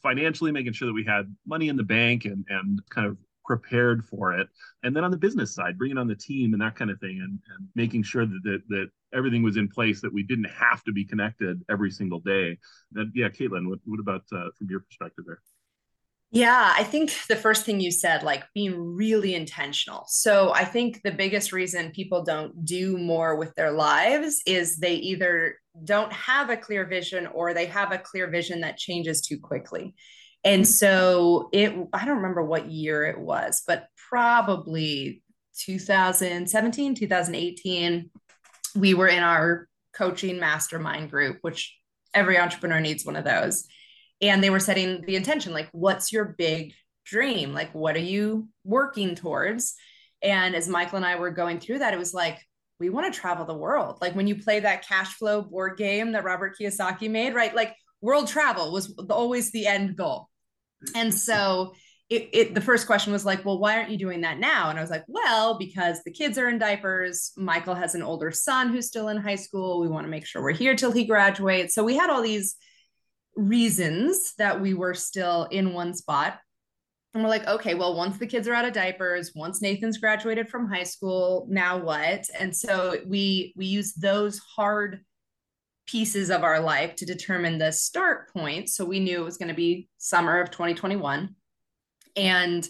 financially 0.00 0.52
making 0.52 0.72
sure 0.72 0.86
that 0.86 0.94
we 0.94 1.04
had 1.04 1.34
money 1.44 1.68
in 1.68 1.76
the 1.76 1.82
bank 1.82 2.24
and 2.24 2.44
and 2.48 2.80
kind 2.88 3.08
of 3.08 3.16
prepared 3.46 4.04
for 4.04 4.32
it, 4.38 4.48
and 4.82 4.94
then 4.94 5.04
on 5.04 5.10
the 5.10 5.16
business 5.16 5.54
side, 5.54 5.78
bringing 5.78 5.98
on 5.98 6.08
the 6.08 6.14
team 6.14 6.52
and 6.52 6.62
that 6.62 6.76
kind 6.76 6.90
of 6.90 6.98
thing, 7.00 7.20
and, 7.22 7.38
and 7.56 7.68
making 7.74 8.02
sure 8.02 8.26
that, 8.26 8.40
that 8.44 8.62
that 8.68 8.88
everything 9.14 9.42
was 9.42 9.56
in 9.56 9.68
place, 9.68 10.00
that 10.00 10.12
we 10.12 10.22
didn't 10.22 10.50
have 10.50 10.82
to 10.84 10.92
be 10.92 11.04
connected 11.04 11.62
every 11.70 11.90
single 11.90 12.20
day. 12.20 12.58
Then 12.92 13.12
yeah, 13.14 13.28
Caitlin, 13.28 13.68
what 13.68 13.78
what 13.84 14.00
about 14.00 14.22
uh, 14.32 14.50
from 14.58 14.68
your 14.68 14.80
perspective 14.80 15.24
there? 15.26 15.40
Yeah, 16.32 16.74
I 16.76 16.82
think 16.82 17.12
the 17.28 17.36
first 17.36 17.64
thing 17.64 17.80
you 17.80 17.92
said, 17.92 18.24
like 18.24 18.44
being 18.52 18.96
really 18.96 19.34
intentional. 19.34 20.04
So 20.08 20.52
I 20.52 20.64
think 20.64 21.02
the 21.02 21.12
biggest 21.12 21.52
reason 21.52 21.92
people 21.92 22.24
don't 22.24 22.64
do 22.64 22.98
more 22.98 23.36
with 23.36 23.54
their 23.54 23.70
lives 23.70 24.42
is 24.44 24.76
they 24.76 24.94
either 24.94 25.56
don't 25.84 26.12
have 26.12 26.50
a 26.50 26.56
clear 26.56 26.84
vision 26.84 27.28
or 27.28 27.54
they 27.54 27.66
have 27.66 27.92
a 27.92 27.98
clear 27.98 28.28
vision 28.28 28.60
that 28.62 28.76
changes 28.76 29.20
too 29.20 29.38
quickly. 29.38 29.94
And 30.46 30.66
so 30.66 31.48
it, 31.52 31.74
I 31.92 32.04
don't 32.04 32.18
remember 32.18 32.44
what 32.44 32.70
year 32.70 33.04
it 33.04 33.18
was, 33.18 33.64
but 33.66 33.88
probably 34.08 35.24
2017, 35.58 36.94
2018, 36.94 38.10
we 38.76 38.94
were 38.94 39.08
in 39.08 39.24
our 39.24 39.66
coaching 39.92 40.38
mastermind 40.38 41.10
group, 41.10 41.38
which 41.40 41.76
every 42.14 42.38
entrepreneur 42.38 42.78
needs 42.78 43.04
one 43.04 43.16
of 43.16 43.24
those. 43.24 43.66
And 44.22 44.40
they 44.40 44.50
were 44.50 44.60
setting 44.60 45.02
the 45.04 45.16
intention 45.16 45.52
like 45.52 45.68
what's 45.72 46.12
your 46.12 46.36
big 46.38 46.74
dream? 47.04 47.52
Like 47.52 47.74
what 47.74 47.96
are 47.96 47.98
you 47.98 48.48
working 48.62 49.16
towards? 49.16 49.74
And 50.22 50.54
as 50.54 50.68
michael 50.68 50.96
and 50.96 51.04
i 51.04 51.16
were 51.16 51.30
going 51.30 51.58
through 51.58 51.80
that 51.80 51.92
it 51.92 51.98
was 51.98 52.14
like 52.14 52.38
we 52.78 52.88
want 52.88 53.12
to 53.12 53.20
travel 53.20 53.46
the 53.46 53.54
world. 53.54 53.98
Like 54.00 54.14
when 54.14 54.28
you 54.28 54.36
play 54.36 54.60
that 54.60 54.86
cash 54.86 55.14
flow 55.14 55.42
board 55.42 55.76
game 55.76 56.12
that 56.12 56.22
robert 56.22 56.54
kiyosaki 56.56 57.10
made 57.10 57.34
right? 57.34 57.54
Like 57.54 57.74
world 58.00 58.28
travel 58.28 58.70
was 58.70 58.96
always 59.10 59.50
the 59.50 59.66
end 59.66 59.96
goal 59.96 60.28
and 60.94 61.12
so 61.12 61.72
it, 62.08 62.28
it, 62.32 62.54
the 62.54 62.60
first 62.60 62.86
question 62.86 63.12
was 63.12 63.24
like 63.24 63.44
well 63.44 63.58
why 63.58 63.76
aren't 63.76 63.90
you 63.90 63.98
doing 63.98 64.20
that 64.20 64.38
now 64.38 64.70
and 64.70 64.78
i 64.78 64.80
was 64.80 64.90
like 64.90 65.04
well 65.08 65.58
because 65.58 66.02
the 66.04 66.12
kids 66.12 66.38
are 66.38 66.48
in 66.48 66.58
diapers 66.58 67.32
michael 67.36 67.74
has 67.74 67.94
an 67.94 68.02
older 68.02 68.30
son 68.30 68.68
who's 68.68 68.86
still 68.86 69.08
in 69.08 69.16
high 69.16 69.34
school 69.34 69.80
we 69.80 69.88
want 69.88 70.04
to 70.04 70.10
make 70.10 70.24
sure 70.24 70.42
we're 70.42 70.52
here 70.52 70.76
till 70.76 70.92
he 70.92 71.04
graduates 71.04 71.74
so 71.74 71.82
we 71.82 71.96
had 71.96 72.10
all 72.10 72.22
these 72.22 72.56
reasons 73.36 74.32
that 74.38 74.60
we 74.60 74.74
were 74.74 74.94
still 74.94 75.44
in 75.44 75.74
one 75.74 75.94
spot. 75.94 76.38
And 77.14 77.22
we're 77.22 77.30
like, 77.30 77.46
okay, 77.46 77.74
well, 77.74 77.96
once 77.96 78.18
the 78.18 78.26
kids 78.26 78.48
are 78.48 78.54
out 78.54 78.66
of 78.66 78.74
diapers, 78.74 79.32
once 79.34 79.62
Nathan's 79.62 79.98
graduated 79.98 80.48
from 80.48 80.68
high 80.68 80.82
school, 80.82 81.46
now 81.48 81.78
what? 81.78 82.26
And 82.38 82.54
so 82.54 82.98
we 83.06 83.54
we 83.56 83.66
use 83.66 83.94
those 83.94 84.38
hard 84.38 85.00
pieces 85.86 86.30
of 86.30 86.42
our 86.42 86.60
life 86.60 86.96
to 86.96 87.06
determine 87.06 87.58
the 87.58 87.72
start 87.72 88.32
point. 88.32 88.68
So 88.68 88.84
we 88.84 89.00
knew 89.00 89.20
it 89.20 89.24
was 89.24 89.36
going 89.36 89.48
to 89.48 89.54
be 89.54 89.88
summer 89.98 90.40
of 90.40 90.50
2021. 90.50 91.34
And 92.16 92.68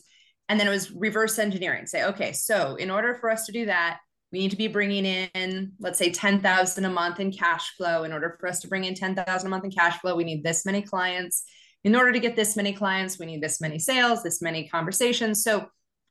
and 0.48 0.60
then 0.60 0.68
it 0.68 0.70
was 0.70 0.92
reverse 0.92 1.40
engineering. 1.40 1.86
Say, 1.86 2.04
okay, 2.04 2.32
so 2.32 2.76
in 2.76 2.88
order 2.88 3.16
for 3.16 3.30
us 3.30 3.46
to 3.46 3.52
do 3.52 3.66
that, 3.66 3.98
we 4.32 4.38
need 4.38 4.50
to 4.50 4.56
be 4.56 4.68
bringing 4.68 5.04
in 5.04 5.72
let's 5.80 5.98
say 5.98 6.10
10,000 6.10 6.84
a 6.84 6.90
month 6.90 7.20
in 7.20 7.32
cash 7.32 7.74
flow 7.76 8.04
in 8.04 8.12
order 8.12 8.36
for 8.38 8.48
us 8.48 8.60
to 8.60 8.68
bring 8.68 8.84
in 8.84 8.94
10,000 8.94 9.46
a 9.46 9.50
month 9.50 9.64
in 9.64 9.70
cash 9.70 9.98
flow 10.00 10.14
we 10.14 10.24
need 10.24 10.42
this 10.42 10.66
many 10.66 10.82
clients 10.82 11.44
in 11.84 11.94
order 11.94 12.12
to 12.12 12.18
get 12.18 12.36
this 12.36 12.56
many 12.56 12.72
clients 12.72 13.18
we 13.18 13.26
need 13.26 13.42
this 13.42 13.60
many 13.60 13.78
sales 13.78 14.22
this 14.22 14.42
many 14.42 14.68
conversations 14.68 15.42
so 15.42 15.66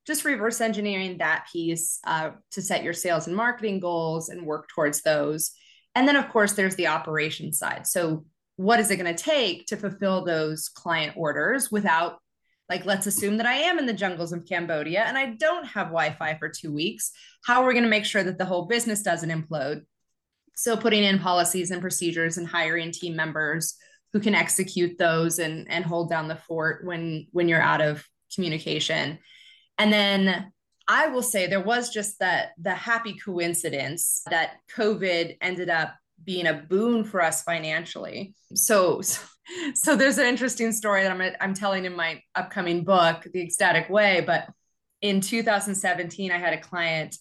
just 0.07 0.23
reverse 0.23 0.61
engineering 0.61 1.17
that 1.17 1.45
piece 1.51 1.99
uh, 2.05 2.31
to 2.51 2.61
set 2.61 2.83
your 2.83 2.93
sales 2.93 3.27
and 3.27 3.35
marketing 3.35 3.79
goals 3.79 4.29
and 4.29 4.45
work 4.45 4.69
towards 4.69 5.01
those 5.01 5.51
and 5.95 6.07
then 6.07 6.15
of 6.15 6.29
course 6.29 6.53
there's 6.53 6.75
the 6.75 6.87
operation 6.87 7.51
side 7.51 7.87
so 7.87 8.25
what 8.57 8.79
is 8.79 8.91
it 8.91 8.97
going 8.97 9.13
to 9.13 9.23
take 9.23 9.65
to 9.65 9.75
fulfill 9.75 10.23
those 10.23 10.69
client 10.69 11.13
orders 11.17 11.71
without 11.71 12.19
like, 12.69 12.85
let's 12.85 13.05
assume 13.05 13.37
that 13.37 13.45
I 13.45 13.53
am 13.53 13.77
in 13.77 13.85
the 13.85 13.93
jungles 13.93 14.33
of 14.33 14.45
Cambodia 14.45 15.03
and 15.03 15.17
I 15.17 15.35
don't 15.35 15.65
have 15.65 15.87
Wi 15.87 16.13
Fi 16.13 16.35
for 16.37 16.49
two 16.49 16.73
weeks. 16.73 17.11
How 17.45 17.61
are 17.61 17.67
we 17.67 17.73
going 17.73 17.83
to 17.83 17.89
make 17.89 18.05
sure 18.05 18.23
that 18.23 18.37
the 18.37 18.45
whole 18.45 18.65
business 18.65 19.03
doesn't 19.03 19.29
implode? 19.29 19.81
So, 20.55 20.75
putting 20.75 21.03
in 21.03 21.19
policies 21.19 21.69
and 21.71 21.81
procedures 21.81 22.37
and 22.37 22.47
hiring 22.47 22.91
team 22.91 23.15
members 23.15 23.75
who 24.13 24.19
can 24.19 24.33
execute 24.33 24.97
those 24.97 25.39
and, 25.39 25.69
and 25.69 25.85
hold 25.85 26.09
down 26.09 26.27
the 26.27 26.35
fort 26.35 26.85
when 26.85 27.27
when 27.31 27.47
you're 27.47 27.61
out 27.61 27.81
of 27.81 28.03
communication. 28.33 29.19
And 29.77 29.93
then 29.93 30.51
I 30.87 31.07
will 31.07 31.23
say 31.23 31.47
there 31.47 31.61
was 31.61 31.89
just 31.89 32.19
that 32.19 32.51
the 32.59 32.73
happy 32.73 33.17
coincidence 33.17 34.21
that 34.29 34.57
COVID 34.75 35.37
ended 35.41 35.69
up 35.69 35.95
being 36.23 36.47
a 36.47 36.53
boon 36.53 37.03
for 37.03 37.21
us 37.21 37.43
financially. 37.43 38.33
So, 38.53 39.01
so 39.73 39.95
there's 39.95 40.17
an 40.17 40.27
interesting 40.27 40.71
story 40.71 41.03
that 41.03 41.11
I'm 41.11 41.35
I'm 41.41 41.53
telling 41.53 41.85
in 41.85 41.95
my 41.95 42.21
upcoming 42.35 42.83
book, 42.83 43.27
The 43.31 43.41
Ecstatic 43.41 43.89
Way. 43.89 44.23
But 44.25 44.47
in 45.01 45.21
2017, 45.21 46.31
I 46.31 46.37
had 46.37 46.53
a 46.53 46.61
client 46.61 47.17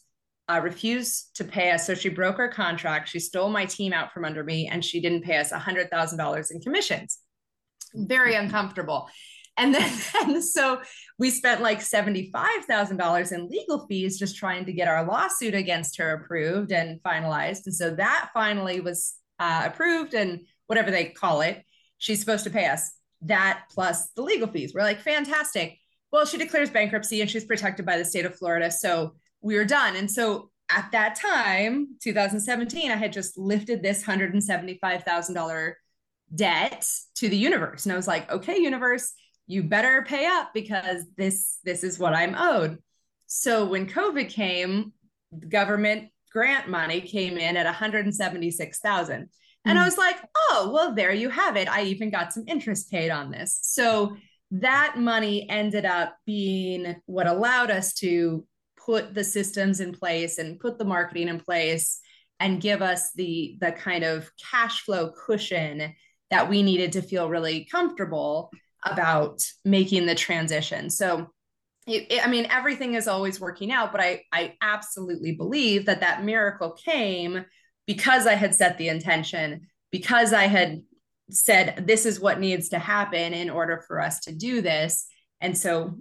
uh, 0.48 0.60
refuse 0.62 1.30
to 1.34 1.44
pay 1.44 1.70
us, 1.70 1.86
so 1.86 1.94
she 1.94 2.10
broke 2.10 2.38
our 2.38 2.50
contract. 2.50 3.08
She 3.08 3.18
stole 3.18 3.48
my 3.48 3.64
team 3.64 3.92
out 3.92 4.12
from 4.12 4.24
under 4.26 4.44
me, 4.44 4.68
and 4.68 4.84
she 4.84 5.00
didn't 5.00 5.22
pay 5.22 5.38
us 5.38 5.50
hundred 5.50 5.90
thousand 5.90 6.18
dollars 6.18 6.50
in 6.50 6.60
commissions. 6.60 7.18
Very 7.94 8.34
uncomfortable. 8.34 9.08
And 9.56 9.74
then 9.74 9.92
and 10.22 10.44
so 10.44 10.80
we 11.18 11.30
spent 11.30 11.62
like 11.62 11.80
$75,000 11.80 13.32
in 13.32 13.48
legal 13.48 13.86
fees 13.86 14.18
just 14.18 14.36
trying 14.36 14.64
to 14.66 14.72
get 14.72 14.88
our 14.88 15.06
lawsuit 15.06 15.54
against 15.54 15.96
her 15.98 16.14
approved 16.14 16.72
and 16.72 17.00
finalized. 17.02 17.66
And 17.66 17.74
so 17.74 17.94
that 17.94 18.30
finally 18.34 18.80
was 18.80 19.14
uh, 19.38 19.62
approved 19.66 20.14
and 20.14 20.40
whatever 20.66 20.90
they 20.90 21.06
call 21.06 21.40
it, 21.40 21.62
she's 21.98 22.20
supposed 22.20 22.44
to 22.44 22.50
pay 22.50 22.66
us 22.66 22.92
that 23.22 23.64
plus 23.70 24.10
the 24.10 24.22
legal 24.22 24.48
fees. 24.48 24.72
We're 24.74 24.82
like, 24.82 25.00
fantastic. 25.00 25.78
Well, 26.12 26.26
she 26.26 26.38
declares 26.38 26.70
bankruptcy 26.70 27.20
and 27.20 27.30
she's 27.30 27.44
protected 27.44 27.86
by 27.86 27.96
the 27.96 28.04
state 28.04 28.26
of 28.26 28.36
Florida. 28.36 28.70
So 28.70 29.14
we 29.40 29.56
were 29.56 29.64
done. 29.64 29.96
And 29.96 30.10
so 30.10 30.50
at 30.70 30.90
that 30.92 31.16
time, 31.16 31.96
2017, 32.02 32.90
I 32.90 32.96
had 32.96 33.12
just 33.12 33.36
lifted 33.36 33.82
this 33.82 34.02
$175,000 34.04 35.72
debt 36.34 36.86
to 37.16 37.28
the 37.28 37.36
universe. 37.36 37.84
And 37.84 37.92
I 37.92 37.96
was 37.96 38.08
like, 38.08 38.30
okay, 38.30 38.58
universe, 38.58 39.12
you 39.46 39.62
better 39.62 40.04
pay 40.06 40.26
up 40.26 40.50
because 40.54 41.04
this 41.16 41.58
this 41.64 41.84
is 41.84 41.98
what 41.98 42.14
I'm 42.14 42.34
owed. 42.36 42.78
So 43.26 43.66
when 43.66 43.88
COVID 43.88 44.28
came, 44.30 44.92
government 45.48 46.08
grant 46.32 46.68
money 46.68 47.00
came 47.00 47.38
in 47.38 47.56
at 47.56 47.66
176,000. 47.66 49.22
Mm. 49.22 49.28
And 49.66 49.78
I 49.78 49.82
hmm. 49.82 49.86
was 49.86 49.98
like, 49.98 50.16
"Oh, 50.36 50.70
well 50.72 50.94
there 50.94 51.12
you 51.12 51.30
have 51.30 51.56
it. 51.56 51.68
I 51.68 51.84
even 51.84 52.10
got 52.10 52.32
some 52.32 52.44
interest 52.46 52.90
paid 52.90 53.10
on 53.10 53.30
this." 53.30 53.58
So 53.62 54.16
that 54.50 54.96
money 54.98 55.48
ended 55.48 55.84
up 55.84 56.16
being 56.26 56.96
what 57.06 57.26
allowed 57.26 57.70
us 57.70 57.94
to 57.94 58.46
put 58.84 59.14
the 59.14 59.24
systems 59.24 59.80
in 59.80 59.92
place 59.92 60.38
and 60.38 60.60
put 60.60 60.78
the 60.78 60.84
marketing 60.84 61.28
in 61.28 61.40
place 61.40 62.00
and 62.40 62.60
give 62.60 62.82
us 62.82 63.12
the 63.12 63.56
the 63.60 63.72
kind 63.72 64.04
of 64.04 64.30
cash 64.50 64.82
flow 64.82 65.10
cushion 65.10 65.94
that 66.30 66.48
we 66.48 66.62
needed 66.62 66.92
to 66.92 67.02
feel 67.02 67.28
really 67.28 67.66
comfortable 67.70 68.50
about 68.84 69.42
making 69.64 70.06
the 70.06 70.14
transition. 70.14 70.90
So, 70.90 71.30
it, 71.86 72.06
it, 72.10 72.26
I 72.26 72.30
mean, 72.30 72.46
everything 72.50 72.94
is 72.94 73.08
always 73.08 73.40
working 73.40 73.70
out, 73.70 73.92
but 73.92 74.00
I, 74.00 74.22
I 74.32 74.54
absolutely 74.62 75.32
believe 75.32 75.84
that 75.86 76.00
that 76.00 76.24
miracle 76.24 76.72
came 76.72 77.44
because 77.86 78.26
I 78.26 78.34
had 78.34 78.54
set 78.54 78.78
the 78.78 78.88
intention, 78.88 79.66
because 79.90 80.32
I 80.32 80.46
had 80.46 80.82
said, 81.30 81.84
this 81.86 82.06
is 82.06 82.20
what 82.20 82.40
needs 82.40 82.70
to 82.70 82.78
happen 82.78 83.34
in 83.34 83.50
order 83.50 83.84
for 83.86 84.00
us 84.00 84.20
to 84.20 84.34
do 84.34 84.62
this. 84.62 85.06
And 85.40 85.56
so 85.56 85.98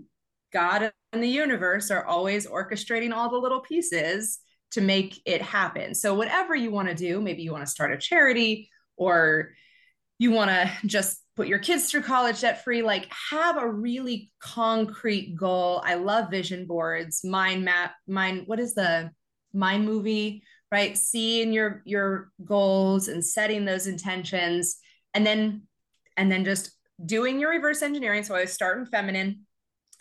God 0.53 0.91
and 1.11 1.23
the 1.23 1.27
universe 1.27 1.91
are 1.91 2.05
always 2.05 2.47
orchestrating 2.47 3.13
all 3.13 3.29
the 3.29 3.37
little 3.37 3.59
pieces 3.59 4.39
to 4.71 4.81
make 4.81 5.21
it 5.25 5.41
happen. 5.41 5.93
So, 5.95 6.13
whatever 6.13 6.55
you 6.55 6.71
want 6.71 6.89
to 6.89 6.95
do, 6.95 7.21
maybe 7.21 7.43
you 7.43 7.51
want 7.51 7.65
to 7.65 7.71
start 7.71 7.91
a 7.91 7.97
charity 7.97 8.69
or 8.97 9.51
you 10.19 10.31
want 10.31 10.49
to 10.49 10.71
just 10.87 11.19
put 11.35 11.47
your 11.47 11.59
kids 11.59 11.89
through 11.89 12.03
college 12.03 12.41
debt 12.41 12.63
free, 12.63 12.81
like 12.81 13.11
have 13.31 13.57
a 13.57 13.69
really 13.69 14.31
concrete 14.39 15.35
goal. 15.35 15.81
I 15.83 15.95
love 15.95 16.29
vision 16.29 16.65
boards, 16.65 17.23
mind 17.23 17.65
map, 17.65 17.93
mind, 18.07 18.43
what 18.45 18.59
is 18.59 18.75
the 18.75 19.11
mind 19.53 19.85
movie, 19.85 20.43
right? 20.71 20.97
Seeing 20.97 21.53
your 21.53 21.81
your 21.85 22.31
goals 22.43 23.07
and 23.07 23.25
setting 23.25 23.65
those 23.65 23.87
intentions 23.87 24.77
and 25.13 25.25
then 25.25 25.63
and 26.17 26.31
then 26.31 26.45
just 26.45 26.71
doing 27.05 27.39
your 27.39 27.49
reverse 27.49 27.81
engineering. 27.81 28.23
So 28.23 28.35
I 28.35 28.45
start 28.45 28.77
in 28.77 28.85
feminine 28.85 29.41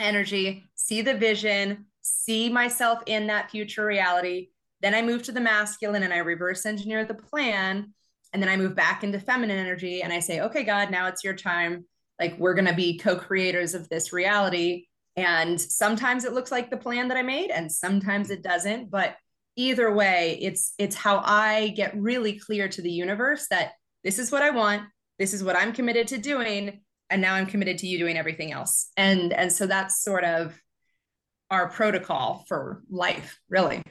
energy, 0.01 0.65
see 0.75 1.03
the 1.03 1.15
vision, 1.15 1.87
see 2.03 2.49
myself 2.49 3.01
in 3.07 3.27
that 3.29 3.51
future 3.51 3.87
reality. 3.87 4.49
Then 4.81 4.95
I 4.95 5.03
move 5.03 5.23
to 5.25 5.33
the 5.33 5.41
masculine 5.41 6.03
and 6.03 6.13
I 6.13 6.19
reverse 6.19 6.67
engineer 6.67 7.05
the 7.05 7.15
plan. 7.15 7.95
And 8.33 8.43
then 8.43 8.49
I 8.49 8.57
move 8.57 8.75
back 8.75 9.05
into 9.05 9.21
feminine 9.21 9.59
energy 9.59 10.03
and 10.03 10.13
I 10.13 10.21
say, 10.21 10.41
okay, 10.41 10.65
God, 10.65 10.91
now 10.91 11.07
it's 11.09 11.23
your 11.23 11.35
time. 11.35 11.85
Like 12.19 12.39
we're 12.39 12.55
going 12.55 12.67
to 12.67 12.75
be 12.75 12.99
co 12.99 13.17
creators 13.17 13.75
of 13.75 13.89
this 13.89 14.13
reality. 14.13 14.87
And 15.17 15.61
sometimes 15.61 16.25
it 16.25 16.33
looks 16.33 16.51
like 16.51 16.71
the 16.71 16.77
plan 16.77 17.09
that 17.09 17.19
I 17.19 17.23
made, 17.23 17.51
and 17.51 17.71
sometimes 17.71 18.31
it 18.31 18.43
doesn't. 18.43 18.91
But 18.91 19.17
either 19.57 19.93
way, 19.93 20.39
it's 20.41 20.73
it's 20.79 20.97
how 20.97 21.19
I 21.19 21.69
get 21.77 21.95
really 21.97 22.39
clear 22.39 22.69
to 22.69 22.81
the 22.81 22.91
universe 22.91 23.47
that 23.51 23.73
this 24.05 24.19
is 24.19 24.33
what 24.33 24.43
I 24.43 24.51
want, 24.51 24.85
this 25.19 25.35
is 25.35 25.45
what 25.45 25.57
I'm 25.57 25.73
committed 25.73 26.09
to 26.09 26.19
doing, 26.19 26.81
and 27.11 27.21
now 27.21 27.35
I'm 27.35 27.47
committed 27.47 27.79
to 27.79 27.87
you 27.87 27.99
doing 27.99 28.17
everything 28.17 28.53
else. 28.53 28.91
And 28.97 29.33
and 29.35 29.53
so 29.53 29.67
that's 29.67 30.03
sort 30.03 30.25
of 30.25 30.59
our 31.51 31.69
protocol 31.69 32.45
for 32.49 32.83
life, 32.91 33.39
really. 33.51 33.83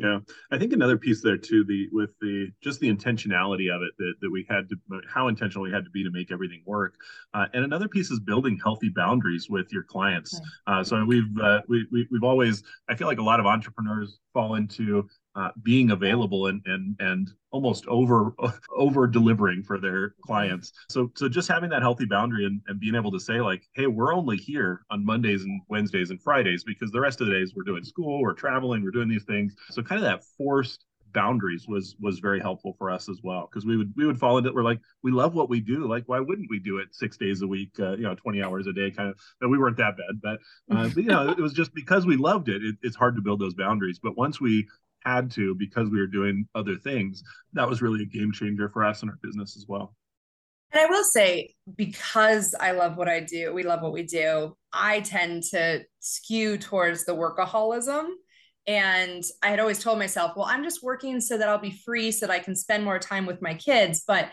Yeah, 0.00 0.20
I 0.50 0.56
think 0.56 0.72
another 0.72 0.96
piece 0.96 1.22
there 1.22 1.36
too, 1.36 1.62
the 1.62 1.86
with 1.92 2.08
the 2.22 2.48
just 2.62 2.80
the 2.80 2.88
intentionality 2.88 3.70
of 3.70 3.82
it 3.82 3.92
that, 3.98 4.14
that 4.22 4.30
we 4.30 4.46
had 4.48 4.66
to, 4.70 4.76
how 5.06 5.28
intentional 5.28 5.62
we 5.62 5.70
had 5.70 5.84
to 5.84 5.90
be 5.90 6.02
to 6.02 6.10
make 6.10 6.32
everything 6.32 6.62
work, 6.64 6.94
uh, 7.34 7.46
and 7.52 7.64
another 7.64 7.86
piece 7.86 8.10
is 8.10 8.18
building 8.18 8.58
healthy 8.64 8.88
boundaries 8.88 9.48
with 9.50 9.70
your 9.70 9.82
clients. 9.82 10.40
Uh, 10.66 10.82
so 10.82 11.04
we've 11.04 11.36
uh, 11.42 11.60
we, 11.68 11.86
we 11.92 12.08
we've 12.10 12.24
always, 12.24 12.62
I 12.88 12.94
feel 12.94 13.08
like 13.08 13.18
a 13.18 13.22
lot 13.22 13.40
of 13.40 13.46
entrepreneurs 13.46 14.18
fall 14.32 14.54
into 14.54 15.06
uh, 15.36 15.50
being 15.62 15.90
available 15.90 16.46
and 16.46 16.60
and 16.66 16.96
and 16.98 17.30
almost 17.50 17.86
over 17.86 18.34
over 18.76 19.06
delivering 19.06 19.62
for 19.62 19.78
their 19.78 20.14
clients. 20.26 20.72
So 20.88 21.10
so 21.16 21.28
just 21.28 21.48
having 21.48 21.70
that 21.70 21.82
healthy 21.82 22.06
boundary 22.06 22.46
and, 22.46 22.60
and 22.66 22.80
being 22.80 22.94
able 22.94 23.12
to 23.12 23.20
say 23.20 23.40
like 23.40 23.62
hey 23.74 23.86
we're 23.86 24.14
only 24.14 24.36
here 24.36 24.82
on 24.90 25.04
mondays 25.04 25.42
and 25.42 25.60
wednesdays 25.68 26.10
and 26.10 26.20
fridays 26.20 26.64
because 26.64 26.90
the 26.90 27.00
rest 27.00 27.20
of 27.20 27.28
the 27.28 27.32
days 27.32 27.52
we're 27.54 27.62
doing 27.62 27.84
school 27.84 28.20
we're 28.22 28.34
traveling 28.34 28.82
we're 28.82 28.90
doing 28.90 29.08
these 29.08 29.24
things. 29.24 29.54
So 29.70 29.82
kind 29.82 29.98
of 29.98 30.04
that 30.04 30.24
forced 30.36 30.84
boundaries 31.12 31.66
was 31.68 31.96
was 32.00 32.18
very 32.18 32.40
helpful 32.40 32.74
for 32.78 32.90
us 32.90 33.08
as 33.08 33.20
well. 33.22 33.48
Because 33.50 33.66
we 33.66 33.76
would 33.76 33.92
we 33.96 34.06
would 34.06 34.18
fall 34.18 34.38
into 34.38 34.52
we're 34.52 34.62
like 34.62 34.80
we 35.02 35.10
love 35.10 35.34
what 35.34 35.48
we 35.48 35.60
do. 35.60 35.86
Like 35.86 36.04
why 36.06 36.20
wouldn't 36.20 36.50
we 36.50 36.58
do 36.58 36.78
it 36.78 36.88
six 36.92 37.16
days 37.16 37.42
a 37.42 37.46
week 37.46 37.70
uh, 37.78 37.92
you 37.92 38.02
know 38.02 38.14
20 38.14 38.42
hours 38.42 38.66
a 38.66 38.72
day? 38.72 38.90
Kind 38.90 39.10
of 39.10 39.18
no, 39.40 39.48
we 39.48 39.58
weren't 39.58 39.76
that 39.76 39.96
bad. 39.96 40.20
But, 40.22 40.38
uh, 40.74 40.88
but 40.88 41.02
you 41.02 41.10
know 41.10 41.30
it 41.30 41.38
was 41.38 41.52
just 41.52 41.74
because 41.74 42.06
we 42.06 42.16
loved 42.16 42.48
it, 42.48 42.62
it 42.64 42.76
it's 42.82 42.96
hard 42.96 43.16
to 43.16 43.22
build 43.22 43.40
those 43.40 43.54
boundaries. 43.54 44.00
But 44.02 44.16
once 44.16 44.40
we 44.40 44.66
had 45.04 45.30
to 45.32 45.54
because 45.54 45.90
we 45.90 45.98
were 45.98 46.06
doing 46.06 46.46
other 46.54 46.76
things, 46.76 47.22
that 47.52 47.68
was 47.68 47.82
really 47.82 48.02
a 48.02 48.06
game 48.06 48.32
changer 48.32 48.68
for 48.68 48.84
us 48.84 49.02
and 49.02 49.10
our 49.10 49.18
business 49.22 49.56
as 49.56 49.66
well. 49.68 49.94
And 50.72 50.80
I 50.80 50.86
will 50.86 51.04
say, 51.04 51.54
because 51.76 52.54
I 52.58 52.72
love 52.72 52.96
what 52.96 53.08
I 53.08 53.20
do, 53.20 53.52
we 53.52 53.64
love 53.64 53.82
what 53.82 53.92
we 53.92 54.04
do, 54.04 54.56
I 54.72 55.00
tend 55.00 55.42
to 55.50 55.82
skew 55.98 56.58
towards 56.58 57.04
the 57.04 57.12
workaholism. 57.12 58.06
And 58.66 59.24
I 59.42 59.48
had 59.48 59.58
always 59.58 59.82
told 59.82 59.98
myself, 59.98 60.36
well, 60.36 60.46
I'm 60.46 60.62
just 60.62 60.82
working 60.82 61.20
so 61.20 61.36
that 61.38 61.48
I'll 61.48 61.58
be 61.58 61.72
free 61.84 62.12
so 62.12 62.26
that 62.26 62.32
I 62.32 62.38
can 62.38 62.54
spend 62.54 62.84
more 62.84 62.98
time 62.98 63.26
with 63.26 63.42
my 63.42 63.54
kids. 63.54 64.04
But 64.06 64.30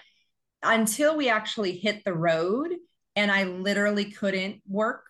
until 0.62 1.18
we 1.18 1.30
actually 1.30 1.78
hit 1.78 2.04
the 2.04 2.14
road 2.14 2.70
and 3.16 3.32
I 3.32 3.46
literally 3.46 4.12
couldn't 4.12 4.62
work 4.68 5.04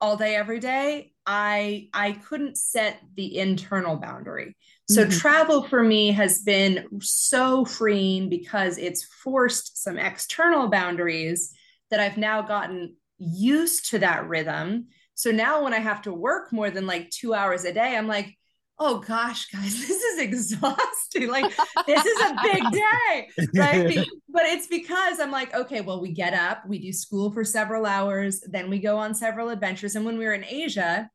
all 0.00 0.16
day, 0.16 0.34
every 0.34 0.60
day, 0.60 1.12
I 1.26 1.88
I 1.92 2.12
couldn't 2.12 2.56
set 2.56 3.00
the 3.16 3.38
internal 3.38 3.96
boundary. 3.96 4.56
So 4.90 5.04
mm-hmm. 5.04 5.18
travel 5.18 5.62
for 5.62 5.84
me 5.84 6.10
has 6.10 6.40
been 6.40 6.88
so 7.00 7.64
freeing 7.64 8.28
because 8.28 8.76
it's 8.76 9.04
forced 9.04 9.80
some 9.80 9.96
external 9.96 10.66
boundaries 10.68 11.54
that 11.92 12.00
I've 12.00 12.16
now 12.16 12.42
gotten 12.42 12.96
used 13.16 13.90
to 13.90 14.00
that 14.00 14.26
rhythm. 14.26 14.88
So 15.14 15.30
now 15.30 15.62
when 15.62 15.74
I 15.74 15.78
have 15.78 16.02
to 16.02 16.12
work 16.12 16.52
more 16.52 16.70
than 16.70 16.88
like 16.88 17.08
2 17.10 17.34
hours 17.34 17.64
a 17.64 17.72
day, 17.72 17.96
I'm 17.96 18.08
like, 18.08 18.36
"Oh 18.80 18.98
gosh, 18.98 19.46
guys, 19.50 19.78
this 19.86 20.02
is 20.02 20.18
exhausting. 20.18 21.28
Like 21.28 21.56
this 21.86 22.04
is 22.04 22.20
a 22.22 22.36
big 22.42 22.62
day." 22.72 23.28
Right? 23.54 24.08
but 24.28 24.42
it's 24.46 24.66
because 24.66 25.20
I'm 25.20 25.30
like, 25.30 25.54
"Okay, 25.54 25.82
well 25.82 26.00
we 26.00 26.10
get 26.10 26.34
up, 26.34 26.66
we 26.66 26.80
do 26.80 26.92
school 26.92 27.30
for 27.30 27.44
several 27.44 27.86
hours, 27.86 28.40
then 28.40 28.68
we 28.68 28.80
go 28.80 28.96
on 28.96 29.14
several 29.14 29.50
adventures 29.50 29.94
and 29.94 30.04
when 30.04 30.18
we 30.18 30.24
were 30.24 30.34
in 30.34 30.44
Asia, 30.44 31.08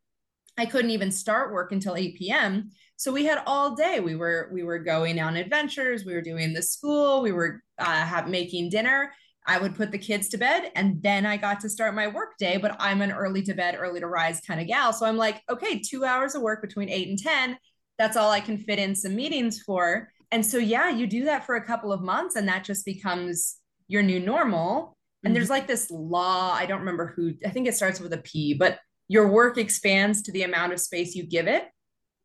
I 0.58 0.66
couldn't 0.66 0.92
even 0.92 1.12
start 1.12 1.52
work 1.52 1.74
until 1.74 1.98
8 1.98 2.16
p.m. 2.18 2.72
So 2.98 3.12
we 3.12 3.26
had 3.26 3.44
all 3.46 3.76
day. 3.76 4.00
We 4.00 4.16
were 4.16 4.50
we 4.54 4.64
were 4.64 4.80
going 4.80 5.20
on 5.20 5.36
adventures. 5.36 6.06
We 6.06 6.14
were 6.14 6.22
doing 6.22 6.54
the 6.54 6.62
school. 6.62 7.22
We 7.22 7.32
were 7.32 7.62
uh, 7.78 7.86
have, 7.86 8.30
making 8.30 8.70
dinner. 8.70 9.12
I 9.48 9.60
would 9.60 9.76
put 9.76 9.92
the 9.92 10.00
kids 10.00 10.30
to 10.30 10.38
bed, 10.38 10.72
and 10.76 11.04
then 11.04 11.26
I 11.26 11.38
got 11.38 11.60
to 11.60 11.70
start 11.70 11.94
my 11.94 12.08
work 12.08 12.38
day. 12.38 12.58
But 12.58 12.76
I'm 12.80 13.02
an 13.02 13.12
early 13.12 13.44
to 13.44 13.54
bed, 13.54 13.76
early 13.78 14.00
to 14.00 14.08
rise 14.08 14.42
kind 14.42 14.60
of 14.60 14.68
gal. 14.68 14.94
So 14.94 15.06
I'm 15.06 15.18
like, 15.18 15.42
okay, 15.50 15.80
two 15.80 16.04
hours 16.04 16.36
of 16.36 16.42
work 16.42 16.62
between 16.62 16.90
eight 16.90 17.10
and 17.10 17.20
ten. 17.20 17.58
That's 17.98 18.18
all 18.18 18.32
I 18.32 18.40
can 18.40 18.58
fit 18.58 18.80
in 18.80 18.96
some 18.96 19.16
meetings 19.16 19.62
for. 19.62 20.10
And 20.32 20.46
so 20.46 20.58
yeah, 20.58 20.90
you 20.90 21.06
do 21.06 21.26
that 21.26 21.46
for 21.46 21.56
a 21.56 21.66
couple 21.66 21.92
of 21.92 22.02
months, 22.02 22.36
and 22.36 22.48
that 22.48 22.64
just 22.64 22.86
becomes 22.86 23.58
your 23.88 24.02
new 24.02 24.20
normal. 24.20 24.98
And 25.24 25.30
mm-hmm. 25.30 25.36
there's 25.36 25.50
like 25.50 25.68
this 25.68 25.92
law. 25.92 26.54
I 26.54 26.66
don't 26.66 26.80
remember 26.80 27.14
who. 27.16 27.34
I 27.46 27.50
think 27.50 27.68
it 27.68 27.76
starts 27.76 28.00
with 28.00 28.14
a 28.14 28.20
P, 28.20 28.54
but 28.54 28.80
your 29.08 29.28
work 29.28 29.58
expands 29.58 30.24
to 30.24 30.32
the 30.32 30.44
amount 30.44 30.74
of 30.74 30.80
space 30.80 31.14
you 31.14 31.26
give 31.26 31.48
it. 31.48 31.66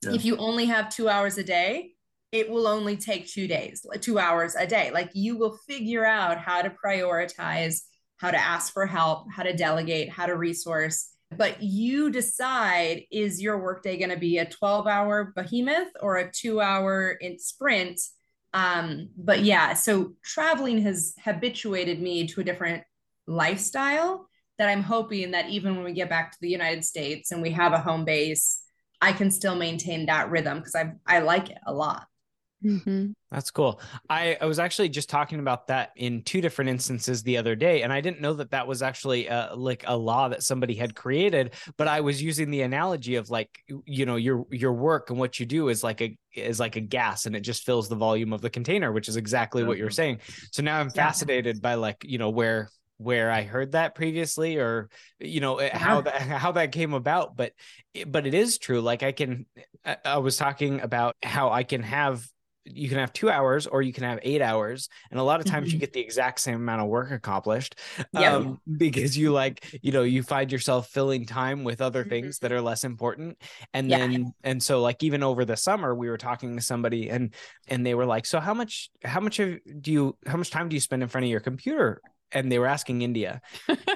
Yeah. 0.03 0.13
If 0.13 0.25
you 0.25 0.37
only 0.37 0.67
have 0.67 0.89
two 0.89 1.09
hours 1.09 1.39
a 1.39 1.45
day, 1.45 1.93
it 2.33 2.49
will 2.49 2.67
only 2.67 2.97
take 2.97 3.27
two 3.27 3.49
days, 3.49 3.85
two 4.01 4.19
hours 4.19 4.55
a 4.55 4.67
day. 4.67 4.91
Like 4.93 5.11
you 5.15 5.37
will 5.37 5.59
figure 5.69 6.05
out 6.05 6.39
how 6.39 6.63
to 6.63 6.73
prioritize, 6.85 7.83
how 8.19 8.31
to 8.31 8.39
ask 8.39 8.73
for 8.73 8.87
help, 8.87 9.27
how 9.33 9.43
to 9.43 9.57
delegate, 9.57 10.11
how 10.11 10.27
to 10.27 10.37
resource. 10.37 11.11
But 11.37 11.63
you 11.63 12.11
decide 12.11 13.03
is 13.11 13.43
your 13.43 13.59
workday 13.59 13.99
going 13.99 14.11
to 14.11 14.17
be 14.17 14.39
a 14.39 14.45
12 14.45 14.87
hour 14.87 15.33
behemoth 15.35 15.89
or 16.01 16.17
a 16.17 16.31
two 16.31 16.61
hour 16.61 17.19
sprint? 17.39 18.01
Um, 18.53 19.11
but 19.17 19.41
yeah, 19.41 19.75
so 19.75 20.15
traveling 20.25 20.83
has 20.83 21.15
habituated 21.23 22.01
me 22.01 22.27
to 22.29 22.41
a 22.41 22.45
different 22.45 22.83
lifestyle 23.27 24.29
that 24.59 24.69
I'm 24.69 24.83
hoping 24.83 25.31
that 25.31 25.49
even 25.49 25.77
when 25.77 25.85
we 25.85 25.93
get 25.93 26.11
back 26.11 26.33
to 26.33 26.39
the 26.41 26.49
United 26.49 26.85
States 26.85 27.31
and 27.31 27.41
we 27.41 27.51
have 27.53 27.73
a 27.73 27.79
home 27.79 28.05
base, 28.05 28.60
I 29.01 29.13
can 29.13 29.31
still 29.31 29.57
maintain 29.57 30.07
that 30.07 30.31
rhythm 30.31 30.59
because 30.59 30.75
I 30.75 30.93
I 31.07 31.21
like 31.21 31.51
it 31.51 31.59
a 31.67 31.73
lot. 31.73 32.07
Mm-hmm. 32.65 33.13
That's 33.31 33.51
cool. 33.51 33.81
I, 34.11 34.37
I 34.41 34.45
was 34.45 34.59
actually 34.59 34.91
just 34.91 35.09
talking 35.09 35.39
about 35.39 35.69
that 35.69 35.93
in 35.97 36.23
two 36.23 36.41
different 36.41 36.69
instances 36.69 37.23
the 37.23 37.39
other 37.39 37.57
day, 37.57 37.83
and 37.83 37.93
I 37.93 38.01
didn't 38.03 38.21
know 38.21 38.35
that 38.35 38.51
that 38.51 38.67
was 38.67 38.83
actually 38.83 39.29
uh, 39.29 39.57
like 39.57 39.85
a 39.87 39.97
law 39.97 40.29
that 40.29 40.43
somebody 40.43 40.75
had 40.75 40.95
created. 40.95 41.55
But 41.79 41.89
I 41.89 42.03
was 42.03 42.23
using 42.23 42.51
the 42.51 42.63
analogy 42.63 43.15
of 43.15 43.31
like 43.31 43.49
you 43.87 44.05
know 44.05 44.17
your 44.17 44.45
your 44.51 44.75
work 44.75 45.11
and 45.11 45.19
what 45.19 45.41
you 45.41 45.47
do 45.47 45.69
is 45.69 45.83
like 45.83 46.03
a 46.03 46.19
is 46.35 46.61
like 46.61 46.77
a 46.77 46.81
gas, 46.81 47.25
and 47.25 47.35
it 47.35 47.41
just 47.41 47.65
fills 47.65 47.89
the 47.89 47.97
volume 47.97 48.33
of 48.33 48.43
the 48.43 48.51
container, 48.51 48.93
which 48.93 49.09
is 49.09 49.17
exactly 49.17 49.63
mm-hmm. 49.63 49.69
what 49.69 49.79
you're 49.79 49.89
mm-hmm. 49.89 49.95
saying. 49.95 50.21
So 50.53 50.63
now 50.63 50.79
I'm 50.79 50.91
fascinated 50.91 51.57
yeah. 51.57 51.61
by 51.63 51.75
like 51.75 52.05
you 52.05 52.19
know 52.19 52.31
where 52.31 52.69
where 53.01 53.31
I 53.31 53.43
heard 53.43 53.73
that 53.73 53.95
previously 53.95 54.59
or 54.59 54.91
you 55.19 55.41
know 55.41 55.59
yeah. 55.61 55.77
how 55.77 56.03
that 56.03 56.21
how 56.21 56.53
that 56.53 56.71
came 56.71 56.93
about 56.93 57.35
but 57.35 57.53
but 58.07 58.27
it 58.27 58.35
is 58.35 58.59
true 58.59 58.83
like 58.83 59.03
I 59.03 59.13
can 59.13 59.47
I 60.05 60.19
was 60.19 60.37
talking 60.37 60.81
about 60.81 61.17
how 61.23 61.51
I 61.51 61.63
can 61.63 61.83
have 61.83 62.23
you 62.65 62.91
can 62.91 62.99
have 62.99 63.13
two 63.13 63.31
hours 63.31 63.67
or 63.67 63.81
you 63.81 63.93
can 63.93 64.05
have 64.05 64.19
eight 64.23 64.43
hours 64.43 64.91
and 65.11 65.19
a 65.19 65.23
lot 65.23 65.41
of 65.41 65.47
times 65.47 65.69
mm-hmm. 65.69 65.75
you 65.75 65.81
get 65.81 65.95
the 65.95 66.01
exact 66.01 66.41
same 66.41 66.57
amount 66.57 66.83
of 66.83 66.89
work 66.89 67.11
accomplished 67.11 67.77
yep. 68.13 68.33
um, 68.33 68.61
because 68.77 69.17
you 69.17 69.33
like 69.33 69.79
you 69.83 69.93
know 69.93 70.03
you 70.03 70.23
find 70.23 70.53
yourself 70.53 70.89
filling 70.89 71.25
time 71.25 71.65
with 71.65 71.81
other 71.81 72.03
mm-hmm. 72.03 72.11
things 72.11 72.39
that 72.41 72.53
are 72.53 72.61
less 72.61 72.85
important 72.85 73.39
and 73.73 73.89
yeah. 73.89 73.99
then 73.99 74.33
and 74.45 74.63
so 74.63 74.83
like 74.83 75.03
even 75.03 75.23
over 75.23 75.45
the 75.45 75.57
summer 75.57 75.95
we 75.95 76.11
were 76.11 76.19
talking 76.19 76.55
to 76.57 76.63
somebody 76.63 77.09
and 77.09 77.35
and 77.67 77.85
they 77.85 77.95
were 77.95 78.07
like 78.07 78.27
so 78.27 78.39
how 78.41 78.53
much 78.55 78.91
how 79.05 79.21
much 79.21 79.39
of 79.39 79.59
do 79.81 79.91
you 79.91 80.17
how 80.27 80.37
much 80.37 80.51
time 80.51 80.69
do 80.69 80.77
you 80.77 80.81
spend 80.81 81.03
in 81.03 81.09
front 81.09 81.25
of 81.25 81.31
your 81.31 81.41
computer 81.41 82.03
and 82.33 82.51
they 82.51 82.59
were 82.59 82.67
asking 82.67 83.03
India, 83.03 83.41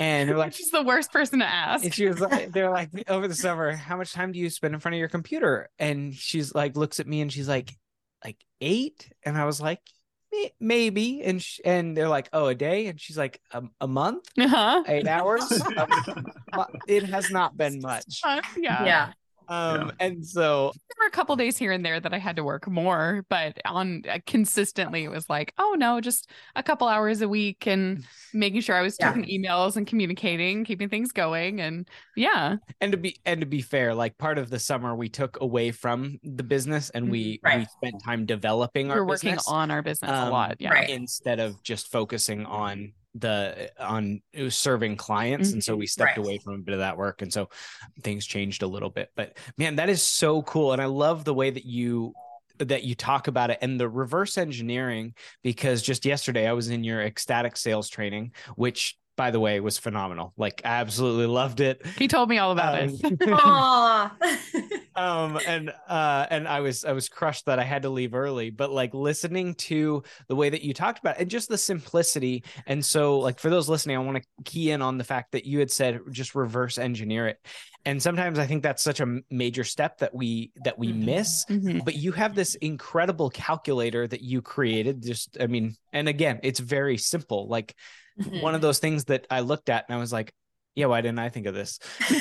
and 0.01 0.29
they're 0.29 0.37
like, 0.37 0.55
"She's 0.55 0.71
the 0.71 0.83
worst 0.83 1.13
person 1.13 1.41
to 1.41 1.47
ask." 1.47 1.85
And 1.85 1.95
she 1.95 2.07
was 2.07 2.21
like, 2.21 2.53
"They're 2.53 2.71
like 2.73 2.91
over 3.09 3.29
the 3.29 3.35
summer, 3.35 3.73
how 3.73 3.97
much 3.97 4.13
time 4.13 4.33
do 4.33 4.39
you 4.39 4.51
spend 4.51 4.75
in 4.75 4.81
front 4.81 4.95
of 4.95 4.99
your 4.99 5.09
computer?" 5.09 5.69
And 5.79 6.15
she's 6.15 6.55
like, 6.55 6.77
looks 6.77 7.01
at 7.01 7.07
me 7.07 7.21
and 7.21 7.33
she's 7.33 7.49
like, 7.49 7.73
"Like 8.25 8.39
eight? 8.61 9.11
And 9.23 9.37
I 9.37 9.45
was 9.45 9.61
like, 9.61 9.81
maybe 10.61 11.23
and 11.23 11.43
sh- 11.43 11.61
and 11.65 11.97
they're 11.97 12.09
like 12.09 12.29
oh 12.33 12.47
a 12.47 12.55
day 12.55 12.87
and 12.87 13.01
she's 13.01 13.17
like 13.17 13.41
a, 13.53 13.63
a 13.81 13.87
month 13.87 14.25
uh-huh. 14.39 14.83
eight 14.87 15.07
hours 15.07 15.45
it 16.89 17.05
has 17.05 17.31
not 17.31 17.57
been 17.57 17.81
much 17.81 18.21
uh, 18.25 18.41
yeah 18.57 18.85
yeah 18.85 19.13
um, 19.49 19.87
yeah. 19.87 20.07
and 20.07 20.27
so 20.27 20.73
there 20.75 21.05
were 21.05 21.09
a 21.09 21.11
couple 21.11 21.35
days 21.37 21.57
here 21.57 21.73
and 21.73 21.85
there 21.85 22.01
that 22.01 22.13
I 22.13 22.19
had 22.19 22.37
to 22.37 22.45
work 22.45 22.69
more, 22.69 23.25
but 23.29 23.59
on 23.65 24.03
uh, 24.09 24.19
consistently 24.27 25.05
it 25.05 25.11
was 25.11 25.29
like, 25.29 25.53
oh 25.59 25.77
no, 25.79 26.01
just 26.01 26.31
a 26.57 26.63
couple 26.63 26.89
hours 26.89 27.21
a 27.21 27.29
week 27.29 27.67
and 27.67 28.05
making 28.33 28.61
sure 28.61 28.77
I 28.77 28.83
was 28.83 28.97
yeah. 28.99 29.13
checking 29.13 29.25
emails 29.25 29.77
and 29.77 29.87
communicating, 29.87 30.65
keeping 30.65 30.89
things 30.89 31.13
going. 31.13 31.61
And 31.61 31.89
yeah. 32.17 32.57
And 32.81 32.93
to 32.93 32.99
be 32.99 33.17
and 33.25 33.41
to 33.41 33.47
be 33.47 33.63
fair, 33.63 33.95
like 33.95 34.17
part 34.19 34.39
of 34.39 34.51
the 34.51 34.59
summer 34.59 34.95
we 34.95 35.09
took 35.09 35.41
away 35.41 35.71
from 35.71 36.19
the 36.23 36.43
business 36.43 36.91
and 36.91 37.11
we 37.11 37.39
mm-hmm. 37.39 37.47
right. 37.47 37.59
we 37.59 37.67
spent 37.89 38.03
time 38.03 38.27
developing 38.27 38.89
we 38.89 38.95
are 38.95 38.99
our 38.99 39.05
working 39.05 39.31
business, 39.33 39.49
on 39.49 39.71
our 39.71 39.83
business 39.83 40.11
um, 40.11 40.29
a 40.29 40.31
lot. 40.31 40.57
Yeah. 40.59 40.71
Right. 40.71 40.91
Instead 40.91 41.41
of 41.41 41.63
just 41.63 41.91
focusing 41.91 42.47
on 42.47 42.93
the 43.15 43.71
on 43.79 44.21
serving 44.49 44.97
clients 44.97 45.49
mm-hmm. 45.49 45.57
and 45.57 45.65
so 45.65 45.73
mm-hmm. 45.73 45.81
we 45.81 45.87
stepped 45.87 46.17
right. 46.17 46.27
away 46.27 46.39
from 46.39 46.55
a 46.55 46.59
bit 46.59 46.73
of 46.73 46.81
that 46.81 46.97
work 46.97 47.23
and 47.23 47.33
so 47.33 47.49
things 48.03 48.27
changed 48.27 48.63
a 48.63 48.67
little 48.67 48.91
bit 48.91 49.11
but 49.15 49.37
man 49.57 49.77
that 49.77 49.89
is 49.89 50.03
so 50.03 50.43
cool 50.43 50.73
and 50.73 50.83
i 50.83 50.87
love 50.87 51.25
the 51.25 51.35
way 51.35 51.51
that 51.51 51.65
you 51.65 52.13
that 52.59 52.85
you 52.85 52.95
talk 52.95 53.29
about 53.29 53.51
it 53.51 53.59
and 53.63 53.79
the 53.79 53.89
reverse 53.89 54.37
engineering 54.37 55.15
because 55.43 55.83
just 55.83 56.05
yesterday 56.05 56.49
i 56.49 56.53
was 56.53 56.71
in 56.71 56.83
your 56.83 57.03
ecstatic 57.03 57.57
sales 57.57 57.89
training 57.89 58.33
which 58.57 58.97
by 59.17 59.31
the 59.31 59.41
way, 59.41 59.61
was 59.61 59.79
phenomenal. 59.79 60.33
Like 60.37 60.63
I 60.65 60.81
absolutely 60.81 61.27
loved 61.27 61.61
it. 61.61 61.85
He 61.99 62.09
told 62.09 62.29
me 62.29 62.39
all 62.39 62.53
about 62.53 62.83
um, 62.83 62.99
it. 63.03 64.81
um 64.97 65.41
and 65.47 65.73
uh 65.89 66.27
and 66.31 66.47
I 66.47 66.61
was 66.61 66.85
I 66.85 66.93
was 66.93 67.09
crushed 67.09 67.47
that 67.47 67.59
I 67.59 67.65
had 67.65 67.83
to 67.83 67.91
leave 67.91 68.15
early, 68.15 68.51
but 68.51 68.71
like 68.71 68.95
listening 68.95 69.55
to 69.55 70.03
the 70.29 70.37
way 70.37 70.51
that 70.51 70.63
you 70.63 70.75
talked 70.75 70.99
about 70.99 71.17
it, 71.17 71.23
and 71.23 71.31
just 71.31 71.49
the 71.49 71.59
simplicity. 71.59 72.45
And 72.67 72.85
so 72.85 73.19
like 73.19 73.39
for 73.39 73.51
those 73.51 73.69
listening, 73.69 73.97
I 73.97 74.01
want 74.01 74.19
to 74.19 74.25
key 74.45 74.71
in 74.71 74.83
on 74.83 74.99
the 74.99 75.05
fact 75.05 75.33
that 75.33 75.47
you 75.47 75.59
had 75.59 75.71
said 75.71 76.01
just 76.11 76.35
reverse 76.35 76.79
engineer 76.79 77.29
it. 77.29 77.39
And 77.87 78.03
sometimes 78.03 78.39
I 78.39 78.47
think 78.47 78.63
that's 78.63 78.83
such 78.83 79.01
a 79.01 79.21
major 79.31 79.63
step 79.63 79.99
that 79.99 80.15
we 80.15 80.53
that 80.65 80.79
we 80.79 80.89
mm-hmm. 80.89 81.05
miss. 81.05 81.45
Mm-hmm. 81.47 81.81
But 81.85 81.97
you 81.97 82.13
have 82.13 82.35
this 82.35 82.55
incredible 82.57 83.31
calculator 83.31 84.07
that 84.07 84.23
you 84.23 84.41
created. 84.41 85.03
Just 85.03 85.37
I 85.39 85.47
mean, 85.47 85.77
and 85.93 86.09
again, 86.09 86.41
it's 86.43 86.61
very 86.61 86.97
simple. 86.97 87.47
Like 87.47 87.75
mm-hmm. 88.21 88.41
one 88.41 88.55
of 88.55 88.61
those 88.61 88.79
things 88.79 89.05
that 89.07 89.27
I 89.31 89.41
looked 89.41 89.69
at 89.69 89.85
and 89.89 89.97
I 89.97 90.01
was 90.01 90.13
like, 90.13 90.33
yeah, 90.75 90.87
why 90.87 91.01
didn't 91.01 91.21
I 91.21 91.29
think 91.29 91.47
of 91.47 91.55
this? 91.55 91.79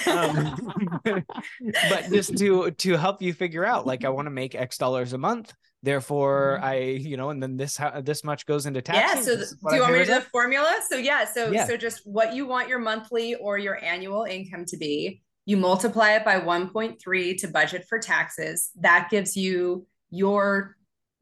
Um, 0.08 0.74
but 1.04 2.10
just 2.12 2.38
to 2.38 2.72
to 2.72 2.98
help 2.98 3.22
you 3.22 3.34
figure 3.34 3.66
out, 3.66 3.88
like, 3.88 4.06
I 4.06 4.10
want 4.10 4.28
to 4.28 4.32
make 4.32 4.54
X 4.56 4.78
dollars 4.78 5.14
a 5.14 5.18
month. 5.18 5.54
Therefore, 5.82 6.58
mm-hmm. 6.58 6.66
I, 6.66 6.76
you 6.78 7.18
know, 7.18 7.30
and 7.30 7.42
then 7.42 7.58
this 7.58 7.76
how 7.76 8.02
this 8.02 8.24
much 8.24 8.46
goes 8.46 8.66
into 8.66 8.82
tax. 8.82 8.98
Yeah. 8.98 9.22
So, 9.22 9.36
do 9.38 9.76
you 9.76 9.82
want 9.82 9.94
me 9.94 10.00
to 10.00 10.06
do 10.06 10.14
the 10.14 10.22
formula? 10.22 10.80
So, 10.88 10.98
yeah. 10.98 11.26
So, 11.26 11.52
yeah. 11.52 11.66
so 11.66 11.76
just 11.76 12.02
what 12.06 12.34
you 12.34 12.46
want 12.46 12.70
your 12.70 12.80
monthly 12.80 13.36
or 13.36 13.58
your 13.58 13.84
annual 13.84 14.24
income 14.24 14.66
to 14.66 14.78
be. 14.78 15.22
You 15.46 15.58
multiply 15.58 16.12
it 16.12 16.24
by 16.24 16.40
1.3 16.40 17.38
to 17.40 17.48
budget 17.50 17.86
for 17.90 18.00
taxes. 18.00 18.70
That 18.80 19.10
gives 19.12 19.36
you 19.36 19.86
your 20.10 20.78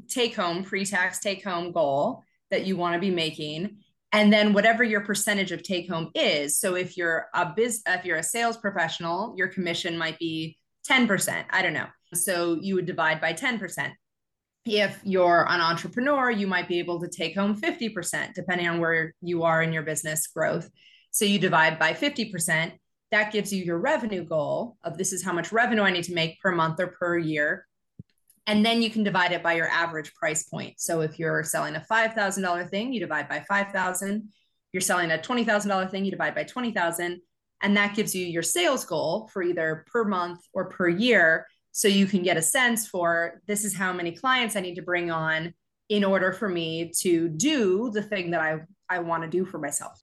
take 0.07 0.35
home, 0.35 0.63
pre 0.63 0.85
tax 0.85 1.19
take 1.19 1.43
home 1.43 1.71
goal 1.71 2.23
that 2.51 2.65
you 2.65 2.75
want 2.77 2.93
to 2.93 2.99
be 2.99 3.09
making 3.09 3.77
and 4.11 4.31
then 4.31 4.53
whatever 4.53 4.83
your 4.83 5.01
percentage 5.01 5.51
of 5.51 5.63
take 5.63 5.89
home 5.89 6.11
is. 6.13 6.59
So 6.59 6.75
if 6.75 6.97
you're 6.97 7.27
a 7.33 7.53
biz 7.55 7.81
if 7.87 8.05
you're 8.05 8.17
a 8.17 8.23
sales 8.23 8.57
professional 8.57 9.33
your 9.37 9.47
commission 9.47 9.97
might 9.97 10.19
be 10.19 10.57
10% 10.89 11.45
i 11.51 11.61
don't 11.61 11.73
know. 11.73 11.87
So 12.13 12.57
you 12.61 12.75
would 12.75 12.85
divide 12.85 13.21
by 13.21 13.33
10% 13.33 13.91
if 14.65 14.99
you're 15.03 15.45
an 15.49 15.61
entrepreneur 15.61 16.29
you 16.29 16.47
might 16.47 16.67
be 16.67 16.79
able 16.79 16.99
to 17.01 17.07
take 17.07 17.35
home 17.35 17.59
50% 17.59 18.33
depending 18.33 18.67
on 18.67 18.79
where 18.79 19.13
you 19.21 19.43
are 19.43 19.61
in 19.61 19.73
your 19.73 19.83
business 19.83 20.27
growth. 20.27 20.69
So 21.11 21.25
you 21.25 21.39
divide 21.39 21.79
by 21.79 21.93
50% 21.93 22.73
that 23.11 23.33
gives 23.33 23.51
you 23.51 23.63
your 23.63 23.77
revenue 23.77 24.23
goal 24.23 24.77
of 24.83 24.97
this 24.97 25.11
is 25.11 25.23
how 25.23 25.33
much 25.33 25.51
revenue 25.51 25.83
i 25.83 25.91
need 25.91 26.05
to 26.05 26.13
make 26.13 26.39
per 26.39 26.51
month 26.51 26.79
or 26.79 26.87
per 26.87 27.17
year 27.17 27.67
and 28.47 28.65
then 28.65 28.81
you 28.81 28.89
can 28.89 29.03
divide 29.03 29.31
it 29.31 29.43
by 29.43 29.53
your 29.53 29.67
average 29.67 30.13
price 30.13 30.43
point. 30.43 30.79
So 30.79 31.01
if 31.01 31.19
you're 31.19 31.43
selling 31.43 31.75
a 31.75 31.85
$5,000 31.89 32.69
thing, 32.69 32.91
you 32.91 32.99
divide 32.99 33.29
by 33.29 33.43
5,000. 33.47 34.29
You're 34.73 34.81
selling 34.81 35.11
a 35.11 35.17
$20,000 35.17 35.91
thing, 35.91 36.05
you 36.05 36.11
divide 36.11 36.35
by 36.35 36.43
20,000. 36.43 37.21
And 37.61 37.77
that 37.77 37.95
gives 37.95 38.15
you 38.15 38.25
your 38.25 38.41
sales 38.41 38.85
goal 38.85 39.29
for 39.31 39.43
either 39.43 39.85
per 39.91 40.03
month 40.03 40.39
or 40.53 40.69
per 40.69 40.89
year. 40.89 41.45
So 41.71 41.87
you 41.87 42.05
can 42.05 42.23
get 42.23 42.37
a 42.37 42.41
sense 42.41 42.87
for 42.87 43.41
this 43.47 43.63
is 43.63 43.75
how 43.75 43.93
many 43.93 44.11
clients 44.11 44.55
I 44.55 44.61
need 44.61 44.75
to 44.75 44.81
bring 44.81 45.11
on 45.11 45.53
in 45.89 46.03
order 46.03 46.31
for 46.31 46.49
me 46.49 46.91
to 46.99 47.29
do 47.29 47.91
the 47.91 48.01
thing 48.01 48.31
that 48.31 48.41
I, 48.41 48.61
I 48.89 48.99
want 48.99 49.23
to 49.23 49.29
do 49.29 49.45
for 49.45 49.59
myself. 49.59 50.01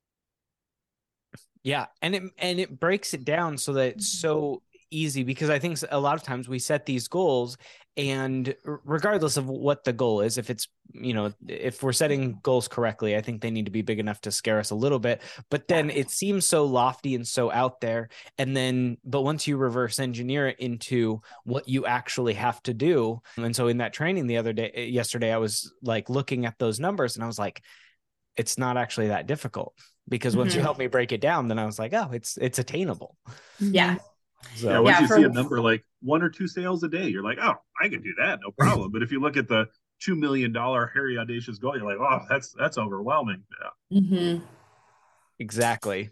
Yeah. 1.64 1.86
And 2.00 2.14
it 2.14 2.22
and 2.38 2.60
it 2.60 2.78
breaks 2.78 3.14
it 3.14 3.24
down 3.24 3.58
so 3.58 3.72
that 3.74 3.96
it's 3.96 4.16
mm-hmm. 4.16 4.28
so 4.28 4.62
easy 4.90 5.22
because 5.22 5.50
I 5.50 5.58
think 5.58 5.78
a 5.90 5.98
lot 5.98 6.14
of 6.14 6.22
times 6.22 6.48
we 6.48 6.58
set 6.58 6.86
these 6.86 7.08
goals 7.08 7.58
and 7.98 8.54
regardless 8.64 9.36
of 9.36 9.48
what 9.48 9.82
the 9.84 9.92
goal 9.92 10.20
is 10.20 10.38
if 10.38 10.48
it's 10.48 10.68
you 10.94 11.12
know 11.12 11.32
if 11.48 11.82
we're 11.82 11.92
setting 11.92 12.38
goals 12.42 12.68
correctly 12.68 13.16
i 13.16 13.20
think 13.20 13.42
they 13.42 13.50
need 13.50 13.66
to 13.66 13.70
be 13.72 13.82
big 13.82 13.98
enough 13.98 14.20
to 14.20 14.30
scare 14.30 14.58
us 14.58 14.70
a 14.70 14.74
little 14.74 14.98
bit. 14.98 15.20
But 15.50 15.68
then 15.68 15.90
it 15.90 16.10
seems 16.10 16.46
so 16.46 16.64
lofty 16.64 17.14
and 17.14 17.26
so 17.26 17.50
out 17.50 17.80
there. 17.80 18.08
And 18.38 18.56
then 18.56 18.98
but 19.04 19.22
once 19.22 19.46
you 19.46 19.56
reverse 19.56 19.98
engineer 19.98 20.48
it 20.48 20.60
into 20.60 21.20
what 21.44 21.68
you 21.68 21.86
actually 21.86 22.34
have 22.34 22.62
to 22.62 22.74
do. 22.74 23.20
And 23.36 23.54
so 23.54 23.68
in 23.68 23.78
that 23.78 23.92
training 23.92 24.26
the 24.26 24.38
other 24.38 24.52
day 24.52 24.88
yesterday 24.90 25.32
i 25.32 25.38
was 25.38 25.72
like 25.82 26.08
looking 26.08 26.46
at 26.46 26.58
those 26.58 26.80
numbers 26.80 27.16
and 27.16 27.24
i 27.24 27.26
was 27.26 27.38
like 27.38 27.62
it's 28.36 28.56
not 28.56 28.76
actually 28.76 29.08
that 29.08 29.26
difficult. 29.26 29.74
Because 30.08 30.34
once 30.34 30.52
mm-hmm. 30.52 30.60
you 30.60 30.62
help 30.62 30.78
me 30.78 30.86
break 30.86 31.12
it 31.12 31.20
down 31.20 31.48
then 31.48 31.58
i 31.58 31.66
was 31.66 31.78
like 31.78 31.92
oh 31.92 32.10
it's 32.12 32.38
it's 32.38 32.58
attainable. 32.58 33.16
Yeah 33.58 33.96
so 34.54 34.70
yeah, 34.70 34.78
once 34.78 34.96
yeah, 34.96 35.00
you 35.00 35.08
for, 35.08 35.16
see 35.16 35.22
a 35.24 35.28
number 35.28 35.60
like 35.60 35.84
one 36.02 36.22
or 36.22 36.28
two 36.28 36.46
sales 36.46 36.82
a 36.82 36.88
day, 36.88 37.08
you're 37.08 37.24
like, 37.24 37.38
oh, 37.40 37.54
I 37.80 37.88
can 37.88 38.02
do 38.02 38.14
that, 38.18 38.40
no 38.42 38.50
problem. 38.52 38.90
but 38.92 39.02
if 39.02 39.10
you 39.10 39.20
look 39.20 39.36
at 39.36 39.48
the 39.48 39.66
two 40.00 40.14
million 40.14 40.52
dollar 40.52 40.90
hairy 40.94 41.18
audacious 41.18 41.58
goal, 41.58 41.76
you're 41.76 41.86
like, 41.86 41.98
oh, 41.98 42.24
that's 42.28 42.54
that's 42.58 42.78
overwhelming. 42.78 43.42
Yeah. 43.60 44.00
Mm-hmm. 44.00 44.44
Exactly. 45.38 46.10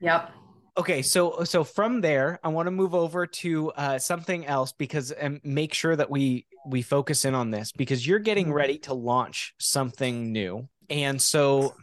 Yep. 0.00 0.32
Okay, 0.78 1.02
so 1.02 1.44
so 1.44 1.64
from 1.64 2.00
there, 2.00 2.38
I 2.42 2.48
want 2.48 2.66
to 2.66 2.70
move 2.70 2.94
over 2.94 3.26
to 3.26 3.70
uh, 3.72 3.98
something 3.98 4.46
else 4.46 4.72
because 4.72 5.10
and 5.10 5.40
make 5.44 5.74
sure 5.74 5.94
that 5.94 6.10
we 6.10 6.46
we 6.66 6.82
focus 6.82 7.24
in 7.24 7.34
on 7.34 7.50
this 7.50 7.72
because 7.72 8.06
you're 8.06 8.18
getting 8.18 8.46
mm-hmm. 8.46 8.54
ready 8.54 8.78
to 8.78 8.94
launch 8.94 9.54
something 9.58 10.32
new, 10.32 10.68
and 10.88 11.20
so 11.20 11.74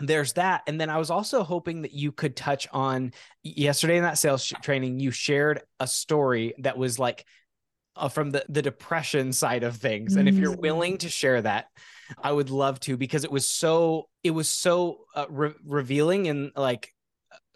there's 0.00 0.34
that. 0.34 0.62
And 0.66 0.80
then 0.80 0.90
i 0.90 0.98
was 0.98 1.10
also 1.10 1.42
hoping 1.42 1.82
that 1.82 1.92
you 1.92 2.12
could 2.12 2.36
touch 2.36 2.66
on 2.72 3.12
yesterday 3.42 3.96
in 3.96 4.02
that 4.04 4.18
sales 4.18 4.44
sh- 4.44 4.54
training 4.62 5.00
you 5.00 5.10
shared 5.10 5.62
a 5.78 5.86
story 5.86 6.54
that 6.58 6.76
was 6.78 6.98
like 6.98 7.24
uh, 7.96 8.08
from 8.08 8.30
the 8.30 8.44
the 8.48 8.62
depression 8.62 9.32
side 9.32 9.62
of 9.62 9.76
things. 9.76 10.16
And 10.16 10.28
if 10.28 10.36
you're 10.36 10.56
mm. 10.56 10.60
willing 10.60 10.98
to 10.98 11.08
share 11.08 11.42
that 11.42 11.66
i 12.22 12.32
would 12.32 12.50
love 12.50 12.80
to 12.80 12.96
because 12.96 13.24
it 13.24 13.30
was 13.30 13.46
so 13.46 14.08
it 14.22 14.30
was 14.30 14.48
so 14.48 15.00
uh, 15.14 15.26
re- 15.28 15.54
revealing 15.64 16.28
and 16.28 16.52
like 16.56 16.92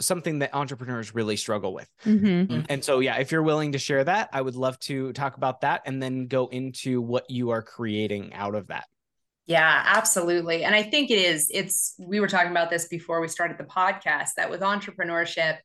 something 0.01 0.41
that 0.41 0.55
entrepreneurs 0.55 1.15
really 1.15 1.37
struggle 1.37 1.73
with. 1.73 1.89
Mm-hmm. 2.05 2.63
and 2.69 2.85
so 2.85 3.01
yeah 3.01 3.19
if 3.19 3.33
you're 3.33 3.43
willing 3.43 3.73
to 3.73 3.79
share 3.79 4.05
that 4.05 4.29
i 4.33 4.41
would 4.41 4.57
love 4.57 4.79
to 4.81 5.13
talk 5.13 5.37
about 5.37 5.63
that 5.63 5.83
and 5.87 6.03
then 6.03 6.27
go 6.27 6.47
into 6.49 7.01
what 7.01 7.31
you 7.31 7.51
are 7.51 7.63
creating 7.63 8.33
out 8.35 8.55
of 8.55 8.69
that 8.69 8.87
yeah, 9.47 9.83
absolutely. 9.87 10.65
And 10.65 10.75
I 10.75 10.83
think 10.83 11.11
it 11.11 11.19
is, 11.19 11.51
it's, 11.53 11.95
we 11.99 12.19
were 12.19 12.29
talking 12.29 12.51
about 12.51 12.71
this 12.71 12.87
before 12.89 13.21
we 13.21 13.29
started 13.29 13.59
the 13.59 13.65
podcast 13.65 14.31
that 14.37 14.51
with 14.51 14.63
entrepreneurship, 14.63 15.59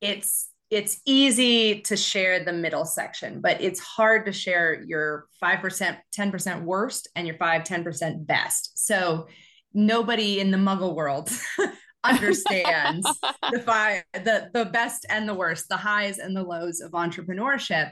it's, 0.00 0.48
it's 0.70 1.00
easy 1.04 1.80
to 1.82 1.96
share 1.96 2.44
the 2.44 2.52
middle 2.52 2.84
section, 2.84 3.40
but 3.40 3.60
it's 3.60 3.80
hard 3.80 4.26
to 4.26 4.32
share 4.32 4.84
your 4.86 5.26
5%, 5.42 5.96
10% 6.16 6.62
worst 6.62 7.08
and 7.16 7.26
your 7.26 7.36
5, 7.36 7.62
10% 7.64 8.26
best. 8.26 8.86
So 8.86 9.26
nobody 9.74 10.38
in 10.38 10.52
the 10.52 10.58
muggle 10.58 10.94
world 10.94 11.30
understands 12.04 13.04
the 13.50 13.60
five, 13.60 14.04
the, 14.14 14.50
the 14.54 14.66
best 14.66 15.04
and 15.10 15.28
the 15.28 15.34
worst, 15.34 15.68
the 15.68 15.76
highs 15.76 16.18
and 16.18 16.36
the 16.36 16.44
lows 16.44 16.80
of 16.80 16.92
entrepreneurship. 16.92 17.90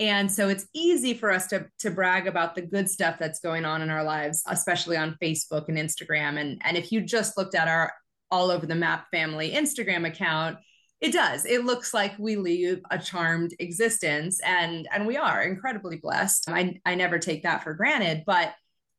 And 0.00 0.32
so 0.32 0.48
it's 0.48 0.66
easy 0.74 1.12
for 1.12 1.30
us 1.30 1.46
to, 1.48 1.66
to 1.80 1.90
brag 1.90 2.26
about 2.26 2.54
the 2.54 2.62
good 2.62 2.88
stuff 2.88 3.18
that's 3.18 3.38
going 3.38 3.66
on 3.66 3.82
in 3.82 3.90
our 3.90 4.02
lives, 4.02 4.42
especially 4.46 4.96
on 4.96 5.18
Facebook 5.22 5.68
and 5.68 5.76
Instagram. 5.76 6.40
And, 6.40 6.60
and 6.64 6.78
if 6.78 6.90
you 6.90 7.02
just 7.02 7.36
looked 7.36 7.54
at 7.54 7.68
our 7.68 7.92
all 8.30 8.50
over 8.50 8.64
the 8.64 8.74
map 8.74 9.08
family 9.10 9.50
Instagram 9.50 10.06
account, 10.06 10.56
it 11.00 11.12
does. 11.12 11.44
It 11.44 11.64
looks 11.64 11.92
like 11.92 12.18
we 12.18 12.36
lead 12.36 12.82
a 12.90 12.98
charmed 12.98 13.54
existence 13.58 14.40
and 14.44 14.86
and 14.92 15.06
we 15.06 15.16
are 15.16 15.42
incredibly 15.42 15.96
blessed. 15.96 16.48
I, 16.48 16.78
I 16.84 16.94
never 16.94 17.18
take 17.18 17.42
that 17.42 17.62
for 17.62 17.74
granted, 17.74 18.24
but 18.26 18.52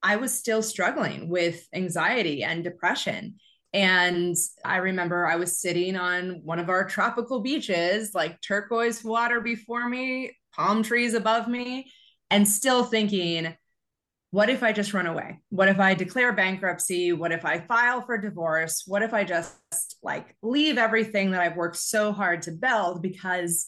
I 0.04 0.16
was 0.16 0.34
still 0.34 0.64
struggling 0.64 1.30
with 1.30 1.68
anxiety 1.74 2.44
and 2.44 2.64
depression. 2.64 3.36
And 3.74 4.36
I 4.66 4.78
remember 4.78 5.26
I 5.26 5.36
was 5.38 5.62
sitting 5.62 5.96
on 5.96 6.42
one 6.44 6.60
of 6.60 6.70
our 6.70 6.86
tropical 6.86 7.40
beaches, 7.40 8.14
like 8.14 8.42
turquoise 8.42 9.04
water 9.04 9.40
before 9.40 9.88
me, 9.88 10.32
palm 10.56 10.84
trees 10.84 11.14
above 11.14 11.48
me, 11.48 11.92
and 12.30 12.48
still 12.48 12.84
thinking, 12.84 13.56
what 14.32 14.50
if 14.50 14.64
I 14.64 14.72
just 14.72 14.94
run 14.94 15.08
away? 15.08 15.42
What 15.50 15.68
if 15.68 15.80
I 15.80 15.94
declare 15.94 16.32
bankruptcy? 16.32 17.12
What 17.12 17.34
if 17.34 17.44
I 17.44 17.60
file 17.60 18.02
for 18.02 18.18
divorce? 18.18 18.84
What 18.88 19.04
if 19.04 19.14
I 19.14 19.26
just 19.26 19.58
like 20.02 20.36
leave 20.42 20.78
everything 20.78 21.32
that 21.32 21.42
I've 21.42 21.58
worked 21.58 21.76
so 21.76 22.14
hard 22.14 22.44
to 22.44 22.52
build 22.52 23.02
because 23.02 23.68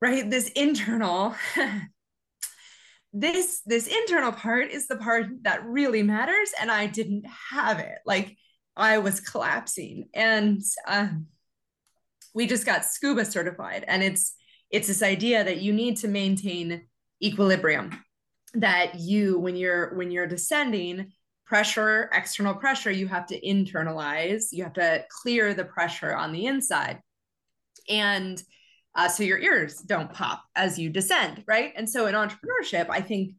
right 0.00 0.28
this 0.28 0.48
internal 0.50 1.34
this 3.14 3.62
this 3.64 3.86
internal 3.86 4.32
part 4.32 4.70
is 4.70 4.86
the 4.86 4.96
part 4.96 5.26
that 5.42 5.64
really 5.64 6.02
matters 6.02 6.50
and 6.60 6.70
I 6.70 6.86
didn't 6.86 7.24
have 7.50 7.78
it. 7.78 7.98
Like 8.04 8.36
I 8.76 8.98
was 8.98 9.20
collapsing 9.20 10.08
and 10.12 10.60
um, 10.86 11.28
we 12.34 12.46
just 12.46 12.66
got 12.66 12.84
scuba 12.84 13.24
certified 13.24 13.84
and 13.88 14.02
it's 14.02 14.34
it's 14.74 14.88
this 14.88 15.04
idea 15.04 15.44
that 15.44 15.62
you 15.62 15.72
need 15.72 15.96
to 15.98 16.08
maintain 16.08 16.82
equilibrium 17.22 17.96
that 18.54 18.96
you 18.96 19.38
when 19.38 19.54
you're 19.54 19.94
when 19.94 20.10
you're 20.10 20.26
descending 20.26 21.12
pressure 21.46 22.10
external 22.12 22.54
pressure 22.54 22.90
you 22.90 23.06
have 23.06 23.24
to 23.24 23.40
internalize 23.40 24.46
you 24.50 24.64
have 24.64 24.72
to 24.72 25.04
clear 25.22 25.54
the 25.54 25.64
pressure 25.64 26.14
on 26.14 26.32
the 26.32 26.46
inside. 26.46 26.98
And 27.88 28.42
uh, 28.96 29.08
so 29.08 29.22
your 29.22 29.38
ears 29.38 29.76
don't 29.78 30.12
pop 30.12 30.42
as 30.56 30.76
you 30.76 30.90
descend 30.90 31.44
right? 31.46 31.72
And 31.76 31.88
so 31.88 32.06
in 32.06 32.16
entrepreneurship 32.16 32.90
i 32.90 33.00
think 33.00 33.34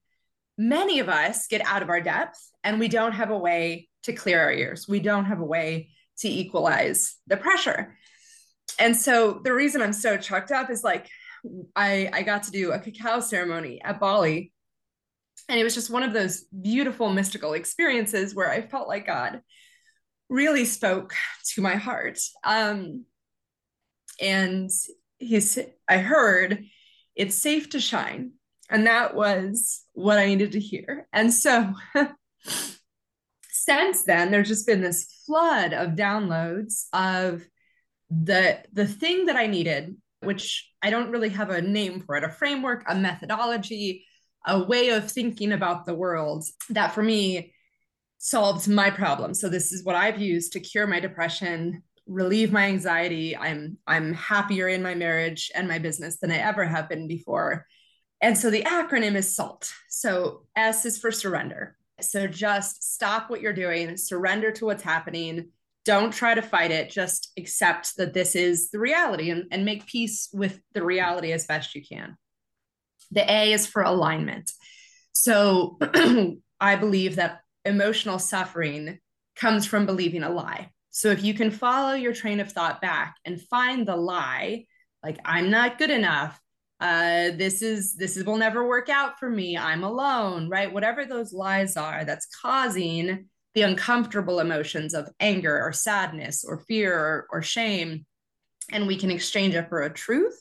many 0.58 1.00
of 1.00 1.10
us 1.10 1.48
get 1.48 1.66
out 1.66 1.82
of 1.82 1.90
our 1.90 2.00
depth 2.00 2.40
and 2.64 2.80
we 2.80 2.88
don't 2.88 3.12
have 3.12 3.30
a 3.30 3.38
way 3.38 3.90
to 4.04 4.14
clear 4.14 4.40
our 4.40 4.54
ears. 4.54 4.88
We 4.88 5.02
don't 5.02 5.26
have 5.26 5.42
a 5.42 5.46
way 5.46 5.90
to 6.20 6.30
equalize 6.30 7.16
the 7.28 7.36
pressure. 7.36 7.98
And 8.80 8.96
so 8.96 9.42
the 9.44 9.54
reason 9.54 9.82
i'm 9.82 9.94
so 9.94 10.16
chucked 10.16 10.52
up 10.52 10.70
is 10.70 10.84
like 10.84 11.10
i 11.76 12.10
i 12.14 12.22
got 12.22 12.44
to 12.44 12.52
do 12.52 12.72
a 12.72 12.80
cacao 12.80 13.20
ceremony 13.20 13.82
at 13.82 14.00
bali 14.00 14.52
and 15.48 15.60
it 15.60 15.64
was 15.64 15.76
just 15.76 15.90
one 15.90 16.04
of 16.04 16.14
those 16.14 16.44
beautiful 16.44 17.12
mystical 17.12 17.54
experiences 17.54 18.34
where 18.34 18.50
I 18.50 18.62
felt 18.62 18.88
like 18.88 19.06
God 19.06 19.42
really 20.30 20.66
spoke 20.66 21.14
to 21.54 21.62
my 21.62 21.76
heart. 21.76 22.20
Um, 22.44 23.06
and 24.20 24.70
he's, 25.20 25.60
I 25.88 25.98
heard, 25.98 26.66
it's 27.16 27.36
safe 27.36 27.70
to 27.72 27.80
shine. 27.80 28.32
And 28.70 28.88
that 28.88 29.14
was 29.16 29.84
what 29.94 30.18
I 30.18 30.26
needed 30.26 30.54
to 30.54 30.60
hear. 30.60 31.08
And 31.14 31.32
so 31.32 31.74
since 33.52 34.04
then, 34.04 34.32
there's 34.32 34.48
just 34.48 34.66
been 34.66 34.82
this 34.82 35.22
flood 35.26 35.74
of 35.74 35.92
downloads 35.92 36.86
of 36.92 37.46
the 38.10 38.60
the 38.72 38.88
thing 38.88 39.26
that 39.26 39.36
I 39.36 39.48
needed, 39.48 39.96
which 40.26 40.70
I 40.82 40.90
don't 40.90 41.12
really 41.12 41.30
have 41.30 41.50
a 41.50 41.62
name 41.62 42.04
for 42.06 42.16
it, 42.16 42.24
a 42.24 42.30
framework, 42.30 42.84
a 42.88 42.96
methodology, 42.96 44.06
a 44.46 44.64
way 44.64 44.90
of 44.90 45.10
thinking 45.10 45.52
about 45.52 45.86
the 45.86 45.96
world 45.96 46.46
that 46.70 46.94
for 46.94 47.04
me 47.04 47.54
solved 48.18 48.68
my 48.68 48.90
problem. 48.90 49.34
So 49.34 49.50
this 49.50 49.72
is 49.72 49.84
what 49.84 49.96
I've 49.96 50.22
used 50.22 50.54
to 50.54 50.60
cure 50.60 50.88
my 50.88 51.00
depression, 51.00 51.84
relieve 52.08 52.52
my 52.52 52.66
anxiety. 52.66 53.36
I'm 53.36 53.78
I'm 53.88 54.14
happier 54.14 54.68
in 54.68 54.84
my 54.84 54.96
marriage 54.96 55.52
and 55.56 55.68
my 55.68 55.80
business 55.80 56.18
than 56.20 56.32
I 56.32 56.38
ever 56.38 56.66
have 56.66 56.90
been 56.90 57.08
before. 57.08 57.66
And 58.22 58.38
so 58.38 58.50
the 58.50 58.64
acronym 58.64 59.16
is 59.16 59.36
SALT. 59.36 59.72
So 59.90 60.46
S 60.56 60.86
is 60.86 60.98
for 60.98 61.12
surrender. 61.12 61.78
So 62.02 62.28
just 62.28 62.94
stop 62.94 63.30
what 63.30 63.42
you're 63.42 63.54
doing, 63.54 63.98
surrender 63.98 64.52
to 64.54 64.66
what's 64.66 64.84
happening. 64.84 65.50
Don't 65.86 66.12
try 66.12 66.34
to 66.34 66.42
fight 66.42 66.72
it. 66.72 66.90
Just 66.90 67.32
accept 67.38 67.96
that 67.98 68.14
this 68.14 68.36
is 68.36 68.72
the 68.72 68.80
reality 68.80 69.30
and, 69.30 69.46
and 69.52 69.64
make 69.64 69.86
peace 69.86 70.30
with 70.34 70.60
the 70.74 70.84
reality 70.84 71.32
as 71.32 71.46
best 71.46 71.76
you 71.76 71.84
can. 71.86 72.18
The 73.12 73.32
A 73.32 73.54
is 73.54 73.68
for 73.68 73.84
alignment. 73.84 74.52
So 75.14 75.78
I 76.60 76.76
believe 76.76 77.16
that 77.16 77.42
emotional 77.64 78.20
suffering 78.20 79.00
comes 79.36 79.66
from 79.66 79.86
believing 79.86 80.24
a 80.24 80.30
lie. 80.30 80.72
So 80.92 81.10
if 81.10 81.24
you 81.24 81.34
can 81.34 81.52
follow 81.52 81.94
your 81.94 82.14
train 82.14 82.40
of 82.40 82.52
thought 82.52 82.82
back 82.82 83.16
and 83.26 83.42
find 83.42 83.88
the 83.88 83.96
lie, 83.96 84.66
like 85.04 85.20
I'm 85.26 85.50
not 85.50 85.78
good 85.78 85.90
enough, 85.90 86.40
uh, 86.80 87.32
this 87.38 87.62
is 87.62 87.96
this 87.96 88.18
is 88.18 88.26
will 88.26 88.38
never 88.38 88.68
work 88.68 88.90
out 88.90 89.20
for 89.20 89.30
me. 89.30 89.58
I'm 89.58 89.84
alone, 89.84 90.50
right? 90.50 90.72
Whatever 90.72 91.06
those 91.06 91.34
lies 91.34 91.78
are, 91.78 92.06
that's 92.06 92.28
causing 92.42 93.28
the 93.56 93.64
uncomfortable 93.64 94.40
emotions 94.40 94.94
of 94.94 95.10
anger 95.20 95.60
or 95.62 95.72
sadness 95.72 96.46
or 96.48 96.60
fear 96.60 96.98
or, 96.98 97.28
or 97.32 97.42
shame, 97.42 98.06
and 98.72 98.86
we 98.86 98.98
can 98.98 99.10
exchange 99.10 99.56
it 99.56 99.70
for 99.70 99.82
a 99.82 99.94
truth 99.94 100.40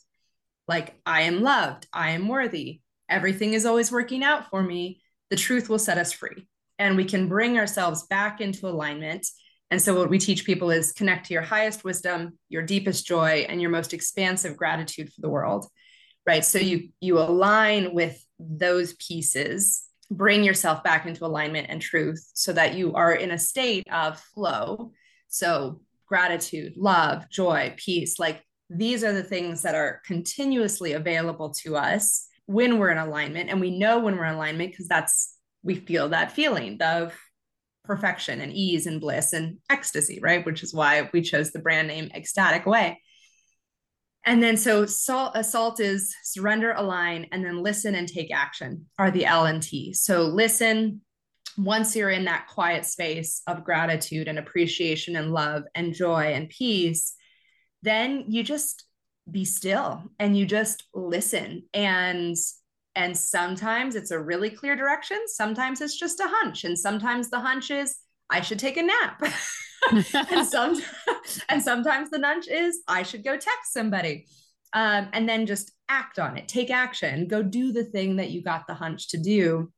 like 0.67 0.99
I 1.05 1.23
am 1.23 1.43
loved, 1.43 1.87
I 1.93 2.11
am 2.11 2.29
worthy, 2.29 2.81
everything 3.09 3.53
is 3.53 3.67
always 3.67 3.93
working 3.93 4.23
out 4.23 4.49
for 4.51 4.63
me, 4.63 5.01
the 5.31 5.37
truth 5.37 5.69
will 5.69 5.79
set 5.79 5.99
us 5.99 6.13
free. 6.13 6.47
And 6.79 6.97
we 6.97 7.05
can 7.05 7.29
bring 7.29 7.59
ourselves 7.59 8.07
back 8.07 8.41
into 8.41 8.67
alignment. 8.67 9.27
And 9.71 9.81
so, 9.81 9.97
what 9.97 10.11
we 10.11 10.19
teach 10.19 10.45
people 10.45 10.71
is 10.71 10.93
connect 10.93 11.27
to 11.27 11.35
your 11.35 11.43
highest 11.43 11.85
wisdom, 11.85 12.39
your 12.49 12.63
deepest 12.63 13.07
joy, 13.07 13.47
and 13.49 13.61
your 13.61 13.71
most 13.71 13.95
expansive 13.95 14.57
gratitude 14.57 15.13
for 15.13 15.21
the 15.21 15.29
world. 15.29 15.67
Right. 16.27 16.45
So, 16.45 16.59
you, 16.59 16.89
you 17.01 17.19
align 17.19 17.95
with 17.95 18.25
those 18.39 18.95
pieces, 18.95 19.85
bring 20.17 20.45
yourself 20.45 20.83
back 20.85 21.07
into 21.07 21.25
alignment 21.25 21.67
and 21.71 21.81
truth 21.81 22.31
so 22.35 22.53
that 22.53 22.75
you 22.75 22.95
are 22.95 23.13
in 23.13 23.31
a 23.31 23.39
state 23.39 23.87
of 23.93 24.21
flow. 24.35 24.93
So, 25.29 25.81
gratitude, 26.07 26.75
love, 26.77 27.29
joy, 27.31 27.75
peace, 27.77 28.19
like 28.19 28.43
these 28.71 29.03
are 29.05 29.13
the 29.13 29.23
things 29.23 29.63
that 29.63 29.75
are 29.75 30.01
continuously 30.07 30.93
available 30.93 31.51
to 31.63 31.77
us 31.77 32.29
when 32.47 32.79
we're 32.79 32.91
in 32.91 32.99
alignment. 32.99 33.51
And 33.51 33.61
we 33.61 33.77
know 33.79 33.99
when 33.99 34.17
we're 34.17 34.27
in 34.27 34.35
alignment 34.35 34.73
because 34.73 34.89
that's, 34.89 35.37
we 35.63 35.77
feel 35.77 36.11
that 36.11 36.33
feeling 36.33 36.81
of 36.83 37.15
perfection 37.85 38.41
and 38.41 38.53
ease 38.53 38.87
and 38.87 39.01
bliss 39.01 39.33
and 39.33 39.59
ecstasy, 39.71 40.19
right? 40.23 40.45
Which 40.45 40.63
is 40.63 40.75
why 40.75 41.09
we 41.13 41.23
chose 41.23 41.51
the 41.51 41.59
brand 41.59 41.89
name 41.89 42.11
Ecstatic 42.15 42.67
Way. 42.67 43.01
And 44.27 44.43
then 44.43 44.57
so 44.57 44.87
salt, 44.87 45.33
assault 45.35 45.81
is 45.81 46.15
surrender, 46.23 46.73
align, 46.73 47.27
and 47.31 47.45
then 47.45 47.63
listen 47.63 47.95
and 47.95 48.09
take 48.09 48.35
action 48.35 48.87
are 48.99 49.11
the 49.11 49.27
L 49.27 49.45
and 49.47 49.63
T. 49.63 49.93
So 49.93 50.23
listen 50.23 51.03
once 51.57 51.95
you're 51.95 52.11
in 52.11 52.25
that 52.25 52.49
quiet 52.49 52.85
space 52.85 53.43
of 53.47 53.65
gratitude 53.65 54.27
and 54.27 54.39
appreciation 54.39 55.15
and 55.15 55.33
love 55.33 55.63
and 55.75 55.95
joy 55.95 56.33
and 56.33 56.49
peace 56.49 57.15
then 57.85 58.25
you 58.29 58.43
just 58.43 58.85
be 59.31 59.45
still 59.45 60.03
and 60.19 60.37
you 60.37 60.47
just 60.47 60.85
listen. 60.95 61.65
And 61.73 62.37
and 62.97 63.17
sometimes 63.17 63.97
it's 63.97 64.13
a 64.13 64.21
really 64.21 64.51
clear 64.51 64.77
direction. 64.77 65.19
Sometimes 65.27 65.81
it's 65.81 65.99
just 65.99 66.21
a 66.21 66.29
hunch. 66.29 66.63
And 66.63 66.79
sometimes 66.79 67.29
the 67.29 67.41
hunch 67.41 67.73
is 67.73 67.97
i 68.31 68.41
should 68.41 68.59
take 68.59 68.77
a 68.77 68.83
nap. 68.83 69.23
And 69.93 70.47
some 70.47 70.81
and 71.51 71.63
sometimes 71.63 72.09
the 72.09 72.17
nudge 72.17 72.49
is 72.49 72.79
i 72.89 73.03
should 73.03 73.23
go 73.23 73.33
text 73.33 73.73
somebody. 73.73 74.27
Um, 74.73 75.09
and 75.13 75.29
then 75.29 75.45
just 75.45 75.73
act 75.91 76.19
on 76.19 76.39
it 76.39 76.49
take 76.49 76.71
action 76.71 77.29
go 77.29 77.43
do 77.43 77.71
the 77.71 77.85
thing 77.85 78.17
that 78.17 78.31
you 78.31 78.43
got 78.43 78.67
the 78.67 78.73
hunch 78.73 79.09
to 79.11 79.19
do. 79.19 79.71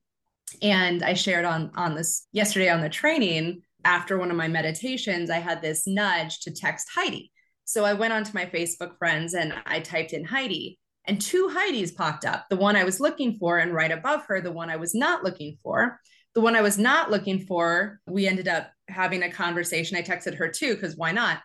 And 0.63 1.03
i 1.03 1.15
shared 1.15 1.45
on 1.45 1.73
on 1.77 1.97
this 1.97 2.29
yesterday 2.31 2.69
on 2.69 2.83
the 2.83 2.89
training 2.89 3.63
after 3.85 4.17
one 4.17 4.31
of 4.31 4.37
my 4.37 4.47
meditations 4.47 5.29
i 5.29 5.39
had 5.39 5.61
this 5.61 5.89
nudge 5.89 6.39
to 6.43 6.53
text 6.53 6.89
heidi. 6.95 7.33
So 7.67 7.85
I 7.85 7.95
went 7.95 8.13
onto 8.13 8.31
my 8.33 8.47
Facebook 8.47 8.97
friends 8.97 9.35
and 9.35 9.53
I 9.67 9.81
typed 9.81 10.13
in 10.13 10.25
Heidi, 10.25 10.79
and 11.05 11.21
two 11.21 11.51
Heidis 11.53 11.95
popped 11.95 12.25
up 12.25 12.47
the 12.49 12.57
one 12.57 12.77
I 12.77 12.85
was 12.85 13.01
looking 13.01 13.39
for, 13.39 13.59
and 13.59 13.75
right 13.75 13.91
above 13.91 14.25
her, 14.27 14.41
the 14.41 14.53
one 14.53 14.71
I 14.71 14.77
was 14.77 14.95
not 14.95 15.25
looking 15.25 15.59
for. 15.65 16.01
The 16.37 16.43
one 16.43 16.55
I 16.55 16.61
was 16.61 16.77
not 16.77 17.11
looking 17.11 17.41
for, 17.41 17.99
we 18.07 18.29
ended 18.29 18.47
up 18.47 18.71
having 18.89 19.23
a 19.23 19.33
conversation. 19.33 19.97
I 19.97 20.03
texted 20.03 20.35
her 20.37 20.49
too, 20.49 20.75
because 20.75 20.95
why 20.95 21.11
not? 21.11 21.41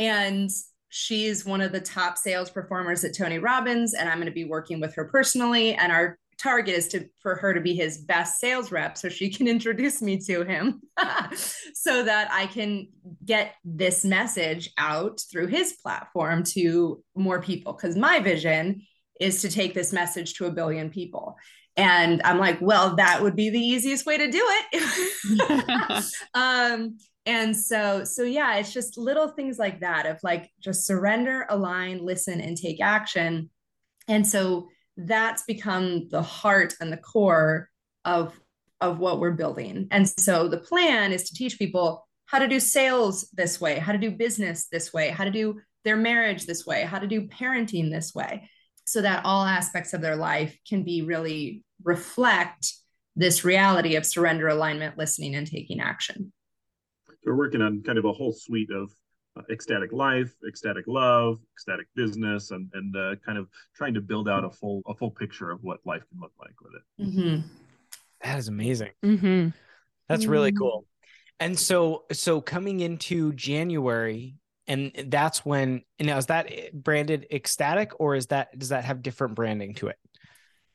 And 0.00 0.50
she's 0.88 1.46
one 1.46 1.60
of 1.60 1.70
the 1.70 1.80
top 1.80 2.18
sales 2.18 2.50
performers 2.50 3.04
at 3.04 3.16
Tony 3.16 3.38
Robbins, 3.38 3.94
and 3.94 4.08
I'm 4.08 4.18
going 4.18 4.26
to 4.26 4.32
be 4.32 4.44
working 4.44 4.80
with 4.80 4.96
her 4.96 5.04
personally. 5.04 5.74
And 5.74 5.92
our 5.92 6.18
target 6.42 6.74
is 6.74 6.88
to 6.88 7.08
for 7.20 7.36
her 7.36 7.54
to 7.54 7.60
be 7.60 7.74
his 7.74 7.98
best 7.98 8.40
sales 8.40 8.72
rep 8.72 8.98
so 8.98 9.08
she 9.08 9.30
can 9.30 9.46
introduce 9.56 10.02
me 10.02 10.18
to 10.18 10.42
him 10.44 10.80
so 11.74 12.02
that 12.02 12.28
I 12.32 12.46
can 12.46 12.88
get 13.24 13.54
this 13.64 14.04
message 14.04 14.70
out 14.76 15.20
through 15.30 15.46
his 15.46 15.74
platform 15.74 16.42
to 16.54 17.02
more 17.14 17.40
people 17.40 17.74
cuz 17.74 17.96
my 17.96 18.18
vision 18.18 18.82
is 19.20 19.42
to 19.42 19.50
take 19.50 19.72
this 19.72 19.92
message 19.92 20.34
to 20.34 20.46
a 20.46 20.50
billion 20.50 20.90
people 20.90 21.36
and 21.76 22.20
I'm 22.24 22.38
like 22.38 22.60
well 22.60 22.96
that 22.96 23.22
would 23.22 23.36
be 23.36 23.50
the 23.50 23.60
easiest 23.60 24.06
way 24.06 24.18
to 24.18 24.30
do 24.30 24.44
it. 24.44 26.04
Um 26.34 26.98
and 27.24 27.56
so 27.56 28.04
so 28.04 28.24
yeah 28.24 28.56
it's 28.56 28.72
just 28.72 28.98
little 28.98 29.28
things 29.28 29.58
like 29.58 29.80
that 29.80 30.06
of 30.06 30.18
like 30.22 30.50
just 30.60 30.86
surrender 30.86 31.46
align 31.48 32.04
listen 32.04 32.40
and 32.40 32.56
take 32.56 32.80
action. 32.80 33.50
And 34.08 34.26
so 34.26 34.68
that's 34.96 35.44
become 35.44 36.08
the 36.10 36.22
heart 36.22 36.74
and 36.80 36.92
the 36.92 36.96
core 36.96 37.68
of 38.04 38.38
of 38.80 38.98
what 38.98 39.20
we're 39.20 39.30
building. 39.30 39.86
And 39.90 40.08
so 40.08 40.48
the 40.48 40.58
plan 40.58 41.12
is 41.12 41.24
to 41.28 41.34
teach 41.34 41.58
people 41.58 42.06
how 42.26 42.38
to 42.38 42.48
do 42.48 42.58
sales 42.58 43.28
this 43.32 43.60
way, 43.60 43.78
how 43.78 43.92
to 43.92 43.98
do 43.98 44.10
business 44.10 44.66
this 44.72 44.92
way, 44.92 45.10
how 45.10 45.24
to 45.24 45.30
do 45.30 45.60
their 45.84 45.96
marriage 45.96 46.46
this 46.46 46.66
way, 46.66 46.82
how 46.82 46.98
to 46.98 47.06
do 47.06 47.28
parenting 47.28 47.90
this 47.90 48.14
way, 48.14 48.48
so 48.86 49.02
that 49.02 49.24
all 49.24 49.44
aspects 49.44 49.92
of 49.92 50.00
their 50.00 50.16
life 50.16 50.56
can 50.68 50.82
be 50.82 51.02
really 51.02 51.64
reflect 51.84 52.72
this 53.16 53.44
reality 53.44 53.96
of 53.96 54.06
surrender, 54.06 54.48
alignment, 54.48 54.96
listening, 54.96 55.34
and 55.34 55.46
taking 55.46 55.80
action. 55.80 56.32
We're 57.24 57.36
working 57.36 57.62
on 57.62 57.82
kind 57.82 57.98
of 57.98 58.04
a 58.04 58.12
whole 58.12 58.32
suite 58.32 58.70
of 58.70 58.90
uh, 59.36 59.42
ecstatic 59.50 59.92
life, 59.92 60.32
ecstatic 60.46 60.84
love, 60.86 61.38
ecstatic 61.54 61.86
business, 61.94 62.50
and 62.50 62.70
and 62.74 62.96
uh, 62.96 63.14
kind 63.24 63.38
of 63.38 63.48
trying 63.74 63.94
to 63.94 64.00
build 64.00 64.28
out 64.28 64.44
a 64.44 64.50
full 64.50 64.82
a 64.86 64.94
full 64.94 65.10
picture 65.10 65.50
of 65.50 65.62
what 65.62 65.78
life 65.84 66.02
can 66.10 66.20
look 66.20 66.32
like 66.40 66.54
with 66.60 66.72
it. 66.74 67.06
Mm-hmm. 67.06 67.48
That 68.22 68.38
is 68.38 68.48
amazing. 68.48 68.90
Mm-hmm. 69.04 69.48
That's 70.08 70.26
really 70.26 70.52
cool. 70.52 70.86
And 71.40 71.58
so 71.58 72.04
so 72.12 72.40
coming 72.40 72.80
into 72.80 73.32
January, 73.32 74.36
and 74.66 74.92
that's 75.08 75.44
when 75.44 75.82
now 75.98 76.18
is 76.18 76.26
that 76.26 76.50
branded 76.72 77.26
ecstatic 77.32 77.92
or 77.98 78.14
is 78.14 78.26
that 78.26 78.58
does 78.58 78.68
that 78.70 78.84
have 78.84 79.02
different 79.02 79.34
branding 79.34 79.74
to 79.74 79.88
it? 79.88 79.96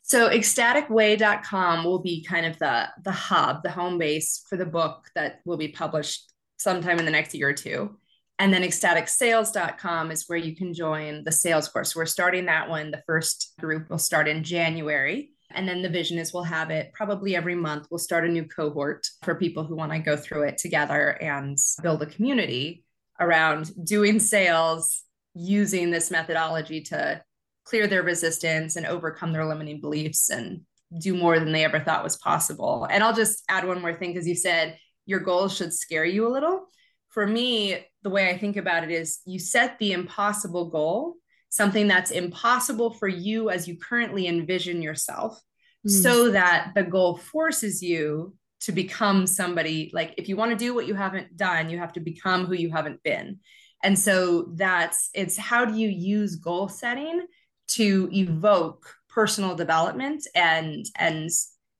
So 0.01 0.29
ecstaticway.com 0.29 1.83
will 1.83 1.99
be 1.99 2.23
kind 2.23 2.45
of 2.45 2.57
the 2.59 2.88
the 3.03 3.11
hub, 3.11 3.63
the 3.63 3.71
home 3.71 3.97
base 3.97 4.43
for 4.49 4.57
the 4.57 4.65
book 4.65 5.07
that 5.15 5.39
will 5.45 5.57
be 5.57 5.69
published 5.69 6.31
sometime 6.57 6.99
in 6.99 7.05
the 7.05 7.11
next 7.11 7.33
year 7.33 7.49
or 7.49 7.53
two. 7.53 7.97
And 8.39 8.53
then 8.53 8.61
ecstaticsales.com 8.61 10.11
is 10.11 10.25
where 10.27 10.38
you 10.38 10.55
can 10.55 10.73
join 10.73 11.23
the 11.23 11.31
sales 11.31 11.67
course. 11.67 11.95
We're 11.95 12.05
starting 12.05 12.45
that 12.45 12.69
one. 12.69 12.91
The 12.91 13.03
first 13.07 13.53
group 13.59 13.89
will 13.89 13.97
start 13.97 14.27
in 14.27 14.43
January. 14.43 15.31
And 15.51 15.67
then 15.67 15.81
the 15.81 15.89
vision 15.89 16.17
is 16.19 16.33
we'll 16.33 16.43
have 16.43 16.69
it 16.69 16.91
probably 16.93 17.35
every 17.35 17.55
month. 17.55 17.88
We'll 17.89 17.97
start 17.99 18.25
a 18.25 18.31
new 18.31 18.45
cohort 18.45 19.07
for 19.23 19.35
people 19.35 19.63
who 19.63 19.75
want 19.75 19.91
to 19.91 19.99
go 19.99 20.15
through 20.15 20.43
it 20.43 20.57
together 20.57 21.09
and 21.21 21.57
build 21.81 22.01
a 22.01 22.05
community 22.05 22.85
around 23.20 23.72
doing 23.86 24.20
sales 24.20 25.03
using 25.34 25.91
this 25.91 26.11
methodology 26.11 26.82
to 26.82 27.22
clear 27.63 27.88
their 27.88 28.03
resistance 28.03 28.76
and 28.76 28.86
overcome 28.86 29.34
their 29.34 29.45
limiting 29.45 29.82
beliefs 29.82 30.30
and 30.30 30.61
do 30.99 31.15
more 31.15 31.39
than 31.39 31.51
they 31.51 31.65
ever 31.65 31.80
thought 31.80 32.03
was 32.03 32.18
possible. 32.18 32.88
And 32.89 33.03
I'll 33.03 33.15
just 33.15 33.43
add 33.49 33.68
one 33.68 33.82
more 33.82 33.93
thing 33.93 34.13
because 34.13 34.28
you 34.28 34.36
said 34.36 34.78
your 35.05 35.20
goals 35.20 35.55
should 35.55 35.74
scare 35.74 36.05
you 36.05 36.28
a 36.28 36.32
little. 36.32 36.68
For 37.09 37.28
me, 37.28 37.86
the 38.03 38.09
way 38.09 38.30
I 38.30 38.38
think 38.38 38.57
about 38.57 38.84
it 38.84 38.91
is 38.91 39.20
you 39.26 39.39
set 39.39 39.80
the 39.80 39.91
impossible 39.91 40.70
goal, 40.70 41.15
something 41.49 41.88
that's 41.88 42.11
impossible 42.11 42.93
for 42.93 43.07
you 43.07 43.49
as 43.49 43.68
you 43.68 43.78
currently 43.78 44.28
envision 44.28 44.82
yourself, 44.82 45.39
mm. 45.86 45.91
so 45.91 46.32
that 46.32 46.72
the 46.76 46.84
goal 46.84 47.18
forces 47.18 47.82
you 47.82 48.34
to 48.61 48.71
become 48.71 49.27
somebody 49.27 49.91
like 49.93 50.13
if 50.17 50.27
you 50.27 50.35
want 50.35 50.51
to 50.51 50.57
do 50.57 50.73
what 50.73 50.87
you 50.87 50.95
haven't 50.95 51.37
done, 51.37 51.69
you 51.69 51.77
have 51.77 51.93
to 51.93 51.99
become 51.99 52.45
who 52.45 52.53
you 52.53 52.71
haven't 52.71 53.03
been. 53.03 53.39
And 53.83 53.97
so 53.97 54.53
that's 54.55 55.09
it's 55.13 55.37
how 55.37 55.65
do 55.65 55.75
you 55.75 55.89
use 55.89 56.35
goal 56.35 56.67
setting 56.67 57.25
to 57.69 58.09
evoke 58.11 58.93
personal 59.09 59.55
development 59.55 60.27
and 60.35 60.85
and 60.95 61.29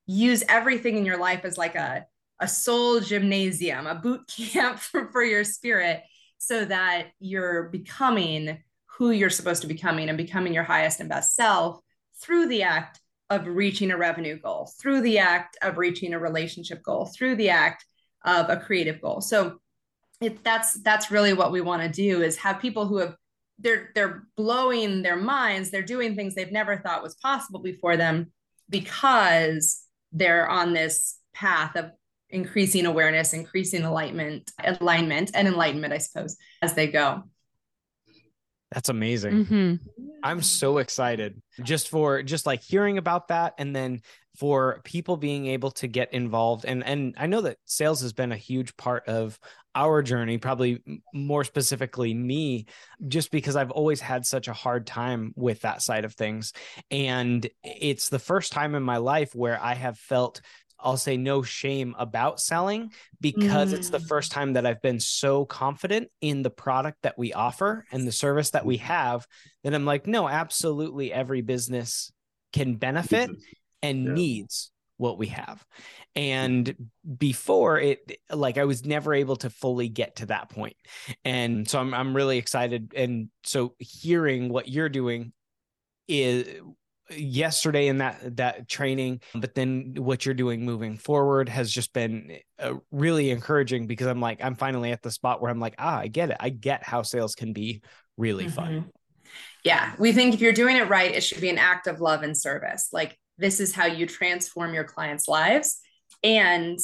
use 0.06 0.44
everything 0.48 0.98
in 0.98 1.06
your 1.06 1.18
life 1.18 1.44
as 1.44 1.58
like 1.58 1.76
a 1.76 2.06
a 2.40 2.48
soul 2.48 3.00
gymnasium, 3.00 3.88
a 3.88 3.96
boot 3.96 4.28
camp 4.54 4.80
for, 4.80 5.12
for 5.12 5.24
your 5.24 5.44
spirit 5.44 6.04
so 6.38 6.66
that 6.66 7.08
you're 7.20 7.70
becoming 7.70 8.60
who 8.98 9.12
you're 9.12 9.30
supposed 9.30 9.62
to 9.62 9.68
be 9.68 9.74
becoming 9.74 10.10
and 10.10 10.18
becoming 10.18 10.54
your 10.54 10.64
highest 10.64 11.00
and 11.00 11.10
best 11.10 11.36
self 11.36 11.80
through 12.22 12.48
the 12.48 12.64
act 12.64 13.00
of 13.30 13.48
reaching 13.48 13.92
a 13.92 13.98
revenue 13.98 14.40
goal, 14.40 14.70
through 14.80 15.02
the 15.02 15.20
act 15.20 15.58
of 15.62 15.78
reaching 15.78 16.14
a 16.14 16.20
relationship 16.20 16.82
goal, 16.84 17.06
through 17.06 17.36
the 17.36 17.50
act 17.50 17.86
of 18.24 18.50
a 18.50 18.58
creative 18.58 19.02
goal. 19.02 19.22
So 19.22 19.60
it, 20.22 20.44
that's 20.44 20.74
that's 20.82 21.12
really 21.12 21.34
what 21.34 21.52
we 21.52 21.62
want 21.62 21.82
to 21.84 21.90
do 21.90 22.22
is 22.22 22.38
have 22.38 22.60
people 22.60 22.88
who 22.88 22.98
have 22.98 23.16
they're 23.60 23.92
they're 23.96 24.24
blowing 24.36 25.02
their 25.02 25.16
minds, 25.16 25.70
they're 25.70 25.82
doing 25.82 26.16
things 26.16 26.36
they've 26.36 26.52
never 26.52 26.78
thought 26.78 27.04
was 27.04 27.16
possible 27.16 27.60
before 27.60 27.98
them 27.98 28.32
because 28.70 29.84
they're 30.12 30.50
on 30.50 30.74
this 30.74 31.20
path 31.34 31.76
of 31.76 31.92
increasing 32.30 32.86
awareness, 32.86 33.34
increasing 33.34 33.84
alignment, 33.84 34.52
alignment 34.64 35.32
and 35.34 35.48
enlightenment, 35.48 35.94
I 35.94 35.98
suppose, 36.00 36.36
as 36.62 36.74
they 36.74 36.88
go. 36.88 37.24
That's 38.72 38.90
amazing. 38.90 39.46
Mm-hmm. 39.46 39.76
I'm 40.24 40.42
so 40.42 40.80
excited 40.80 41.42
just 41.64 41.90
for 41.90 42.22
just 42.22 42.46
like 42.46 42.62
hearing 42.62 42.98
about 42.98 43.30
that 43.30 43.54
and 43.58 43.76
then 43.76 44.02
for 44.38 44.82
people 44.84 45.18
being 45.18 45.48
able 45.48 45.72
to 45.72 45.88
get 45.88 46.14
involved 46.14 46.66
and 46.66 46.84
and 46.84 47.16
I 47.18 47.28
know 47.28 47.42
that 47.42 47.58
sales 47.66 48.02
has 48.02 48.14
been 48.14 48.32
a 48.32 48.38
huge 48.38 48.76
part 48.78 49.08
of 49.08 49.40
our 49.74 50.04
journey 50.04 50.38
probably 50.38 50.82
more 51.14 51.44
specifically 51.44 52.14
me 52.14 52.66
just 53.08 53.32
because 53.32 53.56
I've 53.56 53.72
always 53.72 54.02
had 54.02 54.26
such 54.26 54.48
a 54.48 54.54
hard 54.54 54.86
time 54.86 55.34
with 55.36 55.62
that 55.62 55.82
side 55.82 56.06
of 56.06 56.14
things 56.14 56.54
and 56.92 57.48
it's 57.64 58.10
the 58.10 58.20
first 58.20 58.52
time 58.52 58.76
in 58.76 58.84
my 58.84 58.98
life 58.98 59.34
where 59.34 59.60
I 59.62 59.74
have 59.74 59.98
felt 59.98 60.42
I'll 60.80 60.98
say 60.98 61.18
no 61.18 61.42
shame 61.42 61.96
about 61.98 62.40
selling 62.40 62.92
because 63.20 63.74
mm. 63.74 63.78
it's 63.78 63.90
the 63.90 63.98
mm. 63.98 64.08
first 64.08 64.32
time 64.32 64.54
that 64.54 64.66
I've 64.66 64.82
been 64.82 65.00
so 65.00 65.46
confident 65.46 66.10
in 66.22 66.44
the 66.44 66.50
product 66.50 67.00
that 67.04 67.18
we 67.18 67.34
offer 67.34 67.86
and 67.92 68.08
the 68.08 68.12
service 68.12 68.52
that 68.52 68.66
we 68.66 68.78
mm-hmm. 68.78 68.88
have 68.88 69.28
that 69.64 69.74
I'm 69.74 69.86
like, 69.86 70.08
no, 70.08 70.28
absolutely 70.28 71.12
every 71.12 71.42
business 71.42 72.12
can 72.54 72.76
benefit 72.76 73.30
and 73.82 74.06
yeah. 74.06 74.14
needs 74.14 74.72
what 74.98 75.18
we 75.18 75.28
have. 75.28 75.64
And 76.16 76.90
before 77.18 77.80
it, 77.80 78.20
like 78.32 78.58
I 78.58 78.66
was 78.66 78.86
never 78.86 79.14
able 79.14 79.36
to 79.38 79.50
fully 79.50 79.90
get 79.90 80.18
to 80.18 80.28
that 80.28 80.50
point. 80.50 80.76
And 81.24 81.70
so 81.70 81.80
I'm 81.80 81.94
I'm 81.94 82.16
really 82.16 82.38
excited. 82.38 82.94
And 82.96 83.30
so 83.44 83.76
hearing 83.78 84.50
what 84.50 84.68
you're 84.68 84.90
doing 84.90 85.34
is 86.08 86.48
yesterday 87.16 87.88
in 87.88 88.00
that 88.00 88.36
that 88.36 88.68
training 88.68 89.22
but 89.36 89.56
then 89.56 89.94
what 89.98 90.26
you're 90.26 90.36
doing 90.36 90.66
moving 90.66 90.98
forward 90.98 91.48
has 91.48 91.72
just 91.72 91.94
been 91.94 92.38
uh, 92.60 92.74
really 92.92 93.30
encouraging 93.30 93.88
because 93.88 94.08
i'm 94.08 94.20
like 94.20 94.44
i'm 94.44 94.56
finally 94.56 94.92
at 94.92 95.02
the 95.02 95.12
spot 95.12 95.42
where 95.42 95.50
i'm 95.50 95.60
like 95.60 95.76
ah 95.80 96.00
i 96.00 96.08
get 96.08 96.32
it. 96.32 96.38
I 96.40 96.50
get 96.50 96.84
how 96.84 97.04
sales 97.04 97.34
can 97.34 97.54
be 97.54 97.82
really 98.18 98.46
mm-hmm. 98.46 98.56
fun 98.56 98.92
yeah. 99.64 99.94
We 99.98 100.12
think 100.12 100.34
if 100.34 100.42
you're 100.42 100.54
doing 100.54 100.78
it 100.78 100.90
right 100.90 101.14
it 101.14 101.22
should 101.22 101.42
be 101.42 101.50
an 101.50 101.58
act 101.58 101.88
of 101.88 102.00
love 102.00 102.24
and 102.24 102.38
service. 102.38 102.90
Like 102.92 103.18
this 103.38 103.60
is 103.60 103.74
how 103.74 103.86
you 103.86 104.06
transform 104.06 104.74
your 104.74 104.84
clients 104.84 105.28
lives. 105.28 105.80
And 106.24 106.80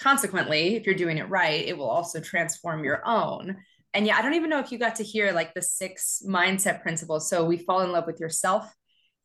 consequently 0.00 0.76
if 0.76 0.86
you're 0.86 0.94
doing 0.94 1.18
it 1.18 1.28
right 1.28 1.66
it 1.66 1.76
will 1.76 1.90
also 1.90 2.20
transform 2.20 2.84
your 2.84 3.02
own. 3.06 3.56
And 3.92 4.06
yeah 4.06 4.16
i 4.16 4.22
don't 4.22 4.34
even 4.34 4.50
know 4.50 4.60
if 4.60 4.70
you 4.70 4.78
got 4.78 4.96
to 4.96 5.04
hear 5.04 5.32
like 5.32 5.54
the 5.54 5.62
six 5.62 6.22
mindset 6.26 6.82
principles. 6.82 7.28
So 7.28 7.44
we 7.44 7.58
fall 7.58 7.80
in 7.80 7.92
love 7.92 8.06
with 8.06 8.20
yourself 8.20 8.72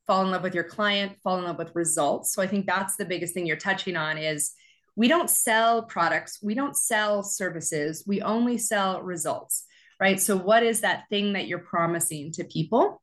fall 0.06 0.24
in 0.24 0.32
love 0.32 0.44
with 0.44 0.54
your 0.54 0.64
client, 0.64 1.18
fall 1.24 1.38
in 1.38 1.46
love 1.46 1.58
with 1.58 1.76
results. 1.76 2.34
So 2.34 2.42
I 2.42 2.48
think 2.48 2.66
that's 2.66 2.96
the 2.96 3.06
biggest 3.06 3.34
thing 3.34 3.46
you're 3.46 3.58
touching 3.58 3.98
on 3.98 4.18
is 4.18 4.52
we 4.96 5.08
don't 5.08 5.30
sell 5.30 5.84
products, 5.84 6.40
we 6.42 6.54
don't 6.54 6.78
sell 6.78 7.24
services, 7.24 8.04
we 8.08 8.22
only 8.22 8.58
sell 8.58 9.02
results, 9.02 9.66
right? 10.00 10.20
So 10.20 10.38
what 10.38 10.64
is 10.64 10.82
that 10.82 11.04
thing 11.10 11.34
that 11.34 11.48
you're 11.48 11.60
promising 11.60 12.32
to 12.34 12.44
people? 12.44 13.02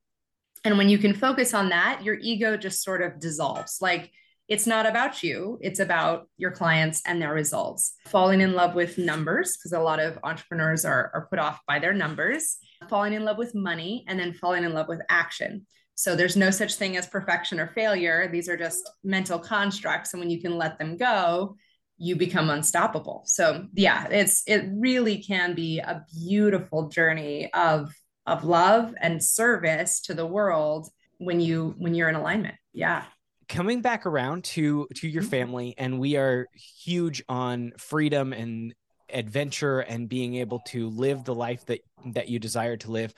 And 0.65 0.79
when 0.79 0.89
you 0.89 0.99
can 0.99 1.13
focus 1.13 1.55
on 1.55 1.71
that, 1.71 2.03
your 2.03 2.17
ego 2.21 2.57
just 2.57 2.83
sort 2.83 3.03
of 3.03 3.19
dissolves. 3.19 3.79
Like 3.81 4.11
it's 4.49 4.67
not 4.67 4.87
about 4.87 5.23
you, 5.23 5.59
it's 5.61 5.81
about 5.81 6.29
your 6.37 6.51
clients 6.51 7.03
and 7.07 7.21
their 7.21 7.35
results. 7.35 7.95
Falling 8.07 8.41
in 8.41 8.55
love 8.55 8.75
with 8.75 8.99
numbers, 8.99 9.57
because 9.57 9.73
a 9.73 9.81
lot 9.81 9.99
of 9.99 10.19
entrepreneurs 10.23 10.85
are, 10.85 11.11
are 11.15 11.27
put 11.31 11.39
off 11.39 11.61
by 11.67 11.79
their 11.79 11.93
numbers, 11.95 12.59
falling 12.89 13.13
in 13.13 13.25
love 13.25 13.39
with 13.39 13.55
money, 13.55 14.05
and 14.09 14.19
then 14.19 14.33
falling 14.33 14.65
in 14.65 14.73
love 14.73 14.89
with 14.89 15.01
action. 15.09 15.67
So 15.95 16.17
there's 16.17 16.37
no 16.37 16.51
such 16.51 16.75
thing 16.75 16.97
as 16.97 17.07
perfection 17.07 17.61
or 17.61 17.69
failure. 17.69 18.29
These 18.31 18.49
are 18.49 18.57
just 18.57 18.89
mental 19.05 19.39
constructs. 19.39 20.13
And 20.13 20.21
when 20.21 20.31
you 20.31 20.41
can 20.41 20.57
let 20.57 20.79
them 20.79 20.97
go, 20.97 21.57
you 21.99 22.17
become 22.17 22.51
unstoppable. 22.51 23.23
So 23.27 23.67
yeah, 23.75 24.09
it's 24.09 24.43
it 24.47 24.65
really 24.73 25.23
can 25.23 25.55
be 25.55 25.79
a 25.79 26.05
beautiful 26.27 26.89
journey 26.89 27.53
of 27.53 27.93
of 28.27 28.45
love 28.45 28.95
and 29.01 29.23
service 29.23 30.01
to 30.03 30.15
the 30.15 30.27
world 30.27 30.89
when 31.19 31.41
you 31.41 31.75
when 31.79 31.95
you're 31.95 32.09
in 32.09 32.15
alignment. 32.15 32.57
Yeah 32.73 33.05
coming 33.53 33.83
back 33.83 34.07
around 34.07 34.45
to 34.45 34.89
to 34.95 35.07
your 35.09 35.23
mm-hmm. 35.23 35.31
family 35.31 35.75
and 35.77 36.01
we 36.01 36.17
are 36.17 36.47
huge 36.55 37.23
on 37.29 37.73
freedom 37.77 38.33
and 38.33 38.75
adventure 39.13 39.81
and 39.81 40.09
being 40.09 40.37
able 40.37 40.61
to 40.61 40.89
live 40.89 41.25
the 41.25 41.35
life 41.35 41.67
that 41.67 41.81
that 42.07 42.29
you 42.29 42.39
desire 42.39 42.77
to 42.79 42.91
live 42.91 43.13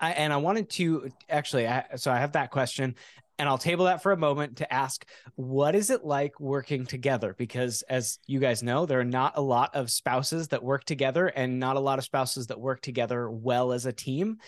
I, 0.00 0.12
and 0.12 0.32
I 0.32 0.38
wanted 0.38 0.70
to 0.70 1.10
actually, 1.28 1.68
I, 1.68 1.84
so 1.96 2.10
I 2.10 2.18
have 2.18 2.32
that 2.32 2.50
question, 2.50 2.94
and 3.38 3.48
I'll 3.48 3.58
table 3.58 3.86
that 3.86 4.02
for 4.02 4.12
a 4.12 4.16
moment 4.16 4.58
to 4.58 4.72
ask, 4.72 5.06
what 5.34 5.74
is 5.74 5.90
it 5.90 6.04
like 6.04 6.38
working 6.40 6.84
together? 6.84 7.34
Because 7.38 7.82
as 7.88 8.18
you 8.26 8.38
guys 8.38 8.62
know, 8.62 8.86
there 8.86 9.00
are 9.00 9.04
not 9.04 9.36
a 9.36 9.40
lot 9.40 9.74
of 9.74 9.90
spouses 9.90 10.48
that 10.48 10.62
work 10.62 10.84
together, 10.84 11.26
and 11.26 11.58
not 11.58 11.76
a 11.76 11.80
lot 11.80 11.98
of 11.98 12.04
spouses 12.04 12.48
that 12.48 12.60
work 12.60 12.82
together 12.82 13.30
well 13.30 13.72
as 13.72 13.86
a 13.86 13.92
team. 13.92 14.38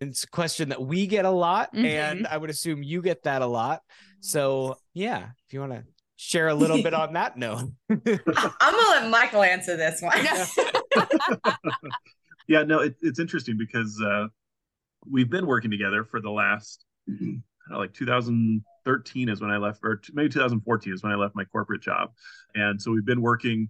And 0.00 0.10
it's 0.10 0.24
a 0.24 0.28
question 0.28 0.70
that 0.70 0.82
we 0.82 1.06
get 1.06 1.24
a 1.24 1.30
lot, 1.30 1.74
mm-hmm. 1.74 1.86
and 1.86 2.26
I 2.26 2.36
would 2.36 2.50
assume 2.50 2.82
you 2.82 3.00
get 3.00 3.22
that 3.22 3.42
a 3.42 3.46
lot. 3.46 3.82
So 4.20 4.76
yeah, 4.92 5.28
if 5.46 5.54
you 5.54 5.60
want 5.60 5.72
to 5.72 5.84
share 6.16 6.48
a 6.48 6.54
little 6.54 6.82
bit 6.82 6.94
on 6.94 7.12
that 7.14 7.36
note. 7.36 7.70
I'm 7.88 7.98
gonna 8.04 8.50
let 8.60 9.10
Michael 9.10 9.42
answer 9.42 9.76
this 9.76 10.00
one. 10.00 10.16
yeah, 12.48 12.62
no, 12.62 12.80
it, 12.80 12.96
it's 13.02 13.18
interesting 13.18 13.56
because 13.58 14.00
uh, 14.04 14.26
we've 15.10 15.30
been 15.30 15.46
working 15.46 15.70
together 15.70 16.04
for 16.04 16.20
the 16.20 16.30
last 16.30 16.84
know, 17.72 17.78
like 17.78 17.92
2013 17.94 19.28
is 19.28 19.40
when 19.40 19.50
I 19.50 19.56
left, 19.56 19.80
or 19.82 20.00
maybe 20.12 20.28
2014 20.28 20.92
is 20.92 21.02
when 21.02 21.12
I 21.12 21.16
left 21.16 21.34
my 21.34 21.44
corporate 21.44 21.82
job, 21.82 22.10
and 22.54 22.80
so 22.80 22.90
we've 22.90 23.04
been 23.04 23.22
working 23.22 23.68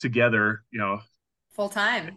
together, 0.00 0.64
you 0.70 0.78
know, 0.78 1.00
full 1.54 1.68
time 1.68 2.16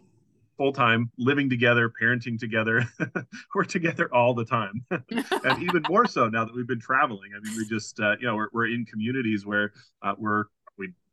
full 0.57 0.71
time, 0.71 1.11
living 1.17 1.49
together, 1.49 1.91
parenting 2.01 2.39
together. 2.39 2.87
we're 3.55 3.63
together 3.63 4.13
all 4.13 4.33
the 4.33 4.45
time, 4.45 4.85
and 4.89 5.61
even 5.61 5.83
more 5.89 6.07
so 6.07 6.29
now 6.29 6.45
that 6.45 6.55
we've 6.55 6.67
been 6.67 6.79
traveling. 6.79 7.31
I 7.35 7.39
mean, 7.45 7.57
we 7.57 7.65
just 7.65 7.99
uh, 7.99 8.15
you 8.19 8.27
know 8.27 8.35
we're 8.35 8.49
we're 8.53 8.67
in 8.67 8.85
communities 8.85 9.45
where 9.45 9.73
uh, 10.01 10.13
we're 10.17 10.39
we 10.39 10.45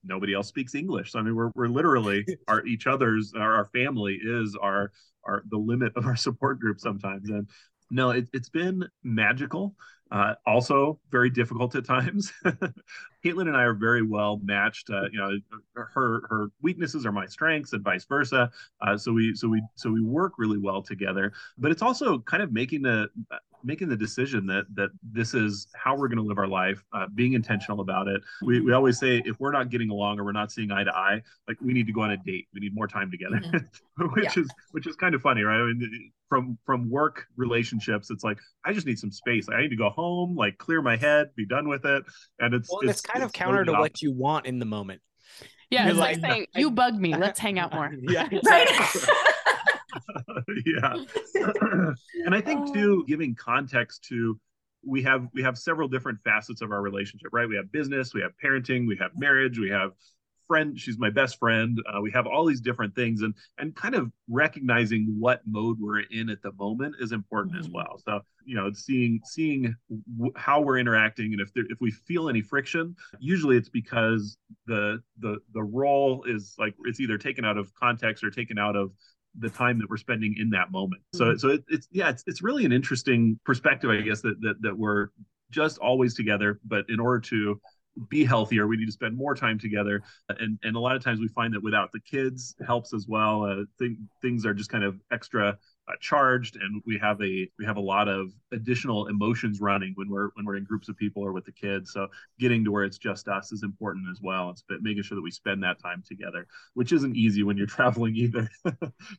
nobody 0.04 0.34
else 0.34 0.48
speaks 0.48 0.74
English. 0.74 1.12
So, 1.12 1.18
I 1.18 1.22
mean, 1.22 1.34
we're 1.34 1.50
we're 1.54 1.68
literally 1.68 2.24
our 2.48 2.64
each 2.66 2.86
other's 2.86 3.32
our, 3.34 3.56
our 3.56 3.66
family 3.66 4.18
is 4.22 4.56
our 4.60 4.92
our 5.24 5.42
the 5.50 5.58
limit 5.58 5.92
of 5.96 6.06
our 6.06 6.16
support 6.16 6.60
group 6.60 6.80
sometimes, 6.80 7.30
and 7.30 7.48
no, 7.90 8.10
it, 8.10 8.28
it's 8.32 8.48
been 8.48 8.88
magical. 9.02 9.74
Uh, 10.10 10.34
also 10.46 11.00
very 11.10 11.30
difficult 11.30 11.74
at 11.74 11.86
times. 11.86 12.32
Caitlin 13.24 13.48
and 13.48 13.56
I 13.56 13.62
are 13.62 13.74
very 13.74 14.02
well 14.02 14.40
matched. 14.42 14.90
Uh, 14.90 15.04
you 15.12 15.18
know, 15.18 15.30
her 15.74 16.22
her 16.28 16.48
weaknesses 16.60 17.06
are 17.06 17.12
my 17.12 17.26
strengths, 17.26 17.72
and 17.72 17.82
vice 17.82 18.04
versa. 18.04 18.50
Uh, 18.80 18.96
so 18.96 19.12
we 19.12 19.34
so 19.34 19.48
we 19.48 19.62
so 19.74 19.90
we 19.90 20.02
work 20.02 20.34
really 20.38 20.58
well 20.58 20.82
together. 20.82 21.32
But 21.58 21.70
it's 21.70 21.82
also 21.82 22.18
kind 22.20 22.42
of 22.42 22.52
making 22.52 22.82
the 22.82 23.08
making 23.64 23.88
the 23.88 23.96
decision 23.96 24.46
that 24.46 24.64
that 24.74 24.90
this 25.12 25.34
is 25.34 25.66
how 25.74 25.96
we're 25.96 26.08
going 26.08 26.18
to 26.18 26.24
live 26.24 26.38
our 26.38 26.46
life, 26.46 26.82
uh, 26.92 27.06
being 27.14 27.34
intentional 27.34 27.80
about 27.80 28.08
it. 28.08 28.20
We, 28.42 28.60
we 28.60 28.72
always 28.72 28.98
say 28.98 29.22
if 29.24 29.38
we're 29.40 29.52
not 29.52 29.70
getting 29.70 29.90
along 29.90 30.18
or 30.18 30.24
we're 30.24 30.32
not 30.32 30.50
seeing 30.50 30.70
eye 30.70 30.84
to 30.84 30.94
eye, 30.94 31.22
like 31.48 31.58
we 31.60 31.72
need 31.72 31.86
to 31.86 31.92
go 31.92 32.02
on 32.02 32.10
a 32.10 32.16
date. 32.16 32.48
We 32.54 32.60
need 32.60 32.74
more 32.74 32.88
time 32.88 33.10
together, 33.10 33.40
mm-hmm. 33.40 34.04
which 34.14 34.36
yeah. 34.36 34.42
is 34.42 34.50
which 34.72 34.86
is 34.86 34.96
kind 34.96 35.14
of 35.14 35.22
funny, 35.22 35.42
right? 35.42 35.60
I 35.60 35.64
mean, 35.64 36.12
from 36.28 36.58
from 36.64 36.90
work 36.90 37.26
relationships, 37.36 38.10
it's 38.10 38.24
like 38.24 38.38
I 38.64 38.72
just 38.72 38.86
need 38.86 38.98
some 38.98 39.10
space. 39.10 39.48
I 39.52 39.60
need 39.60 39.68
to 39.68 39.76
go 39.76 39.90
home, 39.90 40.34
like 40.34 40.58
clear 40.58 40.82
my 40.82 40.96
head, 40.96 41.28
be 41.36 41.46
done 41.46 41.68
with 41.68 41.84
it, 41.84 42.04
and 42.38 42.54
it's 42.54 42.70
well, 42.70 42.80
it's, 42.80 42.90
it's 42.90 43.00
kind 43.12 43.24
of 43.24 43.32
counter 43.32 43.64
to 43.64 43.72
what 43.72 44.02
you 44.02 44.12
want 44.12 44.46
in 44.46 44.58
the 44.58 44.64
moment. 44.64 45.00
Yeah, 45.70 45.84
You're 45.84 45.90
it's 45.90 45.98
like, 45.98 46.22
like 46.22 46.30
saying, 46.30 46.46
"You 46.54 46.70
bug 46.70 46.94
me. 46.94 47.16
Let's 47.16 47.38
hang 47.38 47.58
out 47.58 47.72
more." 47.74 47.92
yeah, 48.02 48.28
exactly. 48.30 49.12
yeah. 50.66 50.96
and 52.24 52.34
I 52.34 52.40
think 52.40 52.72
too, 52.74 53.04
giving 53.08 53.34
context 53.34 54.04
to 54.10 54.38
we 54.84 55.02
have 55.02 55.28
we 55.32 55.42
have 55.42 55.56
several 55.56 55.88
different 55.88 56.18
facets 56.24 56.60
of 56.60 56.72
our 56.72 56.82
relationship, 56.82 57.28
right? 57.32 57.48
We 57.48 57.56
have 57.56 57.70
business, 57.72 58.14
we 58.14 58.20
have 58.20 58.32
parenting, 58.42 58.86
we 58.86 58.96
have 59.00 59.12
marriage, 59.16 59.58
we 59.58 59.70
have 59.70 59.92
friend 60.46 60.78
she's 60.78 60.98
my 60.98 61.10
best 61.10 61.38
friend 61.38 61.80
uh, 61.92 62.00
we 62.00 62.10
have 62.10 62.26
all 62.26 62.44
these 62.44 62.60
different 62.60 62.94
things 62.94 63.22
and 63.22 63.34
and 63.58 63.74
kind 63.74 63.94
of 63.94 64.10
recognizing 64.28 65.14
what 65.18 65.40
mode 65.46 65.78
we're 65.80 66.00
in 66.00 66.28
at 66.30 66.42
the 66.42 66.52
moment 66.52 66.94
is 67.00 67.12
important 67.12 67.54
mm-hmm. 67.54 67.64
as 67.64 67.70
well 67.70 68.00
so 68.04 68.20
you 68.44 68.54
know 68.54 68.70
seeing 68.72 69.20
seeing 69.24 69.74
w- 70.16 70.32
how 70.36 70.60
we're 70.60 70.78
interacting 70.78 71.32
and 71.32 71.40
if 71.40 71.52
there, 71.54 71.64
if 71.70 71.80
we 71.80 71.90
feel 71.90 72.28
any 72.28 72.40
friction 72.40 72.94
usually 73.18 73.56
it's 73.56 73.68
because 73.68 74.36
the 74.66 75.00
the 75.20 75.38
the 75.54 75.62
role 75.62 76.24
is 76.26 76.54
like 76.58 76.74
it's 76.84 77.00
either 77.00 77.18
taken 77.18 77.44
out 77.44 77.56
of 77.56 77.72
context 77.74 78.24
or 78.24 78.30
taken 78.30 78.58
out 78.58 78.76
of 78.76 78.92
the 79.38 79.48
time 79.48 79.78
that 79.78 79.88
we're 79.88 79.96
spending 79.96 80.34
in 80.38 80.50
that 80.50 80.70
moment. 80.70 81.02
So 81.14 81.24
mm-hmm. 81.24 81.38
so 81.38 81.48
it, 81.50 81.64
it's 81.68 81.88
yeah, 81.90 82.10
it's 82.10 82.22
it's 82.26 82.42
really 82.42 82.64
an 82.64 82.72
interesting 82.72 83.38
perspective, 83.44 83.90
I 83.90 84.00
guess, 84.02 84.20
that 84.22 84.40
that 84.42 84.60
that 84.60 84.76
we're 84.76 85.08
just 85.50 85.78
always 85.78 86.14
together, 86.14 86.60
but 86.64 86.84
in 86.88 86.98
order 86.98 87.20
to 87.20 87.60
be 88.08 88.24
healthier 88.24 88.66
we 88.66 88.76
need 88.76 88.86
to 88.86 88.92
spend 88.92 89.16
more 89.16 89.34
time 89.34 89.58
together. 89.58 90.02
And 90.28 90.58
and 90.62 90.76
a 90.76 90.80
lot 90.80 90.96
of 90.96 91.04
times 91.04 91.20
we 91.20 91.28
find 91.28 91.52
that 91.54 91.62
without 91.62 91.92
the 91.92 92.00
kids 92.00 92.54
helps 92.66 92.94
as 92.94 93.06
well. 93.06 93.44
Uh, 93.44 93.64
th- 93.78 93.96
things 94.20 94.46
are 94.46 94.54
just 94.54 94.70
kind 94.70 94.84
of 94.84 95.00
extra 95.10 95.58
uh, 95.88 95.92
charged 96.00 96.56
and 96.56 96.80
we 96.86 96.96
have 96.98 97.20
a 97.20 97.48
we 97.58 97.64
have 97.64 97.76
a 97.76 97.80
lot 97.80 98.08
of 98.08 98.30
additional 98.52 99.08
emotions 99.08 99.60
running 99.60 99.92
when 99.96 100.08
we're 100.08 100.30
when 100.34 100.46
we're 100.46 100.56
in 100.56 100.64
groups 100.64 100.88
of 100.88 100.96
people 100.96 101.22
or 101.22 101.32
with 101.32 101.44
the 101.44 101.52
kids. 101.52 101.92
So 101.92 102.08
getting 102.38 102.64
to 102.64 102.70
where 102.70 102.84
it's 102.84 102.98
just 102.98 103.28
us 103.28 103.52
is 103.52 103.62
important 103.62 104.06
as 104.10 104.20
well. 104.22 104.50
It's 104.50 104.64
making 104.80 105.02
sure 105.02 105.16
that 105.16 105.22
we 105.22 105.30
spend 105.30 105.62
that 105.62 105.80
time 105.80 106.02
together 106.06 106.46
which 106.74 106.92
isn't 106.92 107.16
easy 107.16 107.42
when 107.42 107.56
you're 107.56 107.66
traveling 107.78 108.16
either. 108.16 108.48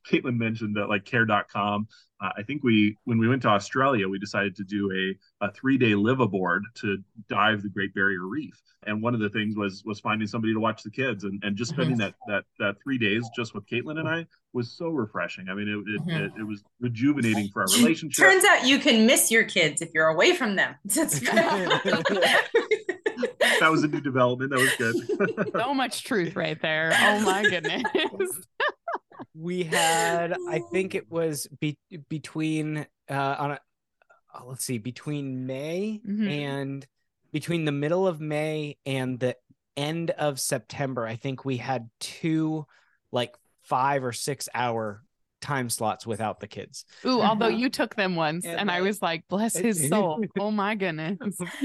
Caitlin 0.10 0.38
mentioned 0.38 0.76
that 0.76 0.90
like 0.90 1.06
care.com 1.06 1.88
uh, 2.24 2.30
I 2.38 2.44
think 2.44 2.64
we, 2.64 2.98
when 3.04 3.20
we 3.20 3.28
went 3.28 3.42
to 3.42 3.50
Australia, 3.50 4.08
we 4.08 4.18
decided 4.18 4.56
to 4.56 4.64
do 4.64 5.18
a, 5.42 5.46
a 5.46 5.52
three 5.52 5.78
day 5.78 5.94
live 5.94 6.22
aboard 6.22 6.64
to 6.76 6.98
dive 7.28 7.62
the 7.62 7.70
Great 7.70 7.94
Barrier 7.94 8.26
Reef. 8.26 8.62
And 8.88 9.02
one 9.02 9.14
of 9.14 9.20
the 9.20 9.30
things 9.30 9.58
was 9.58 9.84
was 9.86 10.00
finding 10.00 10.28
somebody 10.28 10.54
to 10.54 10.60
watch 10.60 10.84
the 10.84 10.90
kids, 10.90 11.24
and, 11.24 11.42
and 11.44 11.56
just 11.56 11.72
spending 11.72 11.98
mm-hmm. 11.98 12.12
that 12.28 12.28
that 12.28 12.44
that 12.60 12.76
three 12.84 12.98
days 12.98 13.30
just 13.36 13.54
with 13.54 13.66
Caitlin 13.66 14.00
and 14.00 14.08
I 14.08 14.26
was 14.54 14.72
so 14.72 14.90
refreshing. 14.90 15.50
I 15.50 15.54
mean, 15.54 15.68
it 15.68 15.72
it, 15.72 16.02
mm-hmm. 16.02 16.10
it, 16.10 16.32
it 16.42 16.44
was 16.44 16.64
rejuvenating 16.80 17.50
for 17.50 17.62
our 17.62 17.68
relationship. 17.78 18.26
Turns 18.26 18.44
out 18.46 18.68
you 18.68 18.80
can 18.80 19.06
miss 19.06 19.32
your 19.32 19.44
kids 19.44 19.82
if 19.82 19.94
you're 19.94 20.08
away 20.08 20.36
from 20.36 20.56
them. 20.56 20.76
that 20.86 22.50
was 23.70 23.84
a 23.84 23.88
new 23.88 24.02
development. 24.02 24.52
That 24.52 24.60
was 24.60 24.76
good. 24.76 24.96
so 25.54 25.74
much 25.74 26.04
truth 26.04 26.36
right 26.36 26.62
there. 26.62 26.94
Oh 27.02 27.22
my 27.22 27.44
goodness 27.44 27.84
we 29.36 29.64
had 29.64 30.36
i 30.50 30.60
think 30.72 30.96
it 30.96 31.12
was 31.12 31.48
be- 31.60 31.78
between 32.10 32.86
uh 33.10 33.36
on 33.40 33.52
a 33.52 33.60
uh, 34.34 34.46
let's 34.46 34.66
see 34.66 34.78
between 34.78 35.46
may 35.46 36.02
mm-hmm. 36.06 36.28
and 36.28 36.88
between 37.32 37.66
the 37.66 37.72
middle 37.72 38.08
of 38.08 38.20
may 38.20 38.78
and 38.86 39.20
the 39.20 39.36
end 39.76 40.12
of 40.12 40.40
september 40.40 41.06
i 41.06 41.16
think 41.16 41.46
we 41.46 41.58
had 41.58 41.90
two 42.00 42.66
like 43.12 43.36
five 43.64 44.04
or 44.04 44.12
six 44.12 44.50
hour 44.54 45.04
time 45.44 45.70
slots 45.70 46.08
without 46.08 46.40
the 46.40 46.48
kids. 46.48 46.86
Ooh, 47.06 47.22
although 47.22 47.48
you 47.50 47.70
took 47.70 47.96
them 47.96 48.16
once 48.16 48.46
and, 48.46 48.60
and 48.60 48.72
I 48.72 48.82
was 48.82 49.02
like, 49.02 49.26
bless 49.28 49.56
his 49.56 49.88
soul. 49.90 50.24
oh 50.40 50.50
my 50.50 50.74
goodness. 50.74 51.18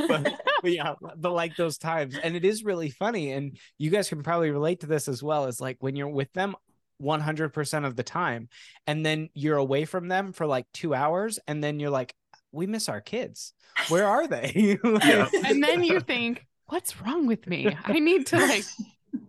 but, 0.08 0.34
but, 0.62 0.72
yeah, 0.72 0.94
but 1.16 1.32
like 1.32 1.56
those 1.56 1.78
times. 1.78 2.18
And 2.22 2.36
it 2.36 2.44
is 2.44 2.64
really 2.64 2.90
funny. 2.90 3.32
And 3.32 3.56
you 3.78 3.90
guys 3.90 4.08
can 4.08 4.22
probably 4.22 4.50
relate 4.50 4.80
to 4.80 4.86
this 4.86 5.08
as 5.08 5.22
well. 5.22 5.46
Is 5.46 5.60
like 5.60 5.76
when 5.80 5.96
you're 5.96 6.08
with 6.08 6.32
them 6.32 6.56
100% 7.00 7.86
of 7.86 7.96
the 7.96 8.02
time. 8.02 8.48
And 8.86 9.04
then 9.04 9.28
you're 9.34 9.56
away 9.56 9.84
from 9.84 10.08
them 10.08 10.32
for 10.32 10.46
like 10.46 10.66
2 10.74 10.94
hours 10.94 11.38
and 11.46 11.62
then 11.62 11.80
you're 11.80 11.90
like 11.90 12.14
we 12.52 12.66
miss 12.66 12.88
our 12.88 13.00
kids. 13.00 13.52
Where 13.88 14.06
are 14.06 14.26
they? 14.26 14.78
Like, 14.84 15.32
and 15.34 15.62
then 15.62 15.84
you 15.84 16.00
think 16.00 16.44
what's 16.66 17.00
wrong 17.00 17.26
with 17.26 17.46
me? 17.46 17.76
I 17.84 17.98
need 17.98 18.26
to 18.28 18.38
like 18.38 18.64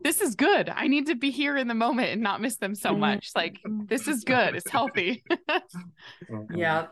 this 0.01 0.21
is 0.21 0.35
good. 0.35 0.69
I 0.69 0.87
need 0.87 1.07
to 1.07 1.15
be 1.15 1.31
here 1.31 1.57
in 1.57 1.67
the 1.67 1.73
moment 1.73 2.09
and 2.09 2.21
not 2.21 2.41
miss 2.41 2.57
them 2.57 2.75
so 2.75 2.91
mm-hmm. 2.91 3.01
much. 3.01 3.31
Like 3.35 3.59
this 3.87 4.07
is 4.07 4.23
good. 4.23 4.55
It's 4.55 4.69
healthy. 4.69 5.23
Yeah. 6.53 6.87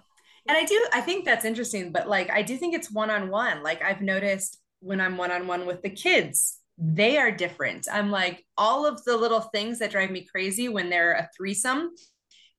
And 0.49 0.57
i 0.57 0.63
do 0.63 0.87
i 0.93 1.01
think 1.01 1.25
that's 1.25 1.43
interesting 1.43 1.91
but 1.91 2.07
like 2.07 2.31
i 2.31 2.41
do 2.41 2.55
think 2.55 2.73
it's 2.73 2.89
one-on-one. 2.89 3.63
Like 3.63 3.81
i've 3.83 4.01
noticed 4.01 4.57
when 4.79 5.01
i'm 5.01 5.17
one-on-one 5.17 5.65
with 5.65 5.81
the 5.81 5.89
kids 5.89 6.59
they 6.77 7.17
are 7.17 7.31
different. 7.31 7.87
I'm 7.91 8.11
like, 8.11 8.45
all 8.57 8.85
of 8.85 9.03
the 9.03 9.17
little 9.17 9.41
things 9.41 9.79
that 9.79 9.91
drive 9.91 10.11
me 10.11 10.25
crazy 10.25 10.69
when 10.69 10.89
they're 10.89 11.13
a 11.13 11.29
threesome 11.35 11.91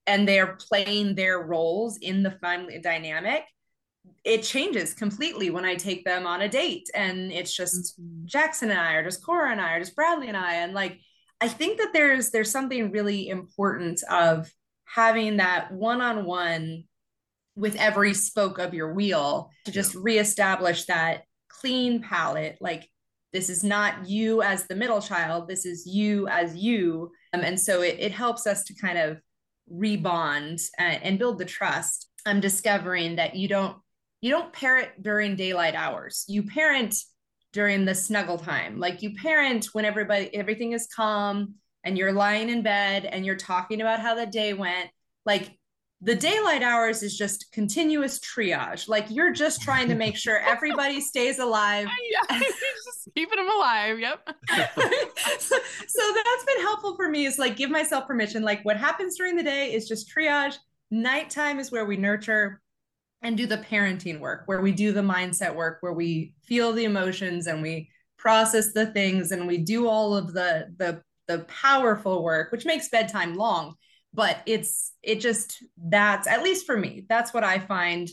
and 0.07 0.27
they're 0.27 0.57
playing 0.57 1.15
their 1.15 1.41
roles 1.41 1.99
in 1.99 2.23
the 2.23 2.33
family 2.33 2.81
dynamic, 2.81 3.45
it 4.25 4.43
changes 4.43 4.95
completely 4.95 5.51
when 5.51 5.65
I 5.65 5.77
take 5.77 6.05
them 6.05 6.27
on 6.27 6.41
a 6.41 6.49
date 6.49 6.89
and 6.95 7.31
it's 7.31 7.55
just 7.55 8.01
mm-hmm. 8.01 8.27
Jackson 8.27 8.71
and 8.71 8.81
I, 8.81 8.95
or 8.95 9.05
just 9.05 9.25
Cora 9.25 9.53
and 9.53 9.61
I, 9.61 9.75
or 9.75 9.81
just 9.81 9.95
Bradley 9.95 10.29
and 10.29 10.37
I. 10.37 10.55
And 10.57 10.75
like, 10.75 10.99
I 11.41 11.49
think 11.49 11.79
that 11.79 11.93
there's 11.93 12.31
there's 12.31 12.51
something 12.51 12.91
really 12.91 13.29
important 13.29 14.03
of 14.11 14.51
having 14.87 15.37
that 15.37 15.71
one-on-one 15.71 16.85
with 17.55 17.77
every 17.77 18.15
spoke 18.15 18.59
of 18.59 18.75
your 18.75 18.95
wheel 18.95 19.51
to 19.65 19.73
just 19.73 19.95
reestablish 19.95 20.87
that 20.87 21.23
clean 21.49 22.01
palette 22.01 22.57
like 22.61 22.89
this 23.33 23.51
is 23.51 23.63
not 23.63 24.09
you 24.09 24.43
as 24.43 24.67
the 24.67 24.77
middle 24.77 25.01
child 25.01 25.49
this 25.49 25.67
is 25.67 25.87
you 25.87 26.27
as 26.29 26.57
you. 26.57 27.11
Um, 27.35 27.41
and 27.41 27.61
so 27.61 27.83
it, 27.83 27.97
it 27.99 28.13
helps 28.13 28.47
us 28.47 28.65
to 28.65 28.75
kind 28.75 28.99
of 28.99 29.21
rebond 29.73 30.63
and, 30.79 31.03
and 31.03 31.19
build 31.19 31.39
the 31.39 31.45
trust. 31.45 32.09
I'm 32.27 32.41
discovering 32.41 33.17
that 33.17 33.35
you 33.35 33.49
don't 33.49 33.77
you 34.21 34.31
don't 34.31 34.53
parent 34.53 34.89
during 35.03 35.37
daylight 35.37 35.75
hours. 35.75 36.25
You 36.27 36.43
parent 36.43 36.97
during 37.53 37.85
the 37.85 37.95
snuggle 37.95 38.39
time. 38.39 38.79
Like 38.79 39.03
you 39.03 39.15
parent 39.15 39.67
when 39.73 39.85
everybody 39.85 40.35
everything 40.35 40.73
is 40.73 40.89
calm 40.95 41.55
and 41.85 41.97
you're 41.97 42.13
lying 42.13 42.49
in 42.49 42.63
bed 42.63 43.05
and 43.05 43.25
you're 43.25 43.37
talking 43.37 43.81
about 43.81 44.01
how 44.01 44.15
the 44.15 44.27
day 44.27 44.55
went. 44.55 44.91
Like 45.25 45.58
the 46.01 46.15
daylight 46.15 46.63
hours 46.63 47.03
is 47.03 47.17
just 47.17 47.51
continuous 47.53 48.21
triage. 48.21 48.89
Like 48.89 49.07
you're 49.11 49.33
just 49.33 49.63
trying 49.63 49.89
to 49.89 49.95
make 49.95 50.17
sure 50.17 50.39
everybody 50.39 51.01
stays 51.01 51.39
alive. 51.39 51.89
yeah, 52.11 52.39
just 52.85 53.09
keeping 53.17 53.37
them 53.37 53.51
alive. 53.51 53.99
Yep. 53.99 54.29
so, 55.39 55.57
so 55.89 56.15
that's 56.15 56.45
been 56.47 56.61
helpful 56.61 56.95
for 56.95 57.09
me 57.09 57.27
is 57.27 57.39
like 57.39 57.57
give 57.57 57.71
myself 57.71 58.07
permission. 58.07 58.43
Like 58.43 58.65
what 58.65 58.77
happens 58.77 59.17
during 59.17 59.37
the 59.37 59.43
day 59.43 59.73
is 59.73 59.89
just 59.89 60.13
triage. 60.15 60.57
Nighttime 60.91 61.59
is 61.59 61.73
where 61.73 61.85
we 61.85 61.97
nurture 61.97 62.61
and 63.21 63.37
do 63.37 63.47
the 63.47 63.59
parenting 63.59 64.21
work, 64.21 64.45
where 64.47 64.61
we 64.61 64.71
do 64.71 64.93
the 64.93 65.01
mindset 65.01 65.55
work, 65.55 65.79
where 65.81 65.93
we 65.93 66.33
feel 66.45 66.73
the 66.73 66.85
emotions 66.85 67.49
and 67.49 67.61
we 67.61 67.91
process 68.17 68.73
the 68.73 68.87
things 68.87 69.33
and 69.33 69.47
we 69.47 69.59
do 69.59 69.89
all 69.89 70.17
of 70.17 70.33
the 70.33 70.73
the 70.77 71.03
the 71.27 71.41
powerful 71.41 72.23
work, 72.23 72.53
which 72.53 72.65
makes 72.65 72.89
bedtime 72.89 73.35
long 73.35 73.75
but 74.19 74.43
it's 74.45 74.93
it 75.03 75.21
just 75.21 75.65
that's 75.87 76.27
at 76.27 76.43
least 76.43 76.67
for 76.67 76.77
me 76.77 77.07
that's 77.09 77.33
what 77.33 77.45
i 77.45 77.59
find 77.59 78.11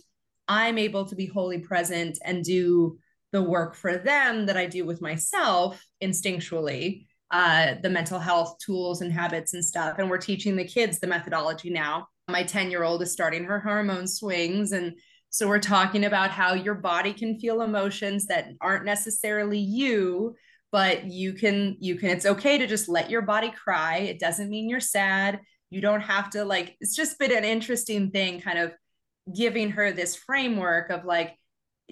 i'm 0.47 0.77
able 0.77 1.05
to 1.05 1.15
be 1.15 1.25
wholly 1.25 1.59
present 1.59 2.17
and 2.23 2.45
do 2.45 2.97
the 3.35 3.43
work 3.43 3.75
for 3.75 3.97
them 3.97 4.45
that 4.45 4.55
I 4.55 4.65
do 4.65 4.85
with 4.85 5.01
myself 5.01 5.85
instinctually, 6.01 7.05
uh, 7.31 7.73
the 7.83 7.89
mental 7.89 8.17
health 8.17 8.55
tools 8.65 9.01
and 9.01 9.11
habits 9.11 9.53
and 9.53 9.63
stuff. 9.63 9.99
And 9.99 10.09
we're 10.09 10.19
teaching 10.19 10.55
the 10.55 10.63
kids 10.63 10.99
the 10.99 11.07
methodology 11.07 11.69
now. 11.69 12.07
My 12.29 12.43
10 12.43 12.71
year 12.71 12.83
old 12.83 13.01
is 13.01 13.11
starting 13.11 13.43
her 13.43 13.59
hormone 13.59 14.07
swings. 14.07 14.71
And 14.71 14.93
so 15.31 15.49
we're 15.49 15.59
talking 15.59 16.05
about 16.05 16.31
how 16.31 16.53
your 16.53 16.75
body 16.75 17.11
can 17.11 17.37
feel 17.37 17.61
emotions 17.61 18.27
that 18.27 18.47
aren't 18.61 18.85
necessarily 18.85 19.59
you, 19.59 20.33
but 20.71 21.03
you 21.03 21.33
can, 21.33 21.75
you 21.81 21.97
can, 21.97 22.11
it's 22.11 22.25
okay 22.25 22.57
to 22.57 22.67
just 22.67 22.87
let 22.87 23.09
your 23.09 23.21
body 23.21 23.51
cry. 23.51 23.97
It 23.97 24.17
doesn't 24.17 24.49
mean 24.49 24.69
you're 24.69 24.79
sad. 24.79 25.41
You 25.69 25.81
don't 25.81 26.01
have 26.01 26.29
to 26.31 26.45
like, 26.45 26.75
it's 26.79 26.95
just 26.95 27.19
been 27.19 27.31
an 27.31 27.43
interesting 27.43 28.11
thing 28.11 28.41
kind 28.41 28.59
of 28.59 28.73
giving 29.35 29.71
her 29.71 29.91
this 29.91 30.15
framework 30.15 30.89
of 30.89 31.05
like, 31.05 31.35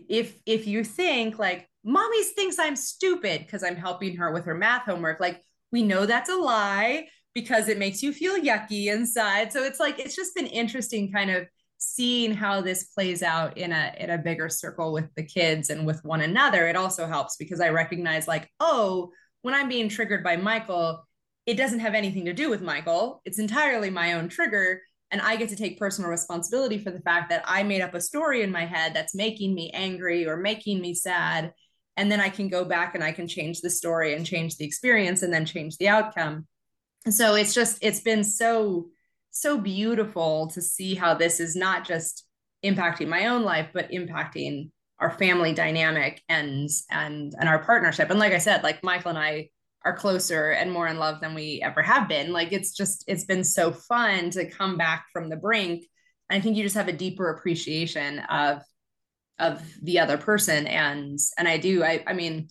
if 0.09 0.35
if 0.47 0.65
you 0.65 0.83
think 0.83 1.37
like 1.37 1.69
mommy 1.83 2.23
thinks 2.23 2.57
i'm 2.57 2.75
stupid 2.75 3.41
because 3.41 3.63
i'm 3.63 3.75
helping 3.75 4.15
her 4.17 4.31
with 4.31 4.45
her 4.45 4.55
math 4.55 4.85
homework 4.85 5.19
like 5.19 5.39
we 5.71 5.83
know 5.83 6.07
that's 6.07 6.31
a 6.31 6.35
lie 6.35 7.05
because 7.33 7.67
it 7.67 7.79
makes 7.79 8.03
you 8.03 8.13
feel 8.13 8.39
yucky 8.39 8.87
inside. 8.93 9.51
So 9.51 9.63
it's 9.63 9.79
like 9.79 9.99
it's 9.99 10.15
just 10.15 10.35
been 10.35 10.47
interesting 10.47 11.11
kind 11.11 11.31
of 11.31 11.47
seeing 11.79 12.33
how 12.33 12.61
this 12.61 12.85
plays 12.85 13.21
out 13.23 13.57
in 13.57 13.73
a 13.73 13.93
in 13.97 14.11
a 14.11 14.17
bigger 14.17 14.47
circle 14.47 14.93
with 14.93 15.13
the 15.15 15.23
kids 15.23 15.69
and 15.69 15.85
with 15.85 16.03
one 16.05 16.21
another. 16.21 16.67
It 16.67 16.75
also 16.75 17.07
helps 17.07 17.35
because 17.35 17.59
i 17.59 17.69
recognize 17.69 18.27
like 18.27 18.49
oh 18.59 19.11
when 19.41 19.53
i'm 19.53 19.67
being 19.67 19.89
triggered 19.89 20.23
by 20.23 20.37
michael 20.37 21.05
it 21.45 21.55
doesn't 21.55 21.79
have 21.79 21.93
anything 21.93 22.25
to 22.25 22.33
do 22.33 22.49
with 22.49 22.61
michael 22.61 23.21
it's 23.25 23.39
entirely 23.39 23.89
my 23.89 24.13
own 24.13 24.29
trigger 24.29 24.81
and 25.13 25.21
I 25.21 25.35
get 25.35 25.49
to 25.49 25.55
take 25.55 25.77
personal 25.77 26.09
responsibility 26.09 26.79
for 26.79 26.89
the 26.89 26.99
fact 26.99 27.29
that 27.29 27.43
I 27.45 27.61
made 27.61 27.81
up 27.81 27.93
a 27.93 28.01
story 28.01 28.41
in 28.41 28.51
my 28.51 28.65
head 28.65 28.95
that's 28.95 29.13
making 29.13 29.53
me 29.53 29.69
angry 29.71 30.25
or 30.25 30.37
making 30.37 30.81
me 30.81 30.95
sad. 30.95 31.53
And 31.95 32.11
then 32.11 32.19
I 32.19 32.29
can 32.29 32.49
go 32.49 32.65
back 32.65 32.95
and 32.95 33.03
I 33.03 33.11
can 33.11 33.27
change 33.27 33.61
the 33.61 33.69
story 33.69 34.15
and 34.15 34.25
change 34.25 34.57
the 34.57 34.65
experience 34.65 35.21
and 35.21 35.31
then 35.31 35.45
change 35.45 35.77
the 35.77 35.87
outcome. 35.87 36.47
And 37.05 37.13
so 37.13 37.35
it's 37.35 37.53
just, 37.53 37.77
it's 37.81 37.99
been 37.99 38.23
so, 38.23 38.87
so 39.29 39.59
beautiful 39.59 40.47
to 40.47 40.63
see 40.63 40.95
how 40.95 41.13
this 41.13 41.39
is 41.39 41.55
not 41.55 41.85
just 41.85 42.25
impacting 42.65 43.07
my 43.07 43.27
own 43.27 43.43
life, 43.43 43.69
but 43.71 43.91
impacting 43.91 44.71
our 44.97 45.11
family 45.11 45.53
dynamic 45.53 46.23
and 46.27 46.69
and 46.89 47.35
and 47.37 47.49
our 47.49 47.63
partnership. 47.63 48.09
And 48.09 48.19
like 48.19 48.33
I 48.33 48.37
said, 48.37 48.63
like 48.63 48.83
Michael 48.83 49.09
and 49.09 49.19
I 49.19 49.49
are 49.85 49.95
closer 49.95 50.51
and 50.51 50.71
more 50.71 50.87
in 50.87 50.97
love 50.97 51.19
than 51.19 51.33
we 51.33 51.61
ever 51.61 51.81
have 51.81 52.07
been. 52.07 52.31
Like 52.31 52.53
it's 52.53 52.71
just 52.71 53.03
it's 53.07 53.25
been 53.25 53.43
so 53.43 53.71
fun 53.71 54.29
to 54.31 54.49
come 54.49 54.77
back 54.77 55.07
from 55.11 55.29
the 55.29 55.35
brink. 55.35 55.85
And 56.29 56.37
I 56.37 56.41
think 56.41 56.55
you 56.55 56.63
just 56.63 56.75
have 56.75 56.87
a 56.87 56.93
deeper 56.93 57.29
appreciation 57.29 58.19
of 58.19 58.61
of 59.39 59.61
the 59.81 59.99
other 59.99 60.17
person 60.17 60.67
and 60.67 61.19
and 61.37 61.47
I 61.47 61.57
do 61.57 61.83
I 61.83 62.03
I 62.07 62.13
mean 62.13 62.47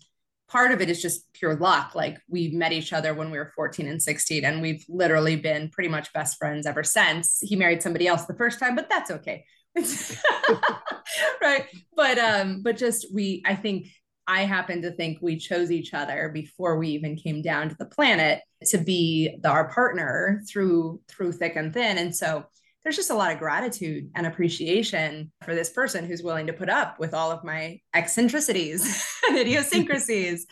part 0.48 0.72
of 0.72 0.82
it 0.82 0.90
is 0.90 1.00
just 1.00 1.32
pure 1.32 1.56
luck. 1.56 1.94
Like 1.94 2.18
we 2.28 2.50
met 2.50 2.72
each 2.72 2.92
other 2.92 3.14
when 3.14 3.30
we 3.30 3.38
were 3.38 3.52
14 3.56 3.86
and 3.86 4.02
16 4.02 4.44
and 4.44 4.60
we've 4.60 4.84
literally 4.88 5.36
been 5.36 5.70
pretty 5.70 5.88
much 5.88 6.12
best 6.12 6.36
friends 6.36 6.66
ever 6.66 6.84
since. 6.84 7.38
He 7.40 7.56
married 7.56 7.82
somebody 7.82 8.06
else 8.06 8.26
the 8.26 8.36
first 8.36 8.60
time, 8.60 8.76
but 8.76 8.90
that's 8.90 9.10
okay. 9.10 9.44
right. 11.40 11.64
But 11.96 12.18
um 12.18 12.62
but 12.62 12.76
just 12.76 13.06
we 13.14 13.42
I 13.46 13.54
think 13.54 13.86
I 14.32 14.44
happen 14.44 14.80
to 14.82 14.90
think 14.90 15.18
we 15.20 15.36
chose 15.36 15.70
each 15.70 15.92
other 15.92 16.30
before 16.32 16.78
we 16.78 16.88
even 16.88 17.16
came 17.16 17.42
down 17.42 17.68
to 17.68 17.74
the 17.78 17.84
planet 17.84 18.40
to 18.68 18.78
be 18.78 19.36
the, 19.42 19.50
our 19.50 19.70
partner 19.70 20.40
through 20.48 21.00
through 21.06 21.32
thick 21.32 21.56
and 21.56 21.74
thin. 21.74 21.98
And 21.98 22.16
so 22.16 22.46
there's 22.82 22.96
just 22.96 23.10
a 23.10 23.14
lot 23.14 23.30
of 23.30 23.38
gratitude 23.38 24.10
and 24.14 24.26
appreciation 24.26 25.30
for 25.44 25.54
this 25.54 25.68
person 25.68 26.06
who's 26.06 26.22
willing 26.22 26.46
to 26.46 26.54
put 26.54 26.70
up 26.70 26.98
with 26.98 27.12
all 27.12 27.30
of 27.30 27.44
my 27.44 27.78
eccentricities 27.94 29.06
and 29.28 29.36
idiosyncrasies 29.36 30.46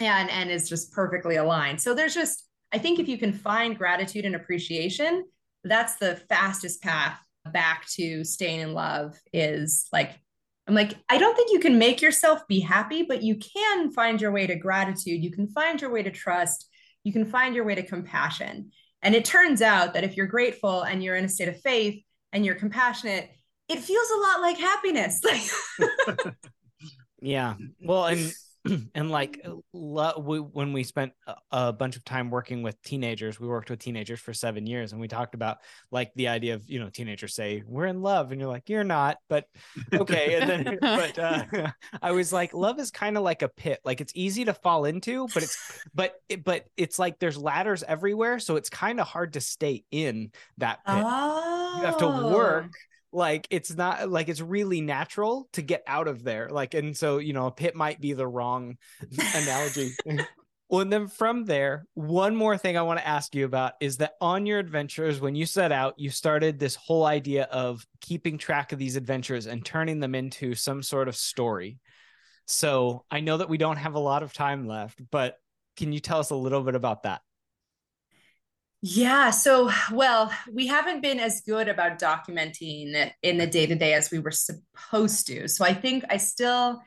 and 0.00 0.30
and 0.30 0.50
is 0.50 0.66
just 0.66 0.92
perfectly 0.92 1.36
aligned. 1.36 1.80
So 1.80 1.92
there's 1.92 2.14
just 2.14 2.48
I 2.72 2.78
think 2.78 2.98
if 2.98 3.06
you 3.06 3.18
can 3.18 3.34
find 3.34 3.76
gratitude 3.76 4.24
and 4.24 4.34
appreciation, 4.34 5.24
that's 5.62 5.96
the 5.96 6.16
fastest 6.30 6.82
path 6.82 7.18
back 7.52 7.86
to 7.96 8.24
staying 8.24 8.60
in 8.60 8.72
love 8.72 9.14
is 9.34 9.88
like 9.92 10.18
I'm 10.66 10.74
like, 10.74 10.94
I 11.08 11.18
don't 11.18 11.36
think 11.36 11.52
you 11.52 11.60
can 11.60 11.78
make 11.78 12.02
yourself 12.02 12.46
be 12.48 12.60
happy, 12.60 13.02
but 13.02 13.22
you 13.22 13.36
can 13.36 13.92
find 13.92 14.20
your 14.20 14.32
way 14.32 14.46
to 14.46 14.56
gratitude. 14.56 15.22
You 15.22 15.30
can 15.30 15.46
find 15.48 15.80
your 15.80 15.90
way 15.90 16.02
to 16.02 16.10
trust. 16.10 16.68
You 17.04 17.12
can 17.12 17.24
find 17.24 17.54
your 17.54 17.64
way 17.64 17.76
to 17.76 17.86
compassion. 17.86 18.72
And 19.02 19.14
it 19.14 19.24
turns 19.24 19.62
out 19.62 19.94
that 19.94 20.02
if 20.02 20.16
you're 20.16 20.26
grateful 20.26 20.82
and 20.82 21.02
you're 21.02 21.14
in 21.14 21.24
a 21.24 21.28
state 21.28 21.48
of 21.48 21.60
faith 21.60 22.02
and 22.32 22.44
you're 22.44 22.56
compassionate, 22.56 23.30
it 23.68 23.78
feels 23.78 24.10
a 24.10 24.18
lot 24.18 24.40
like 24.40 24.58
happiness. 24.58 25.20
yeah. 27.20 27.54
Well, 27.80 28.06
and 28.06 28.32
and 28.94 29.10
like 29.10 29.44
lo- 29.72 30.22
we, 30.24 30.38
when 30.38 30.72
we 30.72 30.82
spent 30.82 31.12
a, 31.26 31.34
a, 31.52 31.72
bunch 31.72 31.96
of 31.96 32.04
time 32.04 32.30
working 32.30 32.62
with 32.62 32.80
teenagers 32.82 33.38
we 33.38 33.46
worked 33.46 33.70
with 33.70 33.78
teenagers 33.78 34.20
for 34.20 34.32
seven 34.32 34.66
years 34.66 34.92
and 34.92 35.00
we 35.00 35.08
talked 35.08 35.34
about 35.34 35.58
like 35.90 36.10
the 36.16 36.28
idea 36.28 36.54
of 36.54 36.68
you 36.68 36.80
know 36.80 36.88
teenagers 36.88 37.34
say 37.34 37.62
we're 37.66 37.86
in 37.86 38.02
love 38.02 38.32
and 38.32 38.40
you're 38.40 38.50
like 38.50 38.68
you're 38.68 38.84
not 38.84 39.18
but 39.28 39.44
okay 39.94 40.40
and 40.40 40.50
then 40.50 40.78
but 40.80 41.18
uh, 41.18 41.44
i 42.02 42.12
was 42.12 42.32
like 42.32 42.54
love 42.54 42.78
is 42.78 42.90
kind 42.90 43.16
of 43.16 43.22
like 43.22 43.42
a 43.42 43.48
pit 43.48 43.80
like 43.84 44.00
it's 44.00 44.12
easy 44.14 44.44
to 44.44 44.54
fall 44.54 44.84
into 44.84 45.26
but 45.34 45.42
it's 45.42 45.82
but 45.94 46.14
it, 46.28 46.44
but 46.44 46.64
it's 46.76 46.98
like 46.98 47.18
there's 47.18 47.38
ladders 47.38 47.82
everywhere 47.82 48.38
so 48.38 48.56
it's 48.56 48.70
kind 48.70 49.00
of 49.00 49.06
hard 49.06 49.34
to 49.34 49.40
stay 49.40 49.84
in 49.90 50.30
that 50.58 50.84
pit 50.84 50.94
oh. 51.04 51.74
you 51.78 51.84
have 51.84 51.98
to 51.98 52.06
work 52.06 52.66
oh 52.66 52.95
like 53.12 53.46
it's 53.50 53.74
not 53.74 54.10
like 54.10 54.28
it's 54.28 54.40
really 54.40 54.80
natural 54.80 55.48
to 55.52 55.62
get 55.62 55.82
out 55.86 56.08
of 56.08 56.22
there 56.22 56.48
like 56.50 56.74
and 56.74 56.96
so 56.96 57.18
you 57.18 57.32
know 57.32 57.46
a 57.46 57.50
pit 57.50 57.74
might 57.74 58.00
be 58.00 58.12
the 58.12 58.26
wrong 58.26 58.76
analogy. 59.34 59.92
Well 60.68 60.80
and 60.80 60.92
then 60.92 61.06
from 61.06 61.44
there 61.44 61.86
one 61.94 62.34
more 62.34 62.58
thing 62.58 62.76
i 62.76 62.82
want 62.82 62.98
to 62.98 63.06
ask 63.06 63.36
you 63.36 63.44
about 63.44 63.74
is 63.80 63.98
that 63.98 64.14
on 64.20 64.46
your 64.46 64.58
adventures 64.58 65.20
when 65.20 65.36
you 65.36 65.46
set 65.46 65.70
out 65.70 65.94
you 65.96 66.10
started 66.10 66.58
this 66.58 66.74
whole 66.74 67.04
idea 67.04 67.44
of 67.44 67.86
keeping 68.00 68.36
track 68.36 68.72
of 68.72 68.78
these 68.80 68.96
adventures 68.96 69.46
and 69.46 69.64
turning 69.64 70.00
them 70.00 70.16
into 70.16 70.56
some 70.56 70.82
sort 70.82 71.06
of 71.06 71.14
story. 71.14 71.78
So 72.46 73.04
i 73.12 73.20
know 73.20 73.36
that 73.36 73.48
we 73.48 73.58
don't 73.58 73.76
have 73.76 73.94
a 73.94 74.00
lot 74.00 74.24
of 74.24 74.32
time 74.32 74.66
left 74.66 75.00
but 75.12 75.36
can 75.76 75.92
you 75.92 76.00
tell 76.00 76.18
us 76.18 76.30
a 76.30 76.36
little 76.36 76.62
bit 76.64 76.74
about 76.74 77.04
that 77.04 77.20
yeah. 78.82 79.30
So, 79.30 79.70
well, 79.92 80.32
we 80.52 80.66
haven't 80.66 81.02
been 81.02 81.18
as 81.18 81.40
good 81.40 81.68
about 81.68 81.98
documenting 81.98 83.10
in 83.22 83.38
the 83.38 83.46
day 83.46 83.66
to 83.66 83.74
day 83.74 83.94
as 83.94 84.10
we 84.10 84.18
were 84.18 84.30
supposed 84.30 85.26
to. 85.28 85.48
So, 85.48 85.64
I 85.64 85.74
think 85.74 86.04
I 86.10 86.18
still 86.18 86.80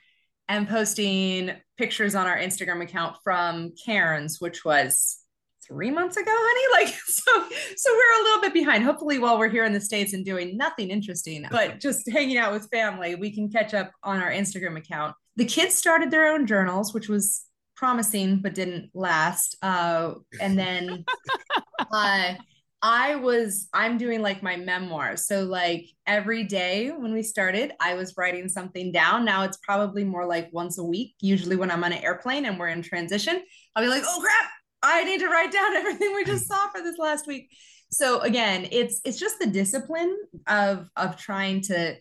am 0.47 0.67
posting 0.67 1.51
pictures 1.77 2.15
on 2.15 2.27
our 2.27 2.37
Instagram 2.37 2.83
account 2.83 3.17
from 3.23 3.73
Cairns, 3.85 4.39
which 4.39 4.63
was 4.63 5.19
three 5.65 5.91
months 5.91 6.17
ago, 6.17 6.31
honey. 6.31 6.59
Like, 6.79 6.95
so, 7.07 7.31
so 7.75 7.91
we're 7.91 8.21
a 8.21 8.23
little 8.23 8.41
bit 8.41 8.53
behind. 8.53 8.83
Hopefully, 8.83 9.19
while 9.19 9.37
we're 9.37 9.49
here 9.49 9.65
in 9.65 9.73
the 9.73 9.81
States 9.81 10.13
and 10.13 10.23
doing 10.23 10.55
nothing 10.55 10.89
interesting, 10.89 11.45
but 11.51 11.79
just 11.79 12.09
hanging 12.09 12.37
out 12.37 12.53
with 12.53 12.69
family, 12.71 13.15
we 13.15 13.31
can 13.31 13.49
catch 13.49 13.73
up 13.73 13.91
on 14.03 14.21
our 14.21 14.31
Instagram 14.31 14.77
account. 14.77 15.15
The 15.35 15.45
kids 15.45 15.75
started 15.75 16.09
their 16.11 16.31
own 16.31 16.47
journals, 16.47 16.93
which 16.93 17.09
was 17.09 17.43
promising 17.75 18.37
but 18.37 18.53
didn't 18.53 18.89
last. 18.93 19.57
Uh, 19.61 20.15
and 20.39 20.57
then 20.57 21.05
uh, 21.91 22.33
I 22.81 23.15
was 23.15 23.67
I'm 23.73 23.97
doing 23.97 24.21
like 24.21 24.41
my 24.41 24.55
memoirs. 24.55 25.27
So 25.27 25.43
like 25.43 25.85
every 26.07 26.43
day 26.45 26.89
when 26.89 27.11
we 27.11 27.23
started, 27.23 27.73
I 27.79 27.93
was 27.95 28.15
writing 28.17 28.47
something 28.47 28.91
down. 28.91 29.25
Now 29.25 29.43
it's 29.43 29.57
probably 29.57 30.03
more 30.03 30.25
like 30.25 30.49
once 30.53 30.77
a 30.77 30.83
week. 30.83 31.15
Usually 31.19 31.57
when 31.57 31.71
I'm 31.71 31.83
on 31.83 31.91
an 31.91 32.03
airplane 32.03 32.45
and 32.45 32.57
we're 32.57 32.69
in 32.69 32.81
transition, 32.81 33.41
I'll 33.75 33.83
be 33.83 33.89
like, 33.89 34.03
"Oh 34.05 34.19
crap, 34.21 34.51
I 34.81 35.03
need 35.03 35.19
to 35.19 35.27
write 35.27 35.51
down 35.51 35.75
everything 35.75 36.13
we 36.15 36.23
just 36.23 36.47
saw 36.47 36.69
for 36.69 36.81
this 36.81 36.97
last 36.97 37.27
week." 37.27 37.49
So 37.91 38.21
again, 38.21 38.67
it's 38.71 39.01
it's 39.03 39.19
just 39.19 39.39
the 39.39 39.47
discipline 39.47 40.15
of 40.47 40.89
of 40.95 41.17
trying 41.17 41.61
to 41.63 41.95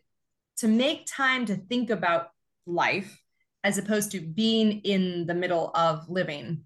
to 0.58 0.68
make 0.68 1.06
time 1.06 1.46
to 1.46 1.56
think 1.56 1.90
about 1.90 2.28
life 2.66 3.20
as 3.64 3.78
opposed 3.78 4.12
to 4.12 4.20
being 4.20 4.80
in 4.80 5.26
the 5.26 5.34
middle 5.34 5.70
of 5.74 6.08
living 6.08 6.64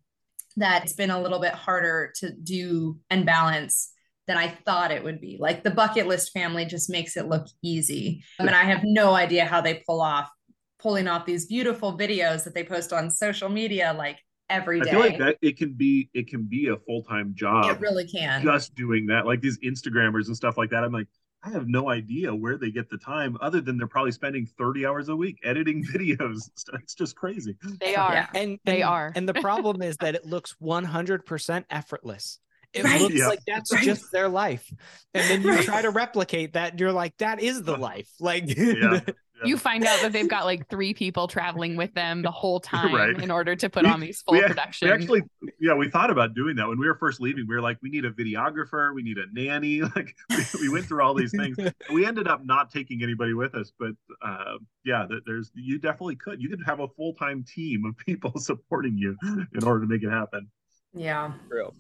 that 0.57 0.85
it's 0.85 0.93
been 0.93 1.11
a 1.11 1.21
little 1.21 1.41
bit 1.41 1.53
harder 1.53 2.13
to 2.17 2.33
do 2.33 2.99
and 3.11 3.27
balance 3.27 3.93
than 4.27 4.37
I 4.37 4.49
thought 4.49 4.93
it 4.93 5.03
would 5.03 5.21
be. 5.21 5.37
Like 5.41 5.65
the 5.65 5.71
bucket 5.71 6.07
list 6.07 6.33
family 6.33 6.65
just 6.65 6.89
makes 6.89 7.17
it 7.17 7.27
look 7.27 7.47
easy. 7.63 8.23
I 8.39 8.45
mean, 8.45 8.55
I 8.55 8.65
have 8.65 8.83
no 8.85 9.15
idea 9.15 9.45
how 9.45 9.61
they 9.61 9.83
pull 9.87 10.01
off 10.01 10.31
pulling 10.79 11.07
off 11.07 11.25
these 11.25 11.47
beautiful 11.47 11.97
videos 11.97 12.43
that 12.45 12.55
they 12.55 12.65
post 12.65 12.93
on 12.93 13.09
social 13.11 13.49
media 13.49 13.95
like 13.97 14.19
every 14.51 14.81
day. 14.81 14.91
I 14.91 14.93
feel 14.93 15.01
like 15.01 15.19
that 15.19 15.39
it 15.41 15.57
can 15.57 15.75
be 15.75 16.11
it 16.13 16.29
can 16.29 16.43
be 16.43 16.69
a 16.69 16.77
full-time 16.77 17.33
job. 17.35 17.71
It 17.71 17.81
really 17.81 18.07
can. 18.07 18.43
Just 18.43 18.75
doing 18.75 19.07
that. 19.07 19.27
Like 19.27 19.41
these 19.41 19.59
Instagrammers 19.61 20.27
and 20.27 20.37
stuff 20.37 20.59
like 20.59 20.71
that. 20.71 20.83
I'm 20.85 20.93
like, 20.93 21.07
I 21.45 21.51
have 21.51 21.67
no 21.67 21.91
idea 21.91 22.35
where 22.35 22.57
they 22.57 22.71
get 22.71 22.89
the 22.89 22.99
time 22.99 23.37
other 23.41 23.61
than 23.61 23.77
they're 23.77 23.89
probably 23.89 24.13
spending 24.13 24.47
30 24.47 24.87
hours 24.87 25.09
a 25.09 25.17
week 25.17 25.39
editing 25.45 25.85
videos. 25.93 26.51
It's 26.75 26.95
just 26.95 27.17
crazy. 27.17 27.57
They 27.81 27.97
are. 27.97 28.13
Yeah. 28.13 28.29
And 28.35 28.59
they 28.65 28.83
and, 28.83 28.91
are. 28.91 29.13
And 29.15 29.29
the 29.29 29.35
problem 29.41 29.83
is 29.83 29.97
that 29.99 30.15
it 30.15 30.25
looks 30.25 30.55
100% 30.63 31.65
effortless. 31.71 32.39
It 32.73 32.85
right. 32.85 33.01
looks 33.03 33.21
like 33.27 33.41
that's 33.47 33.73
right. 33.73 33.85
just 33.85 34.11
their 34.13 34.29
life. 34.29 34.73
And 35.13 35.29
then 35.29 35.43
you 35.43 35.51
right. 35.51 35.65
try 35.65 35.83
to 35.83 35.91
replicate 35.91 36.55
that 36.55 36.73
and 36.73 36.81
you're 36.81 36.93
like 36.93 37.17
that 37.19 37.43
is 37.43 37.63
the 37.63 37.77
life. 37.77 38.09
Like 38.19 38.45
yeah. 38.57 39.01
You 39.45 39.57
find 39.57 39.85
out 39.85 40.01
that 40.03 40.13
they've 40.13 40.29
got 40.29 40.45
like 40.45 40.69
three 40.69 40.95
people 40.95 41.29
traveling 41.29 41.77
with 41.77 41.95
them 41.95 42.23
the 42.23 42.31
whole 42.31 42.61
time 42.61 42.95
right. 42.95 43.19
in 43.21 43.31
order 43.31 43.57
to 43.57 43.69
put 43.69 43.85
we, 43.85 43.91
on 43.91 44.01
these 44.01 44.23
full 44.23 44.35
we, 44.35 44.43
production. 44.43 44.89
We 44.89 44.95
actually, 44.95 45.23
yeah, 45.61 45.75
we 45.75 45.89
thought 45.89 46.11
about 46.11 46.35
doing 46.35 46.57
that 46.57 46.69
when 46.69 46.79
we 46.79 46.87
were 46.87 46.95
first 46.95 47.21
leaving. 47.21 47.47
We 47.49 47.55
were 47.55 47.61
like, 47.61 47.79
we 47.83 47.91
need 47.91 48.05
a 48.05 48.11
videographer, 48.11 48.95
we 48.95 49.03
need 49.03 49.19
a 49.19 49.27
nanny. 49.33 49.83
Like 49.95 50.17
we, 50.31 50.45
we 50.61 50.69
went 50.71 50.87
through 50.87 51.03
all 51.03 51.13
these 51.13 51.33
things. 51.33 51.57
we 51.93 52.07
ended 52.07 52.27
up 52.27 52.47
not 52.47 52.71
taking 52.71 53.03
anybody 53.03 53.35
with 53.35 53.55
us, 53.55 53.73
but 53.79 53.91
uh, 54.23 54.57
yeah, 54.85 55.07
there's 55.27 55.51
you 55.55 55.79
definitely 55.79 56.17
could. 56.17 56.41
You 56.41 56.49
could 56.49 56.63
have 56.65 56.81
a 56.81 56.89
full 56.89 57.13
time 57.15 57.45
team 57.45 57.85
of 57.85 57.97
people 57.99 58.33
supporting 58.39 58.97
you 58.97 59.17
in 59.55 59.65
order 59.65 59.81
to 59.81 59.87
make 59.87 60.03
it 60.03 60.11
happen. 60.11 60.49
Yeah. 60.95 61.33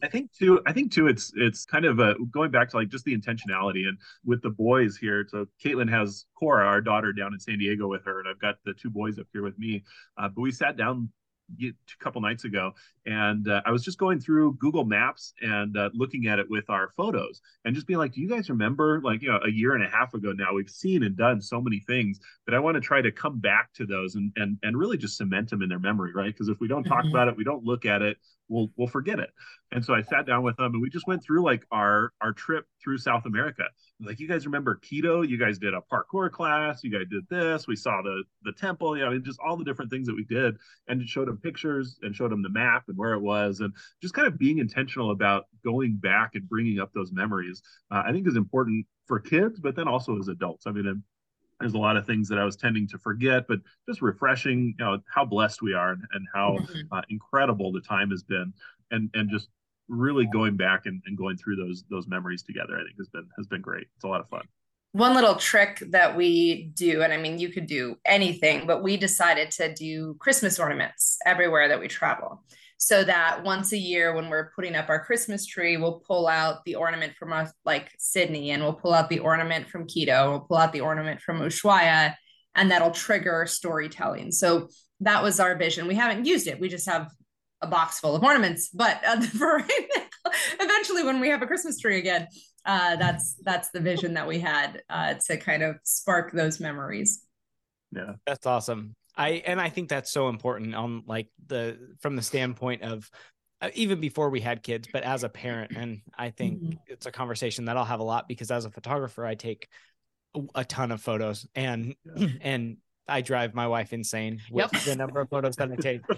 I 0.03 0.09
think 0.09 0.33
too, 0.33 0.61
I 0.67 0.73
think 0.73 0.91
too, 0.93 1.07
it's 1.07 1.33
it's 1.37 1.67
kind 1.67 1.85
of 1.85 2.01
uh, 2.01 2.15
going 2.31 2.51
back 2.51 2.71
to 2.71 2.77
like 2.77 2.89
just 2.89 3.05
the 3.05 3.17
intentionality 3.17 3.87
and 3.87 3.99
with 4.25 4.43
the 4.43 4.51
boys 4.51 4.97
here. 4.97 5.27
So 5.29 5.47
Caitlin 5.63 5.91
has 5.91 6.25
Cora, 6.39 6.67
our 6.67 6.81
daughter, 6.81 7.13
down 7.13 7.35
in 7.35 7.41
San 7.41 7.59
Diego 7.59 7.89
with 7.89 8.05
her, 8.07 8.21
and 8.21 8.29
I've 8.29 8.41
got 8.41 8.57
the 8.65 8.73
two 8.73 8.91
boys 8.91 9.19
up 9.19 9.27
here 9.33 9.43
with 9.43 9.59
me. 9.59 9.85
Uh, 10.17 10.29
but 10.29 10.41
we 10.41 10.51
sat 10.51 10.77
down 10.77 11.11
a 11.63 11.73
couple 12.01 12.21
nights 12.21 12.45
ago 12.45 12.73
and 13.07 13.49
uh, 13.49 13.61
i 13.67 13.71
was 13.71 13.83
just 13.83 13.99
going 13.99 14.19
through 14.19 14.55
google 14.55 14.85
maps 14.85 15.35
and 15.43 15.77
uh, 15.77 15.91
looking 15.93 16.27
at 16.27 16.39
it 16.39 16.49
with 16.49 16.69
our 16.71 16.91
photos 16.97 17.41
and 17.65 17.75
just 17.75 17.87
being 17.87 17.99
like 17.99 18.13
do 18.13 18.21
you 18.21 18.29
guys 18.29 18.49
remember 18.49 19.01
like 19.03 19.23
you 19.23 19.29
know 19.29 19.41
a 19.45 19.51
year 19.51 19.75
and 19.75 19.85
a 19.85 19.89
half 19.89 20.15
ago 20.15 20.33
now 20.33 20.55
we've 20.55 20.71
seen 20.71 21.03
and 21.03 21.17
done 21.17 21.41
so 21.41 21.61
many 21.61 21.81
things 21.81 22.21
that 22.47 22.55
i 22.55 22.59
want 22.59 22.75
to 22.75 22.81
try 22.81 23.01
to 23.01 23.13
come 23.13 23.39
back 23.39 23.73
to 23.75 23.85
those 23.85 24.15
and 24.15 24.33
and, 24.37 24.57
and 24.63 24.77
really 24.77 24.97
just 24.97 25.17
cement 25.17 25.51
them 25.51 25.63
in 25.63 25.69
their 25.69 25.79
memory 25.79 26.13
right 26.15 26.33
because 26.33 26.49
if 26.49 26.59
we 26.61 26.69
don't 26.69 26.85
talk 26.85 27.01
mm-hmm. 27.01 27.15
about 27.15 27.29
it 27.29 27.37
we 27.37 27.45
don't 27.45 27.65
look 27.65 27.85
at 27.85 28.03
it 28.03 28.17
we'll 28.53 28.71
we'll 28.77 28.89
forget 28.89 29.19
it. 29.19 29.31
And 29.73 29.85
so 29.85 29.95
I 29.95 30.03
sat 30.03 30.27
down 30.27 30.43
with 30.43 30.57
them 30.57 30.73
and 30.75 30.83
we 30.83 30.91
just 30.91 31.07
went 31.07 31.25
through 31.25 31.43
like 31.43 31.67
our 31.73 32.13
our 32.21 32.33
trip 32.33 32.67
through 32.83 32.99
South 32.99 33.25
America. 33.27 33.65
Like 34.01 34.21
you 34.21 34.29
guys 34.29 34.45
remember 34.47 34.77
Quito? 34.77 35.23
You 35.23 35.39
guys 35.39 35.59
did 35.59 35.75
a 35.75 35.81
parkour 35.93 36.31
class. 36.31 36.85
You 36.85 36.91
guys 36.91 37.09
did 37.11 37.25
this. 37.31 37.67
We 37.67 37.77
saw 37.77 38.03
the 38.03 38.23
the 38.43 38.53
temple. 38.53 38.97
You 38.97 39.05
know, 39.05 39.19
just 39.19 39.41
all 39.45 39.57
the 39.57 39.65
different 39.65 39.91
things 39.91 40.07
that 40.07 40.15
we 40.15 40.25
did, 40.25 40.57
and 40.89 41.03
showed 41.09 41.29
them 41.29 41.39
pictures 41.39 41.99
and 42.03 42.15
showed 42.15 42.31
them 42.31 42.43
the 42.43 42.51
map 42.51 42.85
and 42.89 42.97
where 42.97 43.15
it 43.15 43.21
was, 43.21 43.61
and 43.61 43.73
just 44.01 44.15
kind 44.15 44.29
of 44.29 44.39
being 44.39 44.59
intentional 44.59 45.11
about 45.11 45.45
going 45.65 45.97
back 45.97 46.33
and 46.35 46.49
bringing 46.49 46.79
up 46.79 46.93
those 46.93 47.11
memories. 47.13 47.63
Uh, 47.91 48.03
I 48.07 48.13
think 48.13 48.29
is 48.29 48.37
important 48.37 48.87
for 49.07 49.19
kids, 49.19 49.59
but 49.59 49.75
then 49.75 49.89
also 49.89 50.19
as 50.19 50.29
adults. 50.29 50.67
I 50.67 50.73
mean, 50.73 51.03
there's 51.63 51.75
a 51.75 51.79
lot 51.79 51.97
of 51.97 52.07
things 52.07 52.29
that 52.29 52.39
I 52.39 52.45
was 52.45 52.57
tending 52.57 52.87
to 52.89 52.99
forget, 52.99 53.47
but 53.49 53.61
just 53.89 54.03
refreshing, 54.03 54.75
you 54.79 54.85
know, 54.85 54.99
how 55.13 55.25
blessed 55.25 55.63
we 55.63 55.75
are 55.75 55.93
and, 55.93 56.03
and 56.13 56.27
how 56.35 56.57
mm-hmm. 56.61 56.81
uh, 56.93 57.03
incredible 57.09 57.73
the 57.73 57.81
time 57.81 58.11
has 58.11 58.23
been, 58.23 58.53
and 58.91 59.09
and 59.15 59.31
just 59.31 59.49
really 59.89 60.27
going 60.27 60.57
back 60.57 60.87
and, 60.87 61.03
and 61.07 61.17
going 61.17 61.37
through 61.37 61.57
those 61.57 61.85
those 61.91 62.07
memories 62.07 62.43
together, 62.43 62.75
I 62.75 62.85
think 62.85 62.97
has 62.99 63.09
been 63.09 63.29
has 63.37 63.47
been 63.47 63.61
great. 63.61 63.87
It's 63.97 64.05
a 64.05 64.09
lot 64.09 64.21
of 64.21 64.29
fun. 64.29 64.43
One 64.93 65.15
little 65.15 65.37
trick 65.37 65.83
that 65.91 66.17
we 66.17 66.65
do, 66.75 67.03
and 67.03 67.13
I 67.13 67.17
mean, 67.17 67.39
you 67.39 67.49
could 67.49 67.67
do 67.67 67.97
anything, 68.05 68.67
but 68.67 68.83
we 68.83 68.99
decided 68.99 69.51
to 69.53 69.73
do 69.73 70.15
Christmas 70.21 70.59
ornaments 70.59 71.17
everywhere 71.25 71.69
that 71.69 71.81
we 71.81 71.89
travel 71.89 72.45
so 72.85 73.05
that 73.05 73.45
once 73.45 73.73
a 73.73 73.79
year 73.79 74.15
when 74.15 74.29
we're 74.29 74.51
putting 74.57 74.75
up 74.75 74.89
our 74.89 75.05
christmas 75.05 75.47
tree 75.47 75.77
we'll 75.77 76.01
pull 76.01 76.27
out 76.27 76.65
the 76.65 76.75
ornament 76.75 77.13
from 77.17 77.33
us 77.33 77.53
like 77.65 77.91
sydney 77.99 78.51
and 78.51 78.63
we'll 78.63 78.73
pull 78.73 78.93
out 78.93 79.09
the 79.09 79.21
ornament 79.21 79.69
from 79.69 79.87
quito 79.87 80.31
we'll 80.31 80.41
pull 80.41 80.57
out 80.57 80.73
the 80.73 80.81
ornament 80.81 81.21
from 81.21 81.41
ushuaia 81.41 82.15
and 82.55 82.71
that'll 82.71 82.91
trigger 82.91 83.47
storytelling. 83.47 84.31
So 84.33 84.69
that 85.01 85.23
was 85.23 85.41
our 85.41 85.57
vision. 85.57 85.87
We 85.87 85.95
haven't 85.95 86.27
used 86.27 86.47
it. 86.47 86.61
We 86.61 86.69
just 86.69 86.89
have 86.89 87.11
a 87.61 87.67
box 87.67 88.01
full 88.01 88.17
of 88.17 88.25
ornaments 88.25 88.71
but 88.71 89.01
uh, 89.07 89.21
for 89.39 89.59
right 89.59 89.89
now, 89.97 90.33
eventually 90.59 91.05
when 91.05 91.21
we 91.21 91.29
have 91.29 91.43
a 91.43 91.47
christmas 91.47 91.79
tree 91.79 91.97
again 91.97 92.27
uh, 92.65 92.97
that's 92.97 93.37
that's 93.45 93.71
the 93.71 93.79
vision 93.79 94.15
that 94.15 94.27
we 94.27 94.41
had 94.41 94.83
uh, 94.91 95.15
to 95.27 95.37
kind 95.37 95.63
of 95.63 95.77
spark 95.85 96.33
those 96.33 96.59
memories. 96.59 97.25
Yeah. 97.93 98.15
That's 98.27 98.47
awesome 98.47 98.97
I 99.17 99.43
and 99.47 99.61
I 99.61 99.69
think 99.69 99.89
that's 99.89 100.11
so 100.11 100.29
important 100.29 100.75
on 100.75 101.05
like 101.07 101.29
the 101.47 101.97
from 102.01 102.17
the 102.17 102.23
standpoint 102.23 102.83
of 102.83 103.11
uh, 103.61 103.71
even 103.75 104.01
before 104.01 104.31
we 104.31 104.41
had 104.41 104.63
kids, 104.63 104.89
but 104.93 105.05
as 105.05 105.23
a 105.23 105.29
parent, 105.29 105.73
and 105.77 106.01
I 106.19 106.31
think 106.31 106.61
mm-hmm. 106.61 106.79
it's 106.89 107.07
a 107.07 107.13
conversation 107.13 107.67
that 107.67 107.77
I'll 107.77 107.85
have 107.85 108.01
a 108.01 108.05
lot 108.05 108.27
because 108.27 108.51
as 108.51 108.65
a 108.65 108.71
photographer, 108.71 109.25
I 109.25 109.35
take 109.35 109.69
a 110.55 110.65
ton 110.65 110.91
of 110.91 111.01
photos 111.01 111.47
and 111.55 111.95
yeah. 112.17 112.29
and 112.41 112.79
I 113.09 113.21
drive 113.21 113.55
my 113.55 113.67
wife 113.67 113.93
insane 113.93 114.41
with 114.51 114.71
yep. 114.73 114.83
the 114.83 114.97
number 114.97 115.21
of 115.21 115.29
photos 115.29 115.57
that 115.57 115.71
I 115.71 115.77
take. 115.77 116.03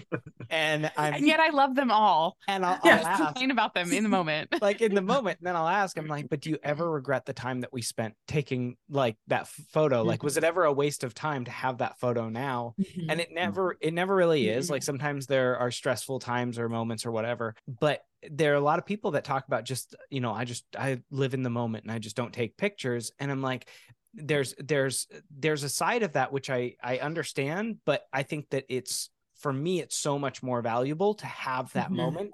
And 0.47 0.91
I'm 0.95 1.15
and 1.15 1.27
yet 1.27 1.39
I 1.39 1.49
love 1.49 1.75
them 1.75 1.89
all. 1.89 2.37
And 2.47 2.63
I'll, 2.63 2.79
yeah. 2.85 3.01
I'll 3.03 3.25
complain 3.25 3.49
about 3.49 3.73
them 3.73 3.91
in 3.91 4.03
the 4.03 4.09
moment. 4.09 4.53
like 4.61 4.79
in 4.79 4.93
the 4.93 5.01
moment. 5.15 5.39
And 5.39 5.47
then 5.47 5.55
I'll 5.55 5.67
ask, 5.67 5.97
I'm 5.97 6.07
like, 6.07 6.29
but 6.29 6.39
do 6.39 6.51
you 6.51 6.59
ever 6.63 6.89
regret 6.89 7.25
the 7.25 7.33
time 7.33 7.61
that 7.61 7.73
we 7.73 7.81
spent 7.81 8.13
taking 8.27 8.77
like 8.87 9.17
that 9.27 9.47
photo? 9.47 10.03
Like, 10.03 10.21
was 10.21 10.37
it 10.37 10.41
mm-hmm. 10.41 10.49
ever 10.49 10.63
a 10.65 10.71
waste 10.71 11.03
of 11.03 11.15
time 11.15 11.45
to 11.45 11.51
have 11.51 11.79
that 11.79 11.99
photo 11.99 12.29
now? 12.29 12.75
Mm-hmm. 12.79 13.09
And 13.09 13.19
it 13.19 13.29
mm-hmm. 13.29 13.35
never, 13.35 13.77
it 13.81 13.93
never 13.93 14.15
really 14.15 14.47
is. 14.47 14.65
Mm-hmm. 14.65 14.73
Like 14.73 14.83
sometimes 14.83 15.25
there 15.25 15.57
are 15.57 15.71
stressful 15.71 16.19
times 16.19 16.59
or 16.59 16.69
moments 16.69 17.07
or 17.07 17.11
whatever. 17.11 17.55
But 17.67 18.03
there 18.29 18.53
are 18.53 18.57
a 18.57 18.61
lot 18.61 18.79
of 18.79 18.85
people 18.85 19.11
that 19.11 19.23
talk 19.23 19.45
about 19.47 19.65
just 19.65 19.95
you 20.09 20.19
know 20.19 20.33
i 20.33 20.45
just 20.45 20.65
i 20.75 20.99
live 21.11 21.35
in 21.35 21.43
the 21.43 21.49
moment 21.49 21.83
and 21.83 21.91
i 21.91 21.99
just 21.99 22.15
don't 22.15 22.33
take 22.33 22.57
pictures 22.57 23.11
and 23.19 23.29
i'm 23.29 23.43
like 23.43 23.69
there's 24.15 24.55
there's 24.57 25.07
there's 25.29 25.63
a 25.63 25.69
side 25.69 26.03
of 26.03 26.13
that 26.13 26.31
which 26.31 26.49
I 26.49 26.75
I 26.83 26.97
understand, 26.97 27.77
but 27.85 28.03
I 28.11 28.23
think 28.23 28.49
that 28.51 28.65
it's 28.69 29.09
for 29.39 29.51
me 29.51 29.79
it's 29.79 29.97
so 29.97 30.17
much 30.17 30.41
more 30.41 30.61
valuable 30.61 31.15
to 31.15 31.25
have 31.25 31.71
that 31.73 31.87
mm-hmm. 31.87 31.97
moment, 31.97 32.31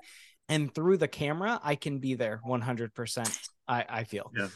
and 0.50 0.74
through 0.74 0.98
the 0.98 1.08
camera 1.08 1.60
I 1.64 1.76
can 1.76 2.00
be 2.00 2.16
there 2.16 2.40
100. 2.44 2.94
percent 2.94 3.38
I 3.68 3.86
I 3.88 4.04
feel. 4.04 4.32
Yeah. 4.36 4.48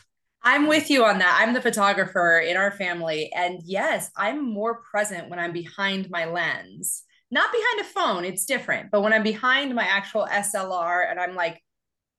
I'm 0.47 0.67
with 0.67 0.91
you 0.91 1.03
on 1.03 1.17
that. 1.19 1.39
I'm 1.41 1.55
the 1.55 1.61
photographer 1.61 2.37
in 2.37 2.55
our 2.55 2.69
family, 2.69 3.31
and 3.35 3.61
yes, 3.65 4.11
I'm 4.15 4.53
more 4.53 4.81
present 4.91 5.29
when 5.29 5.39
I'm 5.39 5.53
behind 5.53 6.09
my 6.11 6.25
lens. 6.25 7.03
Not 7.31 7.51
behind 7.51 7.79
a 7.81 7.83
phone, 7.83 8.25
it's 8.25 8.45
different. 8.45 8.91
But 8.91 9.01
when 9.01 9.11
I'm 9.11 9.23
behind 9.23 9.73
my 9.73 9.83
actual 9.83 10.27
SLR 10.31 11.09
and 11.09 11.19
I'm 11.19 11.33
like 11.33 11.61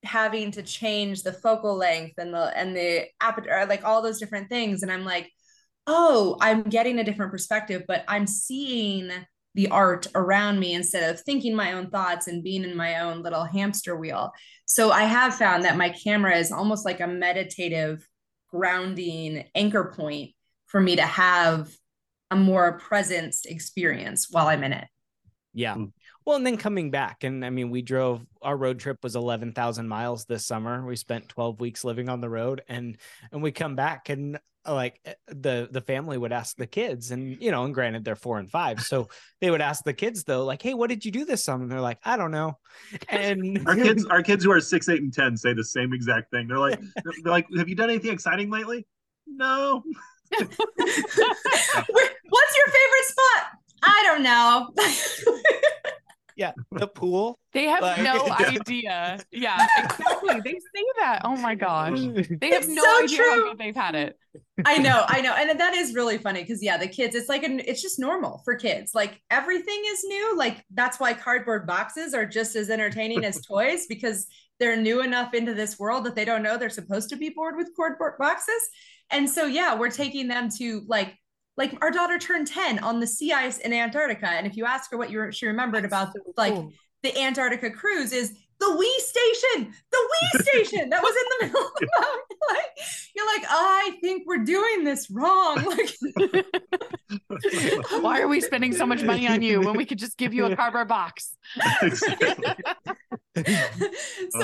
having 0.07 0.51
to 0.53 0.63
change 0.63 1.23
the 1.23 1.33
focal 1.33 1.77
length 1.77 2.15
and 2.19 2.33
the 2.33 2.57
and 2.57 2.77
the 2.77 3.05
aperture 3.21 3.67
like 3.69 3.85
all 3.85 4.03
those 4.03 4.19
different 4.19 4.49
things. 4.49 4.83
And 4.83 4.91
i'm 4.91 5.05
like 5.05 5.31
oh 5.87 6.37
i'm 6.41 6.63
getting 6.65 6.99
a 6.99 7.05
different 7.05 7.31
perspective 7.31 7.85
but 7.87 8.05
i'm 8.09 8.27
seeing 8.27 9.11
the 9.55 9.69
art 9.69 10.07
around 10.15 10.61
me 10.61 10.75
instead 10.75 11.09
of 11.09 11.21
thinking 11.21 11.55
my 11.55 11.73
own 11.73 11.89
thoughts 11.89 12.27
and 12.27 12.45
being 12.45 12.63
in 12.63 12.77
my 12.77 13.01
own 13.01 13.23
little 13.23 13.45
hamster 13.45 13.97
wheel. 13.97 14.33
So 14.67 14.91
i 14.91 15.05
have 15.05 15.35
found 15.35 15.65
that 15.65 15.77
my 15.77 15.91
camera 15.91 16.37
is 16.37 16.53
almost 16.53 16.85
like 16.85 17.01
a 17.01 17.07
meditative 17.07 18.07
grounding 18.51 19.45
anchor 19.55 19.93
point 19.97 20.33
for 20.67 20.81
me 20.81 20.97
to 20.97 21.03
have 21.03 21.71
a 22.31 22.37
more 22.37 22.79
present 22.79 23.35
experience 23.47 24.29
while 24.31 24.49
i'm 24.49 24.65
in 24.65 24.73
it. 24.73 24.89
Yeah. 25.55 25.75
Hmm. 25.75 25.85
Well, 26.27 26.35
and 26.35 26.45
then 26.45 26.57
coming 26.57 26.91
back, 26.91 27.23
and 27.23 27.45
I 27.45 27.51
mean, 27.51 27.71
we 27.71 27.83
drove. 27.83 28.27
Our 28.43 28.57
road 28.57 28.81
trip 28.81 28.99
was 29.05 29.15
eleven 29.15 29.53
thousand 29.53 29.87
miles 29.87 30.25
this 30.25 30.45
summer. 30.45 30.85
We 30.85 30.97
spent 30.97 31.29
twelve 31.29 31.61
weeks 31.61 31.85
living 31.85 32.09
on 32.09 32.21
the 32.21 32.29
road, 32.29 32.63
and 32.69 32.99
and 33.31 33.45
we 33.45 33.53
come 33.53 33.77
back, 33.77 34.09
and 34.09 34.37
like 34.67 34.99
eh, 35.05 35.15
the 35.29 35.69
the 35.71 35.81
family 35.81 36.19
would 36.19 36.33
ask 36.33 36.57
the 36.57 36.67
kids, 36.67 37.13
and 37.13 37.41
you 37.41 37.53
know, 37.53 37.65
and 37.65 37.73
granted 37.73 38.05
they're 38.05 38.17
four 38.17 38.41
and 38.41 38.51
five, 38.51 38.81
so 38.81 39.09
they 39.41 39.53
would 39.53 39.61
ask 39.61 39.85
the 39.85 39.93
kids 39.93 40.25
though, 40.25 40.45
like, 40.45 40.63
"Hey, 40.63 40.75
what 40.75 40.91
did 40.91 41.05
you 41.05 41.13
do 41.13 41.25
this 41.25 41.45
summer?" 41.45 41.63
And 41.63 41.71
they're 41.71 41.81
like, 41.81 42.01
"I 42.05 42.17
don't 42.17 42.33
know." 42.33 42.59
And 43.09 43.63
our 43.69 43.77
kids, 43.77 44.05
our 44.07 44.23
kids 44.25 44.43
who 44.43 44.51
are 44.51 44.61
six, 44.61 44.89
eight, 44.89 45.03
and 45.03 45.15
ten 45.15 45.37
say 45.37 45.53
the 45.53 45.63
same 45.63 45.93
exact 45.93 46.33
thing. 46.33 46.49
They're 46.49 46.59
like, 46.59 46.81
they're 47.23 47.33
like, 47.33 47.47
"Have 47.57 47.69
you 47.69 47.77
done 47.77 47.91
anything 47.91 48.13
exciting 48.13 48.51
lately?" 48.51 48.85
No. 49.29 49.85
What's 50.31 50.59
your 50.59 50.59
favorite 52.67 53.05
spot? 53.05 53.45
I 53.85 54.03
don't 54.03 54.23
know 54.25 54.73
yeah, 56.37 56.53
the 56.71 56.87
pool. 56.87 57.39
They 57.55 57.65
have 57.65 57.81
like, 57.81 58.03
no 58.03 58.29
idea. 58.39 59.19
Yeah, 59.33 59.67
exactly. 59.79 60.41
They 60.45 60.53
say 60.53 60.85
that. 61.01 61.23
Oh 61.25 61.37
my 61.37 61.55
gosh. 61.55 61.99
They 61.99 62.51
have 62.51 62.65
it's 62.65 62.69
no 62.69 62.83
so 62.83 63.05
idea 63.05 63.17
true. 63.17 63.31
how 63.31 63.43
good 63.49 63.59
they've 63.59 63.75
had 63.75 63.95
it. 63.95 64.19
I 64.67 64.77
know, 64.77 65.05
I 65.09 65.23
know. 65.23 65.33
And 65.33 65.59
that 65.59 65.75
is 65.75 65.95
really 65.95 66.19
funny 66.19 66.43
because 66.43 66.63
yeah, 66.63 66.77
the 66.77 66.87
kids, 66.87 67.15
it's 67.15 67.31
like 67.31 67.43
an 67.43 67.61
it's 67.61 67.81
just 67.81 67.99
normal 67.99 68.43
for 68.45 68.55
kids. 68.55 68.95
Like 68.95 69.21
everything 69.31 69.83
is 69.87 70.05
new. 70.05 70.37
Like 70.37 70.63
that's 70.75 71.01
why 71.01 71.15
cardboard 71.15 71.67
boxes 71.67 72.13
are 72.13 72.27
just 72.27 72.55
as 72.55 72.69
entertaining 72.69 73.25
as 73.25 73.41
toys 73.47 73.87
because 73.89 74.27
they're 74.61 74.77
new 74.77 75.03
enough 75.03 75.33
into 75.33 75.55
this 75.55 75.79
world 75.79 76.05
that 76.05 76.15
they 76.15 76.25
don't 76.25 76.43
know 76.43 76.57
they're 76.57 76.71
supposed 76.71 77.09
to 77.11 77.17
be 77.17 77.31
bored 77.31 77.57
with 77.57 77.71
cardboard 77.75 78.19
boxes. 78.19 78.63
And 79.11 79.29
so 79.29 79.47
yeah, 79.47 79.79
we're 79.79 79.91
taking 79.91 80.29
them 80.29 80.51
to 80.59 80.83
like 80.87 81.17
like 81.57 81.77
our 81.83 81.91
daughter 81.91 82.19
turned 82.19 82.47
10 82.47 82.81
on 82.81 83.01
the 83.01 83.07
sea 83.07 83.33
ice 83.33 83.59
in 83.59 83.73
Antarctica. 83.73 84.29
And 84.29 84.47
if 84.47 84.57
you 84.57 84.65
ask 84.65 84.91
her 84.91 84.97
what 84.97 85.11
you 85.11 85.33
she 85.33 85.47
remembered 85.47 85.85
That's 85.85 85.93
about 85.93 86.13
so 86.15 86.33
like 86.37 86.55
cool. 86.55 86.73
the 87.03 87.19
Antarctica 87.19 87.71
cruise 87.71 88.13
is 88.13 88.37
the 88.59 88.67
Wii 88.67 88.99
station, 89.01 89.75
the 89.91 89.99
Wii 89.99 90.43
station 90.43 90.91
that 90.91 91.03
was 91.03 91.15
in 91.15 91.25
the 91.31 91.47
middle 91.47 91.67
of 91.67 91.73
the 91.79 91.89
mountain. 92.01 92.21
Like, 92.49 92.67
you're 93.17 93.27
like, 93.27 93.45
I 93.49 93.99
think 94.01 94.23
we're 94.25 94.45
doing 94.45 94.85
this 94.85 95.11
wrong. 95.11 95.65
Like, 97.29 98.03
why 98.03 98.21
are 98.21 98.29
we 98.29 98.41
spending 98.41 98.73
so 98.73 98.87
much 98.87 99.03
money 99.03 99.27
on 99.27 99.43
you 99.43 99.61
when 99.61 99.77
we 99.77 99.85
could 99.85 99.99
just 99.99 100.17
give 100.17 100.33
you 100.33 100.47
a 100.47 100.55
cardboard 100.55 100.87
box? 100.87 101.37
so 101.89 101.97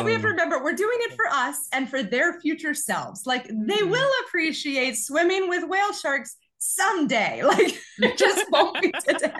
we 0.02 0.12
have 0.12 0.20
to 0.20 0.26
um. 0.26 0.32
remember 0.32 0.62
we're 0.62 0.74
doing 0.74 0.98
it 1.00 1.14
for 1.14 1.26
us 1.30 1.68
and 1.72 1.88
for 1.88 2.02
their 2.02 2.40
future 2.40 2.74
selves. 2.74 3.24
Like 3.24 3.46
they 3.46 3.52
mm-hmm. 3.52 3.90
will 3.90 4.10
appreciate 4.26 4.96
swimming 4.96 5.48
with 5.48 5.68
whale 5.68 5.92
sharks 5.92 6.36
someday. 6.62 7.42
Like 7.98 8.16
just 8.16 8.46
won't 8.50 8.80
be 8.80 8.90
today. 9.06 9.32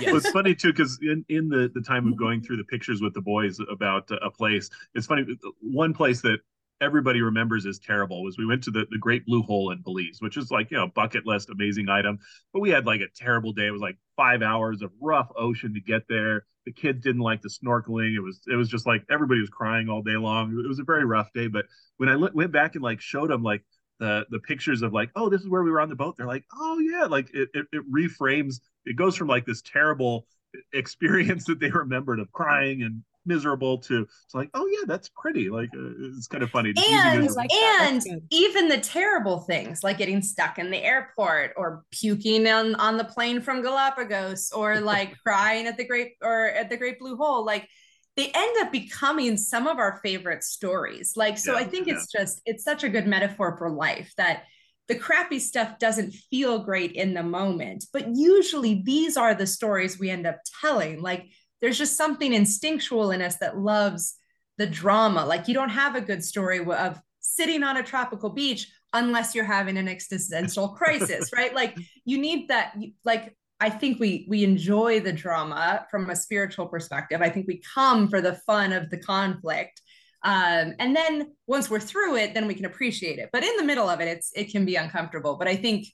Yes. 0.00 0.06
Well, 0.06 0.16
it's 0.16 0.30
funny 0.30 0.54
too 0.54 0.72
because 0.72 0.98
in, 1.02 1.24
in 1.28 1.48
the 1.48 1.70
the 1.74 1.80
time 1.80 2.06
of 2.06 2.12
mm-hmm. 2.12 2.22
going 2.22 2.42
through 2.42 2.58
the 2.58 2.64
pictures 2.64 3.02
with 3.02 3.12
the 3.12 3.20
boys 3.20 3.58
about 3.70 4.08
a 4.22 4.30
place, 4.30 4.70
it's 4.94 5.06
funny. 5.06 5.26
One 5.60 5.92
place 5.92 6.20
that 6.22 6.38
everybody 6.80 7.22
remembers 7.22 7.66
is 7.66 7.78
terrible 7.78 8.22
was 8.22 8.38
we 8.38 8.46
went 8.46 8.62
to 8.64 8.70
the, 8.70 8.86
the 8.90 8.98
Great 8.98 9.26
Blue 9.26 9.42
Hole 9.42 9.70
in 9.70 9.82
Belize, 9.82 10.18
which 10.20 10.36
is 10.36 10.50
like, 10.50 10.70
you 10.70 10.76
know, 10.76 10.88
bucket 10.88 11.26
list 11.26 11.50
amazing 11.50 11.88
item. 11.88 12.18
But 12.52 12.60
we 12.60 12.70
had 12.70 12.86
like 12.86 13.00
a 13.00 13.08
terrible 13.14 13.52
day. 13.52 13.66
It 13.66 13.72
was 13.72 13.82
like 13.82 13.96
five 14.16 14.42
hours 14.42 14.82
of 14.82 14.92
rough 15.00 15.30
ocean 15.36 15.74
to 15.74 15.80
get 15.80 16.02
there. 16.08 16.44
The 16.66 16.72
kids 16.72 17.02
didn't 17.02 17.22
like 17.22 17.42
the 17.42 17.48
snorkeling. 17.48 18.14
It 18.14 18.20
was 18.20 18.40
it 18.46 18.56
was 18.56 18.68
just 18.68 18.86
like 18.86 19.04
everybody 19.10 19.40
was 19.40 19.50
crying 19.50 19.88
all 19.88 20.02
day 20.02 20.16
long. 20.16 20.50
It 20.52 20.68
was 20.68 20.78
a 20.78 20.84
very 20.84 21.04
rough 21.04 21.32
day. 21.32 21.48
But 21.48 21.66
when 21.96 22.08
I 22.08 22.16
went 22.16 22.52
back 22.52 22.74
and 22.74 22.82
like 22.82 23.00
showed 23.00 23.30
them 23.30 23.42
like 23.42 23.62
the 23.98 24.26
the 24.30 24.38
pictures 24.40 24.82
of 24.82 24.92
like, 24.92 25.10
oh, 25.16 25.28
this 25.28 25.40
is 25.40 25.48
where 25.48 25.62
we 25.62 25.70
were 25.70 25.80
on 25.80 25.88
the 25.88 25.96
boat, 25.96 26.16
they're 26.16 26.26
like, 26.26 26.44
oh 26.54 26.78
yeah, 26.78 27.04
like 27.04 27.32
it, 27.34 27.48
it, 27.54 27.66
it 27.72 27.92
reframes. 27.92 28.60
It 28.84 28.96
goes 28.96 29.16
from 29.16 29.28
like 29.28 29.46
this 29.46 29.62
terrible 29.62 30.26
experience 30.72 31.44
that 31.46 31.60
they 31.60 31.70
remembered 31.70 32.20
of 32.20 32.32
crying 32.32 32.82
and 32.82 33.02
miserable 33.26 33.78
to 33.78 34.06
it's 34.24 34.34
like 34.34 34.48
oh 34.54 34.66
yeah 34.66 34.84
that's 34.86 35.08
pretty. 35.08 35.50
Like 35.50 35.68
uh, 35.74 35.90
it's 36.16 36.28
kind 36.28 36.42
of 36.42 36.50
funny 36.50 36.72
and 36.76 37.34
like 37.34 37.52
and 37.52 38.02
even 38.30 38.68
the 38.68 38.78
terrible 38.78 39.40
things 39.40 39.82
like 39.82 39.98
getting 39.98 40.22
stuck 40.22 40.58
in 40.58 40.70
the 40.70 40.82
airport 40.82 41.52
or 41.56 41.82
puking 41.90 42.46
on 42.46 42.76
on 42.76 42.96
the 42.96 43.04
plane 43.04 43.40
from 43.40 43.62
galapagos 43.62 44.52
or 44.52 44.80
like 44.80 45.16
crying 45.24 45.66
at 45.66 45.76
the 45.76 45.84
great 45.84 46.12
or 46.22 46.46
at 46.50 46.70
the 46.70 46.76
great 46.76 46.98
blue 46.98 47.16
hole 47.16 47.44
like 47.44 47.68
they 48.16 48.30
end 48.34 48.56
up 48.60 48.72
becoming 48.72 49.36
some 49.36 49.66
of 49.66 49.78
our 49.78 50.00
favorite 50.02 50.42
stories 50.42 51.12
like 51.16 51.38
so 51.38 51.52
yeah, 51.52 51.58
i 51.58 51.64
think 51.64 51.86
yeah. 51.86 51.94
it's 51.94 52.10
just 52.10 52.40
it's 52.46 52.64
such 52.64 52.84
a 52.84 52.88
good 52.88 53.06
metaphor 53.06 53.56
for 53.56 53.70
life 53.70 54.12
that 54.16 54.44
the 54.88 54.94
crappy 54.94 55.40
stuff 55.40 55.78
doesn't 55.78 56.12
feel 56.12 56.60
great 56.60 56.92
in 56.92 57.14
the 57.14 57.22
moment 57.22 57.84
but 57.92 58.06
usually 58.14 58.82
these 58.84 59.16
are 59.16 59.34
the 59.34 59.46
stories 59.46 59.98
we 59.98 60.10
end 60.10 60.26
up 60.26 60.38
telling 60.60 61.00
like 61.00 61.26
there's 61.60 61.78
just 61.78 61.96
something 61.96 62.32
instinctual 62.32 63.10
in 63.10 63.22
us 63.22 63.36
that 63.38 63.58
loves 63.58 64.16
the 64.58 64.66
drama. 64.66 65.24
Like 65.24 65.48
you 65.48 65.54
don't 65.54 65.70
have 65.70 65.96
a 65.96 66.00
good 66.00 66.24
story 66.24 66.64
of 66.64 67.00
sitting 67.20 67.62
on 67.62 67.76
a 67.76 67.82
tropical 67.82 68.30
beach 68.30 68.70
unless 68.92 69.34
you're 69.34 69.44
having 69.44 69.76
an 69.76 69.88
existential 69.88 70.68
crisis, 70.68 71.30
right? 71.34 71.54
Like 71.54 71.76
you 72.04 72.18
need 72.18 72.48
that 72.48 72.76
like 73.04 73.36
I 73.60 73.70
think 73.70 73.98
we 73.98 74.26
we 74.28 74.44
enjoy 74.44 75.00
the 75.00 75.12
drama 75.12 75.86
from 75.90 76.10
a 76.10 76.16
spiritual 76.16 76.66
perspective. 76.66 77.22
I 77.22 77.30
think 77.30 77.46
we 77.46 77.62
come 77.74 78.08
for 78.08 78.20
the 78.20 78.34
fun 78.46 78.72
of 78.72 78.90
the 78.90 78.98
conflict. 78.98 79.80
Um, 80.22 80.74
and 80.78 80.94
then 80.94 81.32
once 81.46 81.70
we're 81.70 81.80
through 81.80 82.16
it, 82.16 82.34
then 82.34 82.46
we 82.46 82.54
can 82.54 82.64
appreciate 82.64 83.18
it. 83.18 83.30
But 83.32 83.44
in 83.44 83.56
the 83.56 83.64
middle 83.64 83.88
of 83.88 84.00
it, 84.00 84.08
it's 84.08 84.32
it 84.34 84.50
can 84.50 84.64
be 84.64 84.76
uncomfortable. 84.76 85.36
But 85.36 85.48
I 85.48 85.56
think 85.56 85.86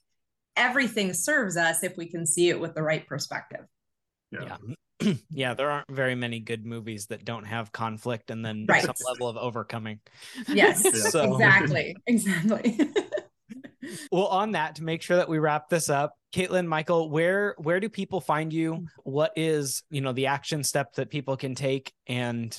everything 0.55 1.13
serves 1.13 1.57
us 1.57 1.83
if 1.83 1.97
we 1.97 2.07
can 2.07 2.25
see 2.25 2.49
it 2.49 2.59
with 2.59 2.75
the 2.75 2.83
right 2.83 3.05
perspective. 3.07 3.65
Yeah. 4.31 4.57
yeah, 5.29 5.53
there 5.55 5.69
aren't 5.69 5.91
very 5.91 6.15
many 6.15 6.39
good 6.39 6.65
movies 6.65 7.07
that 7.07 7.25
don't 7.25 7.45
have 7.45 7.71
conflict 7.71 8.31
and 8.31 8.43
then 8.43 8.65
right. 8.67 8.83
some 8.83 8.95
level 9.07 9.27
of 9.27 9.37
overcoming. 9.37 9.99
Yes, 10.47 10.81
so. 11.11 11.33
exactly, 11.33 11.95
exactly. 12.07 12.79
well, 14.11 14.27
on 14.27 14.53
that, 14.53 14.75
to 14.75 14.83
make 14.83 15.01
sure 15.01 15.17
that 15.17 15.29
we 15.29 15.39
wrap 15.39 15.69
this 15.69 15.89
up, 15.89 16.13
Caitlin, 16.33 16.65
Michael, 16.65 17.09
where 17.09 17.55
where 17.59 17.79
do 17.79 17.89
people 17.89 18.19
find 18.19 18.51
you? 18.51 18.87
What 19.03 19.33
is 19.35 19.83
you 19.89 20.01
know 20.01 20.13
the 20.13 20.27
action 20.27 20.63
step 20.63 20.93
that 20.95 21.09
people 21.09 21.37
can 21.37 21.55
take, 21.55 21.93
and 22.07 22.57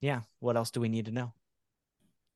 yeah, 0.00 0.20
what 0.40 0.56
else 0.56 0.70
do 0.70 0.80
we 0.80 0.88
need 0.88 1.06
to 1.06 1.12
know? 1.12 1.32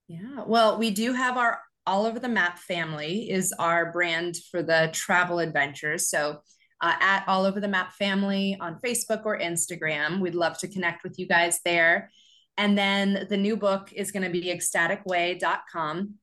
Yeah, 0.08 0.44
well, 0.46 0.78
we 0.78 0.90
do 0.90 1.12
have 1.12 1.36
our 1.36 1.60
all 1.86 2.06
over 2.06 2.18
the 2.18 2.28
map 2.28 2.58
family 2.58 3.30
is 3.30 3.52
our 3.58 3.92
brand 3.92 4.36
for 4.50 4.62
the 4.62 4.90
travel 4.92 5.38
adventures. 5.38 6.08
So 6.08 6.40
uh, 6.80 6.94
at 7.00 7.24
All 7.26 7.44
Over 7.44 7.60
the 7.60 7.68
Map 7.68 7.92
Family 7.92 8.56
on 8.60 8.80
Facebook 8.84 9.24
or 9.24 9.38
Instagram. 9.38 10.20
We'd 10.20 10.34
love 10.34 10.58
to 10.58 10.68
connect 10.68 11.04
with 11.04 11.18
you 11.18 11.26
guys 11.26 11.60
there. 11.64 12.10
And 12.56 12.76
then 12.76 13.26
the 13.28 13.36
new 13.36 13.56
book 13.56 13.92
is 13.92 14.10
going 14.10 14.22
to 14.22 14.30
be 14.30 14.54
ecstaticway.com. 14.54 16.14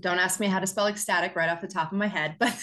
Don't 0.00 0.18
ask 0.18 0.40
me 0.40 0.46
how 0.46 0.58
to 0.58 0.66
spell 0.66 0.86
ecstatic 0.86 1.36
right 1.36 1.48
off 1.48 1.60
the 1.60 1.68
top 1.68 1.92
of 1.92 1.98
my 1.98 2.06
head, 2.06 2.36
but 2.40 2.54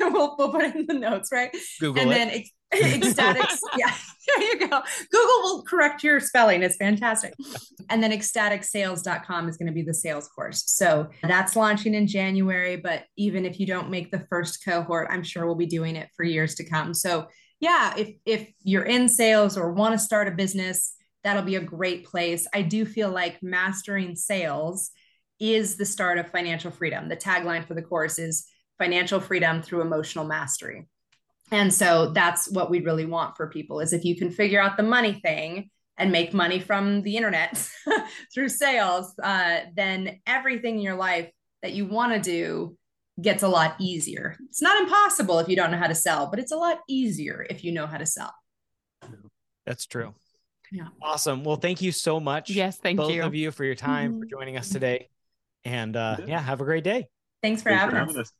we'll, 0.00 0.36
we'll 0.38 0.52
put 0.52 0.64
it 0.64 0.74
in 0.74 0.86
the 0.86 0.94
notes, 0.94 1.30
right? 1.32 1.54
Google 1.80 2.02
and 2.02 2.12
it. 2.12 2.14
then 2.14 2.44
ecstatics 2.72 3.58
yeah 3.76 3.92
there 4.26 4.42
you 4.44 4.58
go. 4.58 4.80
Google 5.10 5.42
will 5.42 5.62
correct 5.62 6.02
your 6.02 6.20
spelling 6.20 6.62
it's 6.62 6.76
fantastic. 6.76 7.34
And 7.90 8.02
then 8.02 8.12
ecstaticsales.com 8.12 9.48
is 9.48 9.56
going 9.58 9.66
to 9.66 9.72
be 9.72 9.82
the 9.82 9.92
sales 9.92 10.28
course. 10.28 10.64
So 10.66 11.08
that's 11.22 11.54
launching 11.54 11.94
in 11.94 12.06
january 12.06 12.76
but 12.76 13.04
even 13.16 13.44
if 13.44 13.60
you 13.60 13.66
don't 13.66 13.90
make 13.90 14.10
the 14.10 14.26
first 14.30 14.64
cohort 14.64 15.08
i'm 15.10 15.22
sure 15.22 15.44
we'll 15.44 15.54
be 15.54 15.66
doing 15.66 15.96
it 15.96 16.08
for 16.16 16.24
years 16.24 16.54
to 16.56 16.68
come. 16.68 16.94
So 16.94 17.26
yeah 17.60 17.94
if 17.96 18.14
if 18.24 18.48
you're 18.62 18.84
in 18.84 19.08
sales 19.08 19.58
or 19.58 19.72
want 19.72 19.92
to 19.92 19.98
start 19.98 20.28
a 20.28 20.32
business 20.32 20.94
that'll 21.24 21.42
be 21.42 21.56
a 21.56 21.60
great 21.60 22.04
place. 22.04 22.46
I 22.52 22.62
do 22.62 22.84
feel 22.84 23.10
like 23.10 23.42
mastering 23.42 24.16
sales 24.16 24.90
is 25.40 25.76
the 25.76 25.86
start 25.86 26.18
of 26.18 26.30
financial 26.30 26.70
freedom. 26.70 27.08
The 27.08 27.16
tagline 27.16 27.66
for 27.66 27.74
the 27.74 27.82
course 27.82 28.18
is 28.18 28.46
financial 28.78 29.20
freedom 29.20 29.62
through 29.62 29.82
emotional 29.82 30.24
mastery. 30.24 30.88
And 31.52 31.72
so 31.72 32.10
that's 32.12 32.50
what 32.50 32.70
we 32.70 32.80
really 32.80 33.04
want 33.04 33.36
for 33.36 33.46
people 33.48 33.80
is 33.80 33.92
if 33.92 34.04
you 34.04 34.16
can 34.16 34.30
figure 34.30 34.60
out 34.60 34.76
the 34.76 34.82
money 34.82 35.20
thing 35.22 35.70
and 35.98 36.10
make 36.10 36.32
money 36.32 36.58
from 36.58 37.02
the 37.02 37.16
internet 37.16 37.68
through 38.34 38.48
sales 38.48 39.14
uh, 39.22 39.60
then 39.76 40.20
everything 40.26 40.76
in 40.76 40.80
your 40.80 40.96
life 40.96 41.30
that 41.62 41.74
you 41.74 41.86
want 41.86 42.12
to 42.12 42.18
do 42.18 42.76
gets 43.20 43.42
a 43.42 43.48
lot 43.48 43.76
easier. 43.78 44.36
It's 44.48 44.62
not 44.62 44.80
impossible 44.82 45.38
if 45.38 45.48
you 45.48 45.54
don't 45.54 45.70
know 45.70 45.76
how 45.76 45.86
to 45.86 45.94
sell 45.94 46.28
but 46.28 46.38
it's 46.38 46.52
a 46.52 46.56
lot 46.56 46.78
easier 46.88 47.46
if 47.50 47.62
you 47.62 47.72
know 47.72 47.86
how 47.86 47.98
to 47.98 48.06
sell. 48.06 48.32
That's 49.66 49.86
true. 49.86 50.14
Yeah. 50.72 50.88
Awesome. 51.02 51.44
Well 51.44 51.56
thank 51.56 51.82
you 51.82 51.92
so 51.92 52.18
much 52.18 52.48
yes 52.48 52.78
thank 52.78 52.98
you 52.98 53.04
both 53.04 53.14
you. 53.14 53.22
of 53.22 53.34
you 53.34 53.50
for 53.50 53.64
your 53.64 53.74
time 53.74 54.12
mm-hmm. 54.12 54.20
for 54.20 54.26
joining 54.26 54.56
us 54.56 54.70
today 54.70 55.08
and 55.64 55.96
uh, 55.96 56.16
yeah 56.26 56.40
have 56.40 56.60
a 56.60 56.64
great 56.64 56.84
day 56.84 57.08
thanks 57.42 57.62
for, 57.62 57.70
thanks 57.70 57.80
having, 57.80 57.94
for 57.94 57.98
having 57.98 58.16
us. 58.16 58.28
us. 58.28 58.32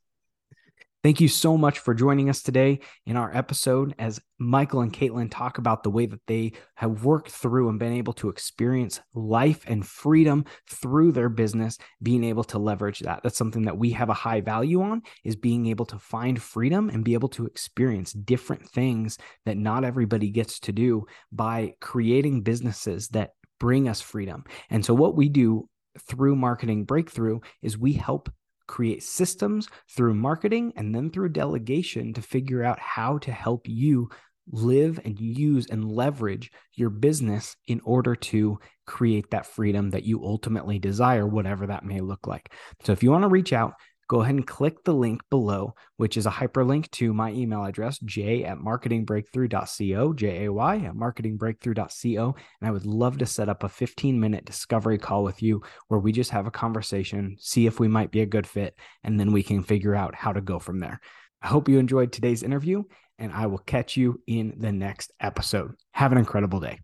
Thank 1.02 1.20
you 1.20 1.26
so 1.26 1.58
much 1.58 1.80
for 1.80 1.94
joining 1.94 2.30
us 2.30 2.42
today 2.42 2.78
in 3.06 3.16
our 3.16 3.36
episode 3.36 3.92
as 3.98 4.20
Michael 4.38 4.82
and 4.82 4.92
Caitlin 4.92 5.28
talk 5.28 5.58
about 5.58 5.82
the 5.82 5.90
way 5.90 6.06
that 6.06 6.24
they 6.28 6.52
have 6.76 7.04
worked 7.04 7.32
through 7.32 7.68
and 7.68 7.78
been 7.80 7.92
able 7.92 8.12
to 8.14 8.28
experience 8.28 9.00
life 9.12 9.64
and 9.66 9.84
freedom 9.84 10.44
through 10.70 11.10
their 11.10 11.28
business, 11.28 11.76
being 12.04 12.22
able 12.22 12.44
to 12.44 12.60
leverage 12.60 13.00
that. 13.00 13.24
That's 13.24 13.36
something 13.36 13.64
that 13.64 13.76
we 13.76 13.90
have 13.90 14.10
a 14.10 14.14
high 14.14 14.42
value 14.42 14.80
on 14.80 15.02
is 15.24 15.34
being 15.34 15.66
able 15.66 15.86
to 15.86 15.98
find 15.98 16.40
freedom 16.40 16.88
and 16.88 17.04
be 17.04 17.14
able 17.14 17.30
to 17.30 17.46
experience 17.46 18.12
different 18.12 18.68
things 18.68 19.18
that 19.44 19.56
not 19.56 19.82
everybody 19.82 20.30
gets 20.30 20.60
to 20.60 20.72
do 20.72 21.06
by 21.32 21.74
creating 21.80 22.42
businesses 22.42 23.08
that 23.08 23.30
bring 23.58 23.88
us 23.88 24.00
freedom. 24.00 24.44
And 24.70 24.84
so 24.84 24.94
what 24.94 25.16
we 25.16 25.28
do 25.28 25.68
through 25.98 26.36
marketing 26.36 26.84
breakthrough 26.84 27.40
is 27.62 27.76
we 27.78 27.92
help 27.92 28.30
create 28.66 29.02
systems 29.02 29.68
through 29.90 30.14
marketing 30.14 30.72
and 30.76 30.94
then 30.94 31.10
through 31.10 31.28
delegation 31.28 32.14
to 32.14 32.22
figure 32.22 32.64
out 32.64 32.78
how 32.78 33.18
to 33.18 33.32
help 33.32 33.68
you 33.68 34.08
live 34.50 34.98
and 35.04 35.20
use 35.20 35.66
and 35.68 35.90
leverage 35.90 36.50
your 36.74 36.90
business 36.90 37.56
in 37.68 37.80
order 37.84 38.16
to 38.16 38.58
create 38.86 39.30
that 39.30 39.46
freedom 39.46 39.90
that 39.90 40.04
you 40.04 40.24
ultimately 40.24 40.78
desire, 40.78 41.26
whatever 41.26 41.66
that 41.66 41.84
may 41.84 42.00
look 42.00 42.26
like. 42.26 42.52
So, 42.82 42.92
if 42.92 43.02
you 43.02 43.10
want 43.10 43.22
to 43.22 43.28
reach 43.28 43.52
out, 43.52 43.74
go 44.12 44.20
ahead 44.20 44.34
and 44.34 44.46
click 44.46 44.84
the 44.84 44.92
link 44.92 45.22
below, 45.30 45.74
which 45.96 46.18
is 46.18 46.26
a 46.26 46.30
hyperlink 46.30 46.90
to 46.90 47.14
my 47.14 47.32
email 47.32 47.64
address, 47.64 47.98
j 48.00 48.44
at 48.44 48.58
marketingbreakthrough.co, 48.58 50.12
J 50.12 50.44
A 50.44 50.52
Y 50.52 50.76
at 50.76 50.92
marketingbreakthrough.co. 50.92 52.36
And 52.60 52.68
I 52.68 52.70
would 52.70 52.84
love 52.84 53.16
to 53.16 53.24
set 53.24 53.48
up 53.48 53.64
a 53.64 53.70
15 53.70 54.20
minute 54.20 54.44
discovery 54.44 54.98
call 54.98 55.24
with 55.24 55.42
you 55.42 55.62
where 55.88 55.98
we 55.98 56.12
just 56.12 56.28
have 56.28 56.46
a 56.46 56.50
conversation, 56.50 57.38
see 57.40 57.64
if 57.64 57.80
we 57.80 57.88
might 57.88 58.10
be 58.10 58.20
a 58.20 58.26
good 58.26 58.46
fit, 58.46 58.78
and 59.02 59.18
then 59.18 59.32
we 59.32 59.42
can 59.42 59.62
figure 59.62 59.94
out 59.94 60.14
how 60.14 60.34
to 60.34 60.42
go 60.42 60.58
from 60.58 60.78
there. 60.78 61.00
I 61.40 61.46
hope 61.46 61.70
you 61.70 61.78
enjoyed 61.78 62.12
today's 62.12 62.42
interview, 62.42 62.82
and 63.18 63.32
I 63.32 63.46
will 63.46 63.56
catch 63.56 63.96
you 63.96 64.20
in 64.26 64.56
the 64.58 64.72
next 64.72 65.10
episode. 65.20 65.72
Have 65.92 66.12
an 66.12 66.18
incredible 66.18 66.60
day. 66.60 66.80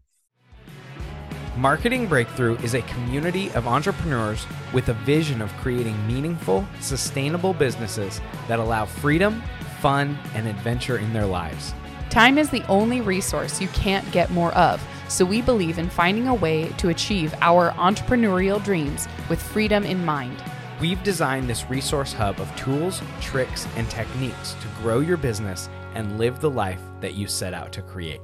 Marketing 1.59 2.07
Breakthrough 2.07 2.57
is 2.59 2.75
a 2.75 2.83
community 2.83 3.51
of 3.51 3.67
entrepreneurs 3.67 4.47
with 4.73 4.91
a 4.91 4.95
vision 4.95 5.43
of 5.43 5.53
creating 5.55 6.07
meaningful, 6.07 6.65
sustainable 6.79 7.53
businesses 7.53 8.21
that 8.47 8.61
allow 8.61 8.85
freedom, 8.85 9.43
fun, 9.81 10.17
and 10.37 10.47
adventure 10.47 10.99
in 10.99 11.13
their 11.13 11.27
lives. 11.27 11.75
Time 12.11 12.39
is 12.39 12.49
the 12.49 12.65
only 12.69 13.01
resource 13.01 13.61
you 13.61 13.67
can't 13.69 14.09
get 14.13 14.31
more 14.31 14.53
of, 14.55 14.81
so 15.09 15.25
we 15.25 15.43
believe 15.43 15.81
in 15.81 15.91
finding 15.91 16.29
a 16.29 16.35
way 16.35 16.69
to 16.79 16.91
achieve 16.91 17.35
our 17.41 17.73
entrepreneurial 17.73 18.63
dreams 18.63 19.09
with 19.29 19.43
freedom 19.43 19.83
in 19.83 20.05
mind. 20.05 20.41
We've 20.81 21.03
designed 21.03 21.51
this 21.51 21.69
resource 21.69 22.13
hub 22.13 22.39
of 22.39 22.55
tools, 22.55 23.03
tricks, 23.21 23.67
and 23.75 23.91
techniques 23.91 24.55
to 24.61 24.69
grow 24.81 25.01
your 25.01 25.17
business 25.17 25.69
and 25.97 26.19
live 26.19 26.41
the 26.41 26.51
life 26.51 26.83
that 27.01 27.15
you 27.15 27.27
set 27.27 27.53
out 27.53 27.73
to 27.73 27.83
create. 27.83 28.21